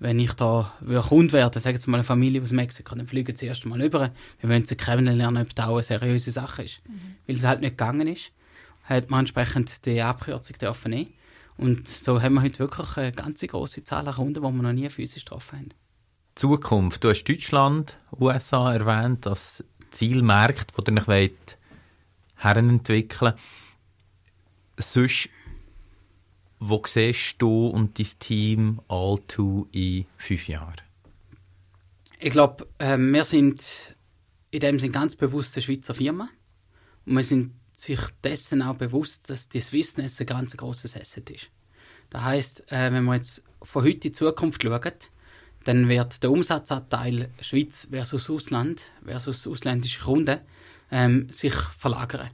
wenn 0.00 0.18
ich 0.18 0.34
da 0.34 0.72
Kunde 1.08 1.32
werde, 1.32 1.60
sagen 1.60 1.78
Sie 1.78 1.90
mal 1.90 1.98
eine 1.98 2.04
Familie 2.04 2.42
aus 2.42 2.52
Mexiko, 2.52 2.94
dann 2.94 3.06
fliegen 3.06 3.34
Sie 3.34 3.46
erst 3.46 3.66
mal 3.66 3.80
über. 3.82 4.12
Wir 4.40 4.50
wollen 4.50 4.64
sie 4.64 4.76
kennenlernen, 4.76 5.42
ob 5.42 5.54
das 5.54 5.66
auch 5.66 5.74
eine 5.74 5.82
seriöse 5.82 6.30
Sache 6.30 6.62
ist. 6.64 6.80
Mhm. 6.88 7.16
Weil 7.26 7.36
es 7.36 7.44
halt 7.44 7.60
nicht 7.60 7.76
gegangen 7.76 8.06
ist, 8.06 8.32
hat 8.84 9.10
man 9.10 9.20
entsprechend 9.20 9.84
die 9.86 10.00
Abkürzung 10.00 10.56
dürfen 10.58 10.90
nehmen. 10.90 11.12
Und 11.56 11.88
so 11.88 12.22
haben 12.22 12.34
wir 12.34 12.42
heute 12.42 12.60
wirklich 12.60 12.96
eine 12.96 13.12
ganz 13.12 13.40
große 13.40 13.82
Zahl 13.82 14.06
an 14.06 14.14
Kunden, 14.14 14.34
die 14.34 14.40
wir 14.40 14.50
noch 14.50 14.72
nie 14.72 14.88
physisch 14.88 15.24
getroffen 15.24 15.58
haben. 15.58 15.68
Zukunft. 16.36 17.02
Du 17.02 17.10
hast 17.10 17.24
Deutschland, 17.24 17.98
USA 18.20 18.72
erwähnt, 18.72 19.26
als 19.26 19.64
Zielmärkte, 19.90 20.72
wo 20.76 20.82
ihr 20.88 20.96
euch 20.96 21.08
wollt, 21.08 21.58
herentwickeln 22.36 23.34
Sonst 24.78 25.28
Wo 26.60 26.82
siehst 26.86 27.36
du 27.38 27.68
und 27.68 27.98
dein 27.98 28.06
Team 28.18 28.80
all 28.88 29.18
two 29.28 29.68
in 29.72 30.06
fünf 30.16 30.48
Jahren? 30.48 30.80
Ich 32.18 32.30
glaube, 32.30 32.66
äh, 32.78 32.98
wir 32.98 33.24
sind 33.24 33.96
in 34.50 34.60
dem 34.60 34.80
Sinne 34.80 34.92
ganz 34.92 35.14
bewusst 35.14 35.56
eine 35.56 35.62
Schweizer 35.62 35.94
Firma. 35.94 36.28
Und 37.06 37.16
wir 37.16 37.22
sind 37.22 37.52
sich 37.74 38.00
dessen 38.24 38.62
auch 38.62 38.74
bewusst, 38.74 39.30
dass 39.30 39.48
die 39.48 39.60
Swissness 39.60 40.20
ein 40.20 40.26
ganz 40.26 40.56
grosses 40.56 40.96
Asset 40.96 41.30
ist. 41.30 41.50
Das 42.10 42.22
heißt, 42.22 42.72
äh, 42.72 42.92
wenn 42.92 43.04
wir 43.04 43.14
jetzt 43.14 43.44
von 43.62 43.84
heute 43.84 43.94
in 43.94 44.00
die 44.00 44.12
Zukunft 44.12 44.62
schauen, 44.62 44.92
dann 45.64 45.88
wird 45.88 46.22
der 46.22 46.30
Umsatzanteil 46.30 47.30
Schweiz 47.40 47.86
versus 47.90 48.30
Ausland 48.30 48.90
versus 49.04 49.46
ausländische 49.46 50.00
Kunden 50.00 50.40
ähm, 50.90 51.28
sich 51.30 51.54
verlagern. 51.54 52.30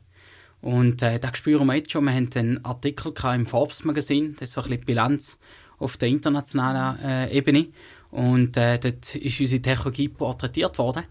Und 0.64 1.02
äh, 1.02 1.20
das 1.20 1.36
spüren 1.36 1.66
wir 1.66 1.74
jetzt 1.74 1.92
schon. 1.92 2.06
Wir 2.06 2.14
haben 2.14 2.30
einen 2.34 2.64
Artikel 2.64 3.12
im 3.34 3.44
Forbes 3.44 3.84
Magazin, 3.84 4.34
das 4.40 4.48
ist 4.48 4.54
so 4.54 4.62
ein 4.62 4.68
bisschen 4.68 4.80
die 4.80 4.86
Bilanz 4.86 5.38
auf 5.78 5.98
der 5.98 6.08
internationalen 6.08 6.98
äh, 7.04 7.36
Ebene. 7.36 7.66
Und 8.10 8.56
äh, 8.56 8.78
dort 8.78 9.14
ist 9.14 9.40
unsere 9.40 9.60
Technologie 9.60 10.08
porträtiert 10.08 10.78
worden. 10.78 11.04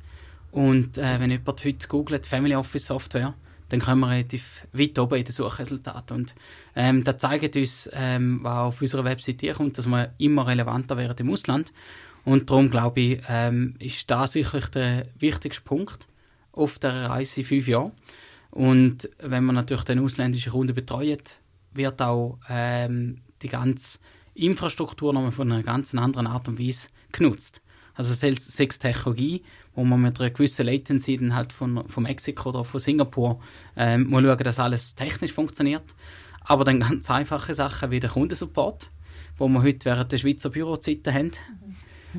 Und 0.49 0.97
äh, 0.97 1.19
wenn 1.19 1.29
jemand 1.29 1.63
heute 1.63 1.87
googelt 1.87 2.25
Family 2.25 2.55
Office 2.55 2.87
Software, 2.87 3.35
dann 3.69 3.79
kommen 3.79 3.99
wir 3.99 4.09
relativ 4.09 4.65
weit 4.73 4.97
oben 4.97 5.19
in 5.19 5.25
den 5.25 5.33
Suchresultaten. 5.33 6.17
Und 6.17 6.35
ähm, 6.75 7.03
das 7.03 7.19
zeigt 7.19 7.55
uns, 7.55 7.87
ähm, 7.93 8.39
was 8.41 8.57
auf 8.57 8.81
unserer 8.81 9.03
Webseite 9.03 9.53
kommt, 9.53 9.77
dass 9.77 9.85
wir 9.85 10.15
immer 10.17 10.47
relevanter 10.47 10.97
werden 10.97 11.27
im 11.27 11.31
Ausland. 11.31 11.71
Und 12.25 12.49
darum 12.49 12.71
glaube 12.71 13.01
ich, 13.01 13.21
ähm, 13.29 13.75
ist 13.77 14.09
das 14.09 14.31
sicherlich 14.31 14.65
der 14.69 15.05
wichtigste 15.19 15.61
Punkt 15.61 16.07
auf 16.53 16.79
der 16.79 17.09
Reise 17.11 17.41
in 17.41 17.45
fünf 17.45 17.67
Jahren. 17.67 17.91
Und 18.53 19.09
wenn 19.17 19.43
man 19.45 19.55
natürlich 19.55 19.83
den 19.83 19.97
ausländischen 19.97 20.51
Kunden 20.51 20.75
betreut, 20.75 21.39
wird 21.73 21.99
auch 22.03 22.37
ähm, 22.47 23.21
die 23.41 23.47
ganze 23.47 23.97
Infrastruktur 24.35 25.11
nochmal 25.11 25.31
von 25.31 25.51
einer 25.51 25.63
ganz 25.63 25.91
anderen 25.95 26.27
Art 26.27 26.47
und 26.47 26.59
Weise 26.59 26.89
genutzt. 27.11 27.63
Also 27.95 28.13
sechs 28.13 28.77
Technologie, 28.77 29.41
wo 29.73 29.83
man 29.83 30.03
mit 30.03 30.19
einer 30.19 30.29
gewissen 30.29 30.67
Latency 30.67 31.17
dann 31.17 31.33
halt 31.33 31.51
von, 31.51 31.89
von 31.89 32.03
Mexiko 32.03 32.49
oder 32.49 32.63
von 32.63 32.79
Singapur 32.79 33.39
ähm, 33.75 34.07
muss 34.07 34.21
schauen, 34.21 34.37
dass 34.37 34.59
alles 34.59 34.93
technisch 34.93 35.33
funktioniert. 35.33 35.95
Aber 36.41 36.63
dann 36.63 36.79
ganz 36.79 37.09
einfache 37.09 37.55
Sachen 37.55 37.89
wie 37.89 37.99
der 37.99 38.11
Kundensupport, 38.11 38.91
wo 39.37 39.47
wir 39.47 39.63
heute 39.63 39.85
während 39.85 40.11
der 40.11 40.19
Schweizer 40.19 40.51
Bürozeiten 40.51 41.11
haben, 41.11 41.31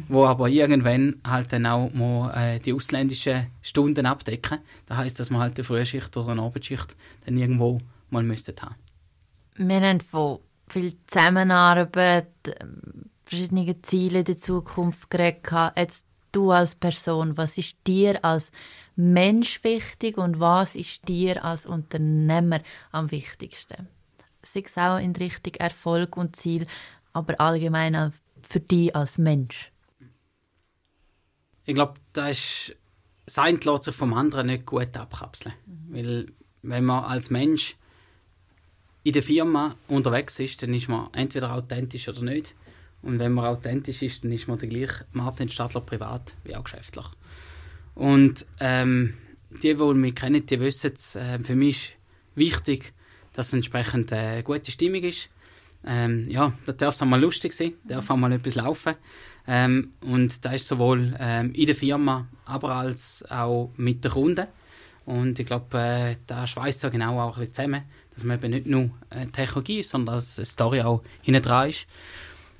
wo 0.08 0.26
aber 0.26 0.48
irgendwann 0.48 1.20
halt 1.26 1.52
dann 1.52 1.66
auch 1.66 1.92
mal, 1.92 2.30
äh, 2.34 2.60
die 2.60 2.72
ausländischen 2.72 3.46
Stunden 3.62 4.06
abdecken. 4.06 4.58
Das 4.86 4.98
heißt, 4.98 5.20
dass 5.20 5.30
man 5.30 5.40
halt 5.40 5.56
eine 5.56 5.64
Frühschicht 5.64 6.16
oder 6.16 6.28
eine 6.28 6.42
Abendschicht 6.42 6.96
dann 7.24 7.36
irgendwo 7.36 7.80
mal 8.10 8.22
müsste 8.22 8.54
haben. 8.60 8.74
Wir 9.56 9.80
haben 9.80 10.00
von 10.00 10.40
viel 10.68 10.96
Zusammenarbeit, 11.06 12.28
ähm, 12.46 13.10
verschiedene 13.24 13.80
Ziele 13.82 14.20
in 14.20 14.24
der 14.24 14.36
Zukunft 14.36 15.10
geredet. 15.10 15.42
Jetzt 15.76 16.04
du 16.32 16.50
als 16.50 16.74
Person, 16.74 17.36
was 17.36 17.58
ist 17.58 17.76
dir 17.86 18.24
als 18.24 18.50
Mensch 18.96 19.62
wichtig 19.64 20.18
und 20.18 20.40
was 20.40 20.74
ist 20.74 21.08
dir 21.08 21.44
als 21.44 21.66
Unternehmer 21.66 22.60
am 22.92 23.10
wichtigsten? 23.10 23.88
Sei 24.42 24.62
es 24.64 24.76
auch 24.76 24.98
in 24.98 25.16
Richtung 25.16 25.54
Erfolg 25.54 26.16
und 26.16 26.36
Ziel, 26.36 26.66
aber 27.12 27.40
allgemein 27.40 28.12
für 28.42 28.60
dich 28.60 28.94
als 28.94 29.18
Mensch. 29.18 29.72
Ich 31.66 31.74
glaube, 31.74 31.94
das 32.12 32.30
ist 32.30 32.76
das 33.26 33.38
eine 33.38 33.58
lässt 33.58 33.84
sich 33.84 33.94
vom 33.94 34.14
anderen 34.14 34.48
nicht 34.48 34.66
gut 34.66 34.96
abkapseln. 34.96 35.54
Mhm. 35.66 35.94
Weil 35.94 36.26
wenn 36.62 36.84
man 36.84 37.04
als 37.04 37.30
Mensch 37.30 37.76
in 39.02 39.12
der 39.12 39.22
Firma 39.22 39.76
unterwegs 39.88 40.38
ist, 40.40 40.62
dann 40.62 40.74
ist 40.74 40.88
man 40.88 41.08
entweder 41.12 41.52
authentisch 41.54 42.08
oder 42.08 42.22
nicht. 42.22 42.54
Und 43.02 43.18
wenn 43.18 43.32
man 43.32 43.44
authentisch 43.44 44.02
ist, 44.02 44.24
dann 44.24 44.32
ist 44.32 44.48
man 44.48 44.58
der 44.58 44.68
gleiche 44.68 45.04
Martin 45.12 45.48
Stadler 45.48 45.82
privat 45.82 46.34
wie 46.44 46.56
auch 46.56 46.64
geschäftlich. 46.64 47.04
Und 47.94 48.46
ähm, 48.60 49.14
die, 49.62 49.74
die 49.74 49.94
mich 49.94 50.14
kennen, 50.14 50.46
die 50.46 50.60
wissen 50.60 50.92
es, 50.94 51.14
äh, 51.14 51.38
für 51.38 51.54
mich 51.54 51.90
ist 51.90 51.92
wichtig, 52.34 52.92
dass 53.34 53.48
es 53.48 53.52
entsprechend 53.52 54.12
eine 54.12 54.38
äh, 54.38 54.42
gute 54.42 54.70
Stimmung 54.70 55.02
ist. 55.02 55.28
Ähm, 55.86 56.30
ja, 56.30 56.54
da 56.64 56.72
darf 56.72 56.94
es 56.94 57.02
auch 57.02 57.06
mal 57.06 57.20
lustig 57.20 57.52
sein, 57.52 57.74
darf 57.84 58.08
auch 58.08 58.16
mal 58.16 58.32
etwas 58.32 58.54
laufen. 58.54 58.94
Ähm, 59.46 59.92
und 60.00 60.44
das 60.44 60.54
ist 60.54 60.68
sowohl 60.68 61.14
ähm, 61.18 61.52
in 61.52 61.66
der 61.66 61.74
Firma, 61.74 62.26
aber 62.46 62.76
als 62.76 63.24
auch 63.28 63.70
mit 63.76 64.04
den 64.04 64.12
Kunden. 64.12 64.46
Und 65.04 65.38
ich 65.38 65.46
glaube, 65.46 65.78
äh, 65.78 66.16
da 66.26 66.46
schweißt 66.46 66.82
ja 66.82 66.88
genau 66.88 67.20
auch 67.20 67.36
ein 67.36 67.40
bisschen 67.40 67.52
zusammen 67.52 67.82
dass 68.14 68.24
man 68.24 68.38
eben 68.38 68.50
nicht 68.50 68.66
nur 68.66 68.90
äh, 69.10 69.26
Technologie 69.26 69.80
ist, 69.80 69.90
sondern 69.90 70.16
dass 70.16 70.38
eine 70.38 70.46
Story 70.46 70.80
auch 70.80 71.02
hinten 71.22 71.42
dran 71.42 71.70
ist. 71.70 71.86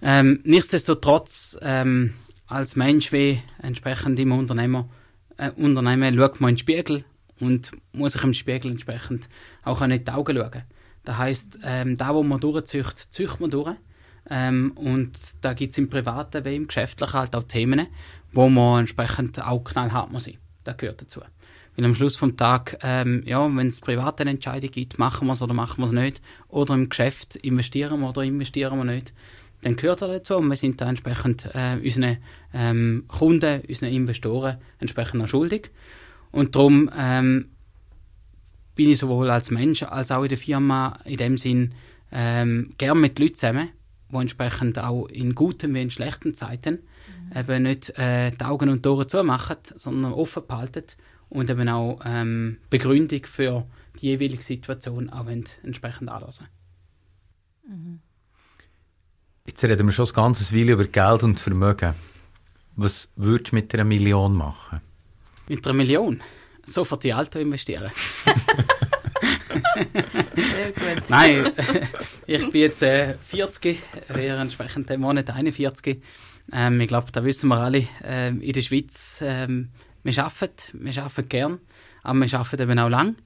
Ähm, 0.02 0.40
nichtsdestotrotz, 0.44 1.56
ähm, 1.62 2.14
als 2.46 2.76
Mensch 2.76 3.12
wie 3.12 3.40
entsprechend 3.62 4.18
im 4.18 4.32
Unternehmer, 4.32 4.88
äh, 5.36 5.50
Unternehmen 5.50 6.14
schaut 6.16 6.40
man 6.40 6.50
in 6.50 6.54
den 6.56 6.58
Spiegel 6.58 7.04
und 7.40 7.72
muss 7.92 8.12
sich 8.12 8.24
im 8.24 8.34
Spiegel 8.34 8.70
entsprechend 8.70 9.28
auch 9.62 9.80
in 9.80 9.90
die 9.90 10.10
Augen 10.10 10.36
schauen. 10.36 10.62
Das 11.04 11.18
heisst, 11.18 11.58
ähm, 11.62 11.96
da 11.96 12.14
wo 12.14 12.22
man 12.22 12.40
durchzieht, 12.40 12.96
zieht 13.10 13.40
man 13.40 13.50
durch. 13.50 13.76
Ähm, 14.30 14.72
und 14.74 15.12
da 15.42 15.52
gibt 15.52 15.72
es 15.72 15.78
im 15.78 15.90
Privaten 15.90 16.44
wie 16.44 16.56
im 16.56 16.66
Geschäftlichen 16.66 17.12
halt 17.12 17.36
auch 17.36 17.44
Themen, 17.44 17.86
wo 18.32 18.48
man 18.48 18.80
entsprechend 18.80 19.42
auch 19.42 19.62
knallhart 19.64 20.12
muss 20.12 20.24
sein. 20.24 20.38
Das 20.64 20.76
gehört 20.76 21.02
dazu. 21.02 21.20
Weil 21.76 21.84
am 21.84 21.94
Schluss 21.94 22.16
vom 22.16 22.36
Tag, 22.36 22.78
ähm, 22.82 23.22
ja, 23.26 23.44
wenn 23.54 23.66
es 23.66 23.80
private 23.80 24.24
Entscheidungen 24.24 24.72
gibt, 24.72 24.98
machen 24.98 25.26
wir 25.26 25.32
es 25.32 25.42
oder 25.42 25.54
machen 25.54 25.78
wir 25.78 25.86
es 25.86 25.92
nicht. 25.92 26.22
Oder 26.48 26.74
im 26.74 26.88
Geschäft 26.88 27.36
investieren 27.36 28.00
wir 28.00 28.10
oder 28.10 28.22
investieren 28.22 28.78
wir 28.78 28.84
nicht. 28.84 29.12
Dann 29.62 29.76
gehört 29.76 30.02
er 30.02 30.08
dazu 30.08 30.36
und 30.36 30.48
wir 30.48 30.56
sind 30.56 30.80
da 30.80 30.88
entsprechend 30.88 31.48
äh, 31.54 31.78
unseren 31.82 32.18
ähm, 32.52 33.04
Kunden, 33.08 33.62
unseren 33.66 33.88
Investoren 33.88 34.58
entsprechend 34.78 35.22
auch 35.22 35.28
schuldig. 35.28 35.70
Und 36.30 36.54
darum 36.54 36.90
ähm, 36.96 37.48
bin 38.74 38.90
ich 38.90 38.98
sowohl 38.98 39.30
als 39.30 39.50
Mensch 39.50 39.82
als 39.82 40.10
auch 40.10 40.22
in 40.22 40.28
der 40.28 40.38
Firma 40.38 40.98
in 41.04 41.16
dem 41.16 41.38
Sinn 41.38 41.72
ähm, 42.12 42.74
gern 42.78 43.00
mit 43.00 43.18
Leuten 43.18 43.34
zusammen, 43.34 43.70
die 44.10 44.16
entsprechend 44.16 44.78
auch 44.78 45.06
in 45.06 45.34
guten 45.34 45.74
wie 45.74 45.82
in 45.82 45.90
schlechten 45.90 46.34
Zeiten 46.34 46.82
mhm. 47.30 47.38
eben 47.38 47.62
nicht 47.62 47.90
äh, 47.98 48.30
die 48.30 48.44
Augen 48.44 48.68
und 48.68 48.86
Ohren 48.86 49.08
zumachen, 49.08 49.56
sondern 49.76 50.12
offen 50.12 50.46
behalten 50.46 50.84
und 51.28 51.50
eben 51.50 51.68
auch 51.68 52.00
ähm, 52.04 52.58
Begründung 52.70 53.24
für 53.24 53.66
die 54.00 54.08
jeweilige 54.08 54.42
Situation 54.42 55.10
auch 55.10 55.26
entsprechend 55.62 56.08
anlassen. 56.08 56.46
Mhm. 57.68 58.00
Jetzt 59.46 59.62
reden 59.62 59.86
wir 59.86 59.92
schon 59.92 60.04
das 60.04 60.14
ganze 60.14 60.54
Weile 60.54 60.72
über 60.72 60.84
Geld 60.84 61.22
und 61.22 61.38
Vermögen. 61.38 61.94
Was 62.76 63.08
würdest 63.16 63.52
du 63.52 63.56
mit 63.56 63.74
einer 63.74 63.84
Million 63.84 64.34
machen? 64.34 64.80
Mit 65.48 65.66
einer 65.66 65.74
Million? 65.74 66.22
Sofort 66.64 67.04
in 67.04 67.12
Alto 67.12 67.38
investieren. 67.38 67.90
Gut. 69.54 71.08
Nein, 71.08 71.52
ich 72.26 72.50
bin 72.50 72.60
jetzt 72.60 72.82
äh, 72.82 73.14
40, 73.26 73.82
wäre 74.08 74.40
entsprechend 74.40 74.90
im 74.90 75.00
Monat 75.00 75.30
41. 75.30 76.02
Ähm, 76.52 76.80
ich 76.80 76.88
glaube, 76.88 77.12
da 77.12 77.24
wissen 77.24 77.48
wir 77.48 77.58
alle, 77.58 77.86
äh, 78.02 78.28
in 78.28 78.52
der 78.52 78.60
Schweiz 78.60 79.22
ähm, 79.24 79.70
wir 80.02 80.24
arbeiten, 80.24 80.84
wir 80.84 81.02
arbeiten 81.02 81.28
gern, 81.28 81.58
aber 82.02 82.20
wir 82.20 82.38
arbeiten 82.38 82.62
eben 82.62 82.78
auch 82.78 82.88
lang. 82.88 83.16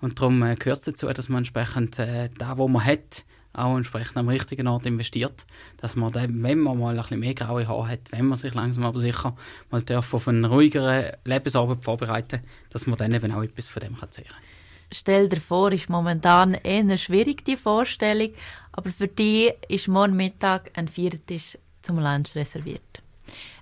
Und 0.00 0.20
darum 0.20 0.42
äh, 0.42 0.54
gehört 0.56 0.80
es 0.80 0.84
dazu, 0.84 1.06
dass 1.06 1.28
man 1.28 1.38
entsprechend 1.38 1.98
äh, 1.98 2.28
da, 2.36 2.58
wo 2.58 2.68
man 2.68 2.84
hat, 2.84 3.24
auch 3.54 3.76
entsprechend 3.76 4.18
am 4.18 4.28
richtigen 4.28 4.68
Ort 4.68 4.84
investiert. 4.84 5.46
Dass 5.78 5.96
man 5.96 6.12
dann, 6.12 6.42
wenn 6.42 6.58
man 6.58 6.78
mal 6.78 6.90
ein 6.90 7.00
bisschen 7.00 7.20
mehr 7.20 7.34
graue 7.34 7.66
Haare 7.66 7.88
hat, 7.88 8.12
wenn 8.12 8.26
man 8.26 8.36
sich 8.36 8.52
langsam 8.52 8.84
aber 8.84 8.98
sicher 8.98 9.34
mal 9.70 9.82
darf 9.82 10.12
auf 10.12 10.28
einen 10.28 10.44
ruhigeren 10.44 11.12
Lebensabend 11.24 11.82
vorbereiten 11.82 12.40
dass 12.70 12.86
man 12.86 12.98
dann 12.98 13.14
eben 13.14 13.32
auch 13.32 13.42
etwas 13.42 13.68
von 13.68 13.80
dem 13.80 13.96
kann 13.96 14.10
zehren 14.10 14.28
kann. 14.28 14.55
Stell 14.92 15.28
dir 15.28 15.40
vor, 15.40 15.72
ist 15.72 15.88
momentan 15.88 16.54
eher 16.54 16.96
schwierig, 16.96 17.44
die 17.44 17.56
Vorstellung, 17.56 18.32
aber 18.72 18.90
für 18.90 19.08
dich 19.08 19.52
ist 19.68 19.88
morgen 19.88 20.16
Mittag 20.16 20.70
ein 20.74 20.88
Viertisch 20.88 21.58
zum 21.82 21.98
Lunch 21.98 22.34
reserviert 22.34 23.02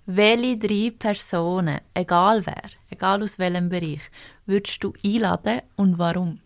welche 0.06 0.58
drei 0.58 0.90
Personen, 0.90 1.80
egal 1.94 2.44
wer, 2.46 2.70
egal 2.90 3.22
aus 3.22 3.38
welchem 3.38 3.68
Bereich, 3.68 4.02
würdest 4.46 4.82
du 4.84 4.92
einladen 5.02 5.62
und 5.76 5.98
warum? 5.98 6.40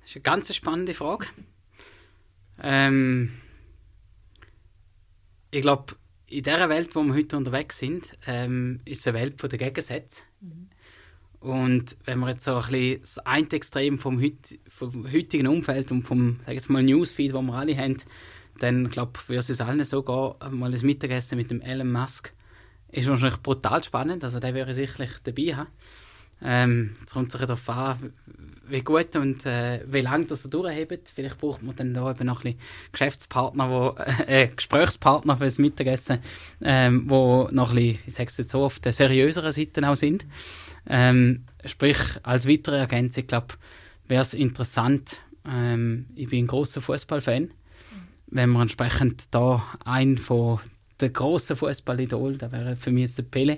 Das 0.00 0.10
ist 0.10 0.16
eine 0.16 0.22
ganz 0.22 0.54
spannende 0.54 0.94
Frage. 0.94 1.26
Ähm, 2.62 3.32
ich 5.50 5.62
glaube, 5.62 5.96
in 6.26 6.42
dieser 6.42 6.68
Welt, 6.68 6.94
wo 6.94 7.02
wir 7.02 7.14
heute 7.14 7.36
unterwegs 7.36 7.78
sind, 7.78 8.16
ähm, 8.26 8.80
ist 8.84 9.00
es 9.00 9.06
eine 9.06 9.18
Welt 9.18 9.42
der 9.42 9.58
Gegensätze. 9.58 10.22
Mhm. 10.40 10.68
Und 11.40 11.96
wenn 12.04 12.18
wir 12.18 12.30
jetzt 12.30 12.44
so 12.44 12.56
ein 12.56 12.62
bisschen 12.62 13.00
das 13.00 13.18
eine 13.18 13.50
Extrem 13.50 13.98
vom, 13.98 14.20
heut, 14.20 14.58
vom 14.68 15.10
heutigen 15.10 15.46
Umfeld 15.46 15.92
und 15.92 16.02
vom 16.02 16.36
sag 16.42 16.54
jetzt 16.54 16.68
mal, 16.68 16.82
Newsfeed, 16.82 17.32
das 17.32 17.42
wir 17.42 17.54
alle 17.54 17.76
haben, 17.76 17.96
dann 18.58 18.90
glaube 18.90 19.12
ich, 19.16 19.28
würde 19.28 19.52
es 19.52 19.60
allen 19.60 19.84
so 19.84 20.02
gehen, 20.02 20.58
mal 20.58 20.74
ein 20.74 20.86
Mittagessen 20.86 21.38
mit 21.38 21.50
dem 21.50 21.60
Elon 21.60 21.92
Musk 21.92 22.32
ist 22.90 23.08
wahrscheinlich 23.08 23.42
brutal 23.42 23.84
spannend, 23.84 24.24
also 24.24 24.40
der 24.40 24.54
wäre 24.54 24.74
sicherlich 24.74 25.10
dabei 25.22 25.54
haben. 25.54 25.68
Ähm, 26.40 26.96
es 27.04 27.12
kommt 27.12 27.32
sich 27.32 27.40
darauf 27.40 27.68
an, 27.68 28.12
wie 28.68 28.82
gut 28.82 29.16
und 29.16 29.44
äh, 29.44 29.80
wie 29.86 30.00
lange 30.00 30.26
das 30.26 30.44
er 30.44 30.50
durchhebt. 30.50 31.10
Vielleicht 31.14 31.38
braucht 31.38 31.62
man 31.62 31.74
dann 31.74 31.94
da 31.94 32.10
eben 32.10 32.26
noch 32.26 32.44
ein 32.44 32.52
bisschen 32.52 32.60
Geschäftspartner, 32.92 33.70
wo, 33.70 33.96
äh, 34.26 34.48
Gesprächspartner 34.48 35.36
für 35.36 35.44
das 35.44 35.58
Mittagessen, 35.58 36.20
ähm, 36.62 37.10
wo 37.10 37.48
noch 37.50 37.70
ein 37.70 37.76
bisschen, 37.76 37.98
ich 38.06 38.14
sage 38.14 38.28
es 38.28 38.36
jetzt 38.36 38.50
so, 38.50 38.62
auf 38.62 38.78
der 38.78 38.92
seriöseren 38.92 39.52
Seite 39.52 39.88
auch 39.88 39.96
sind. 39.96 40.26
Ähm, 40.88 41.44
sprich, 41.64 41.98
als 42.22 42.48
weitere 42.48 42.78
Ergänzung, 42.78 43.22
ich 43.22 43.28
glaube, 43.28 43.54
wäre 44.06 44.22
es 44.22 44.34
interessant, 44.34 45.20
ähm, 45.46 46.06
ich 46.14 46.28
bin 46.28 46.44
ein 46.44 46.48
großer 46.48 46.80
Fußballfan, 46.80 47.50
wenn 48.28 48.50
man 48.50 48.62
entsprechend 48.62 49.34
da 49.34 49.62
einen 49.84 50.18
von 50.18 50.60
der 51.00 51.10
großen 51.10 51.56
Fußballidol, 51.56 52.38
da 52.38 52.50
wäre 52.50 52.74
für 52.76 52.90
mich 52.90 53.02
jetzt 53.02 53.18
der 53.18 53.22
Pele, 53.22 53.56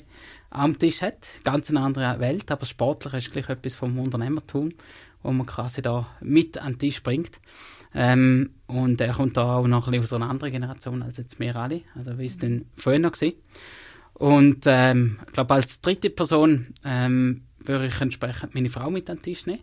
am 0.51 0.79
Tisch 0.79 1.01
hat. 1.01 1.27
Ganz 1.45 1.71
eine 1.71 1.81
andere 1.81 2.21
Welt, 2.21 2.51
aber 2.51 2.67
sportlich 2.67 3.15
ist 3.15 3.33
gleich 3.33 3.49
etwas 3.49 3.75
vom 3.75 3.99
Unternehmertum, 3.99 4.71
wo 5.23 5.33
man 5.33 5.47
quasi 5.47 5.81
da 5.81 6.09
mit 6.21 6.59
an 6.59 6.75
den 6.75 6.79
Tisch 6.81 7.03
bringt. 7.03 7.41
Ähm, 7.95 8.51
und 8.67 9.01
er 9.01 9.15
kommt 9.15 9.37
da 9.37 9.57
auch 9.57 9.67
noch 9.67 9.87
ein 9.87 9.93
bisschen 9.93 10.05
aus 10.05 10.13
einer 10.13 10.31
anderen 10.31 10.53
Generation 10.53 11.03
als 11.03 11.17
jetzt 11.17 11.41
wir 11.41 11.57
alle, 11.57 11.83
also 11.95 12.19
wie 12.19 12.27
es 12.27 12.39
denn 12.39 12.67
vorher 12.77 13.01
noch 13.01 13.21
war. 13.21 13.33
Und 14.21 14.65
ähm, 14.67 15.19
ich 15.27 15.33
glaube, 15.33 15.55
als 15.55 15.81
dritte 15.81 16.11
Person 16.11 16.75
ähm, 16.85 17.43
würde 17.65 17.87
ich 17.87 18.01
entsprechend 18.01 18.55
meine 18.55 18.69
Frau 18.69 18.91
mit 18.91 19.09
an 19.11 19.17
den 19.17 19.23
Tisch 19.23 19.47
nehmen 19.47 19.63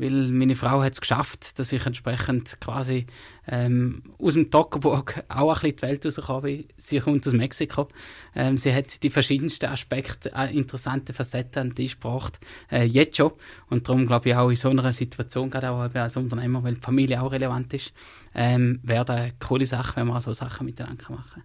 weil 0.00 0.28
meine 0.28 0.56
Frau 0.56 0.82
hat 0.82 0.94
es 0.94 1.00
geschafft, 1.00 1.58
dass 1.58 1.72
ich 1.72 1.84
entsprechend 1.84 2.58
quasi 2.60 3.06
ähm, 3.46 4.02
aus 4.18 4.34
dem 4.34 4.50
Toggenburg 4.50 5.24
auch 5.28 5.62
ein 5.62 5.72
bisschen 5.72 5.76
die 5.76 5.82
Welt 5.82 6.06
rauskomme, 6.06 6.48
wie 6.48 6.68
sie 6.78 7.00
kommt 7.00 7.26
aus 7.26 7.32
Mexiko. 7.34 7.88
Ähm, 8.34 8.56
sie 8.56 8.74
hat 8.74 9.02
die 9.02 9.10
verschiedensten 9.10 9.66
Aspekte, 9.66 10.32
äh, 10.34 10.56
interessante 10.56 11.12
Facetten 11.12 11.60
an 11.60 11.68
den 11.70 11.74
Tisch 11.74 12.00
gebracht, 12.00 12.40
äh, 12.70 12.84
jetzt 12.84 13.18
schon. 13.18 13.32
Und 13.68 13.88
darum 13.88 14.06
glaube 14.06 14.30
ich 14.30 14.36
auch 14.36 14.48
in 14.48 14.56
so 14.56 14.70
einer 14.70 14.92
Situation, 14.92 15.50
gerade 15.50 15.70
auch 15.70 15.94
als 15.94 16.16
Unternehmer, 16.16 16.62
weil 16.62 16.74
die 16.74 16.80
Familie 16.80 17.20
auch 17.20 17.32
relevant 17.32 17.74
ist, 17.74 17.92
ähm, 18.34 18.80
wäre 18.82 19.06
eine 19.12 19.32
coole 19.38 19.66
Sache, 19.66 19.96
wenn 19.96 20.06
man 20.06 20.20
so 20.20 20.32
Sachen 20.32 20.64
miteinander 20.64 21.10
machen 21.10 21.30
kann. 21.34 21.42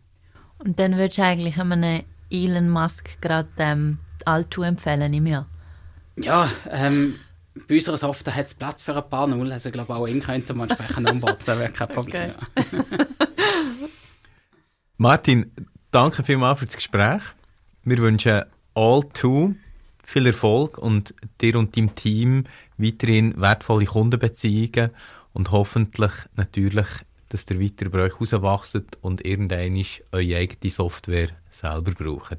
Und 0.60 0.80
dann 0.80 0.96
würdest 0.96 1.18
du 1.18 1.24
eigentlich 1.24 1.60
einem 1.60 2.04
Elon 2.30 2.70
Musk 2.70 3.22
gerade 3.22 3.50
ähm, 3.58 4.00
Altu 4.26 4.64
empfehlen 4.64 5.14
im 5.14 5.28
Jahr? 5.28 5.48
Ja, 6.18 6.50
ähm, 6.70 7.16
bei 7.68 7.76
unserer 7.76 7.98
Software 7.98 8.36
hat 8.36 8.48
es 8.48 8.54
Platz 8.54 8.82
für 8.82 8.96
ein 8.96 9.10
paar 9.10 9.28
Null. 9.28 9.52
Also 9.52 9.70
ich 9.70 9.74
glaube, 9.74 9.96
auch 9.96 10.08
ihn 10.08 10.22
könnte 10.22 10.54
man 10.54 10.70
entsprechend 10.70 11.08
anbauen. 11.10 11.36
Das 11.46 11.58
wäre 11.60 11.72
kein 11.72 11.88
Problem. 11.88 12.34
Okay. 12.56 12.86
Ja. 12.90 12.96
Martin, 14.98 15.52
danke 15.92 16.24
vielmals 16.24 16.60
für 16.60 16.66
das 16.66 16.76
Gespräch. 16.76 17.22
Wir 17.84 17.98
wünschen 17.98 18.44
all 18.74 19.04
two 19.14 19.56
viel 20.06 20.28
Erfolg 20.28 20.78
und 20.78 21.14
dir 21.42 21.56
und 21.56 21.76
deinem 21.76 21.96
Team 21.96 22.46
weiterhin 22.78 23.40
wertvolle 23.42 23.86
Kundenbeziehungen 23.86 24.92
und 25.34 25.52
hoffentlich 25.52 26.12
natürlich, 26.36 26.88
dass 27.30 27.46
ihr 27.50 27.60
weiter 27.60 27.90
bei 27.90 28.00
euch 28.00 28.22
rauswachst 28.22 28.80
und 29.02 29.26
irgendwann 29.26 29.84
eure 30.12 30.38
eigene 30.38 30.72
Software 30.72 31.30
selber 31.60 31.92
braucht. 31.92 32.38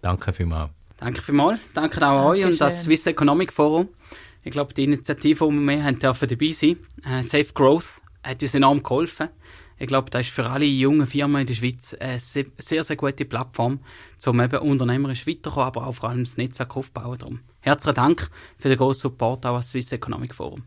Danke 0.00 0.32
vielmals. 0.32 0.70
Danke 0.98 1.22
vielmals. 1.22 1.60
Danke 1.74 1.96
auch 1.98 2.00
Dankeschön. 2.00 2.26
euch 2.26 2.52
und 2.52 2.60
das 2.60 2.84
Swiss 2.84 3.06
Economic 3.06 3.52
Forum. 3.52 3.88
Ich 4.44 4.52
glaube, 4.52 4.74
die 4.74 4.84
Initiative, 4.84 5.48
die 5.48 5.54
wir 5.54 5.84
haben 5.84 5.98
dürfen 5.98 6.28
dabei 6.28 6.50
sein, 6.50 6.76
äh, 7.04 7.22
Safe 7.22 7.52
Growth, 7.52 8.00
hat 8.22 8.42
uns 8.42 8.54
enorm 8.54 8.82
geholfen. 8.82 9.28
Ich 9.78 9.86
glaube, 9.86 10.10
das 10.10 10.22
ist 10.22 10.34
für 10.34 10.48
alle 10.48 10.64
jungen 10.64 11.06
Firmen 11.06 11.40
in 11.40 11.46
der 11.46 11.54
Schweiz 11.54 11.94
eine 11.94 12.18
sehr, 12.18 12.84
sehr 12.84 12.96
gute 12.96 13.24
Plattform, 13.24 13.80
um 14.26 14.40
eben 14.40 14.58
unternehmerisch 14.58 15.26
weiterzukommen, 15.26 15.66
aber 15.66 15.86
auch 15.86 15.94
vor 15.94 16.08
allem 16.08 16.24
das 16.24 16.36
Netzwerk 16.36 16.76
aufzubauen. 16.76 17.18
Darum 17.18 17.40
herzlichen 17.60 17.94
Dank 17.94 18.30
für 18.58 18.68
den 18.68 18.78
grossen 18.78 19.02
Support 19.02 19.46
auch 19.46 19.56
als 19.56 19.70
Swiss 19.70 19.92
Economic 19.92 20.34
Forum. 20.34 20.64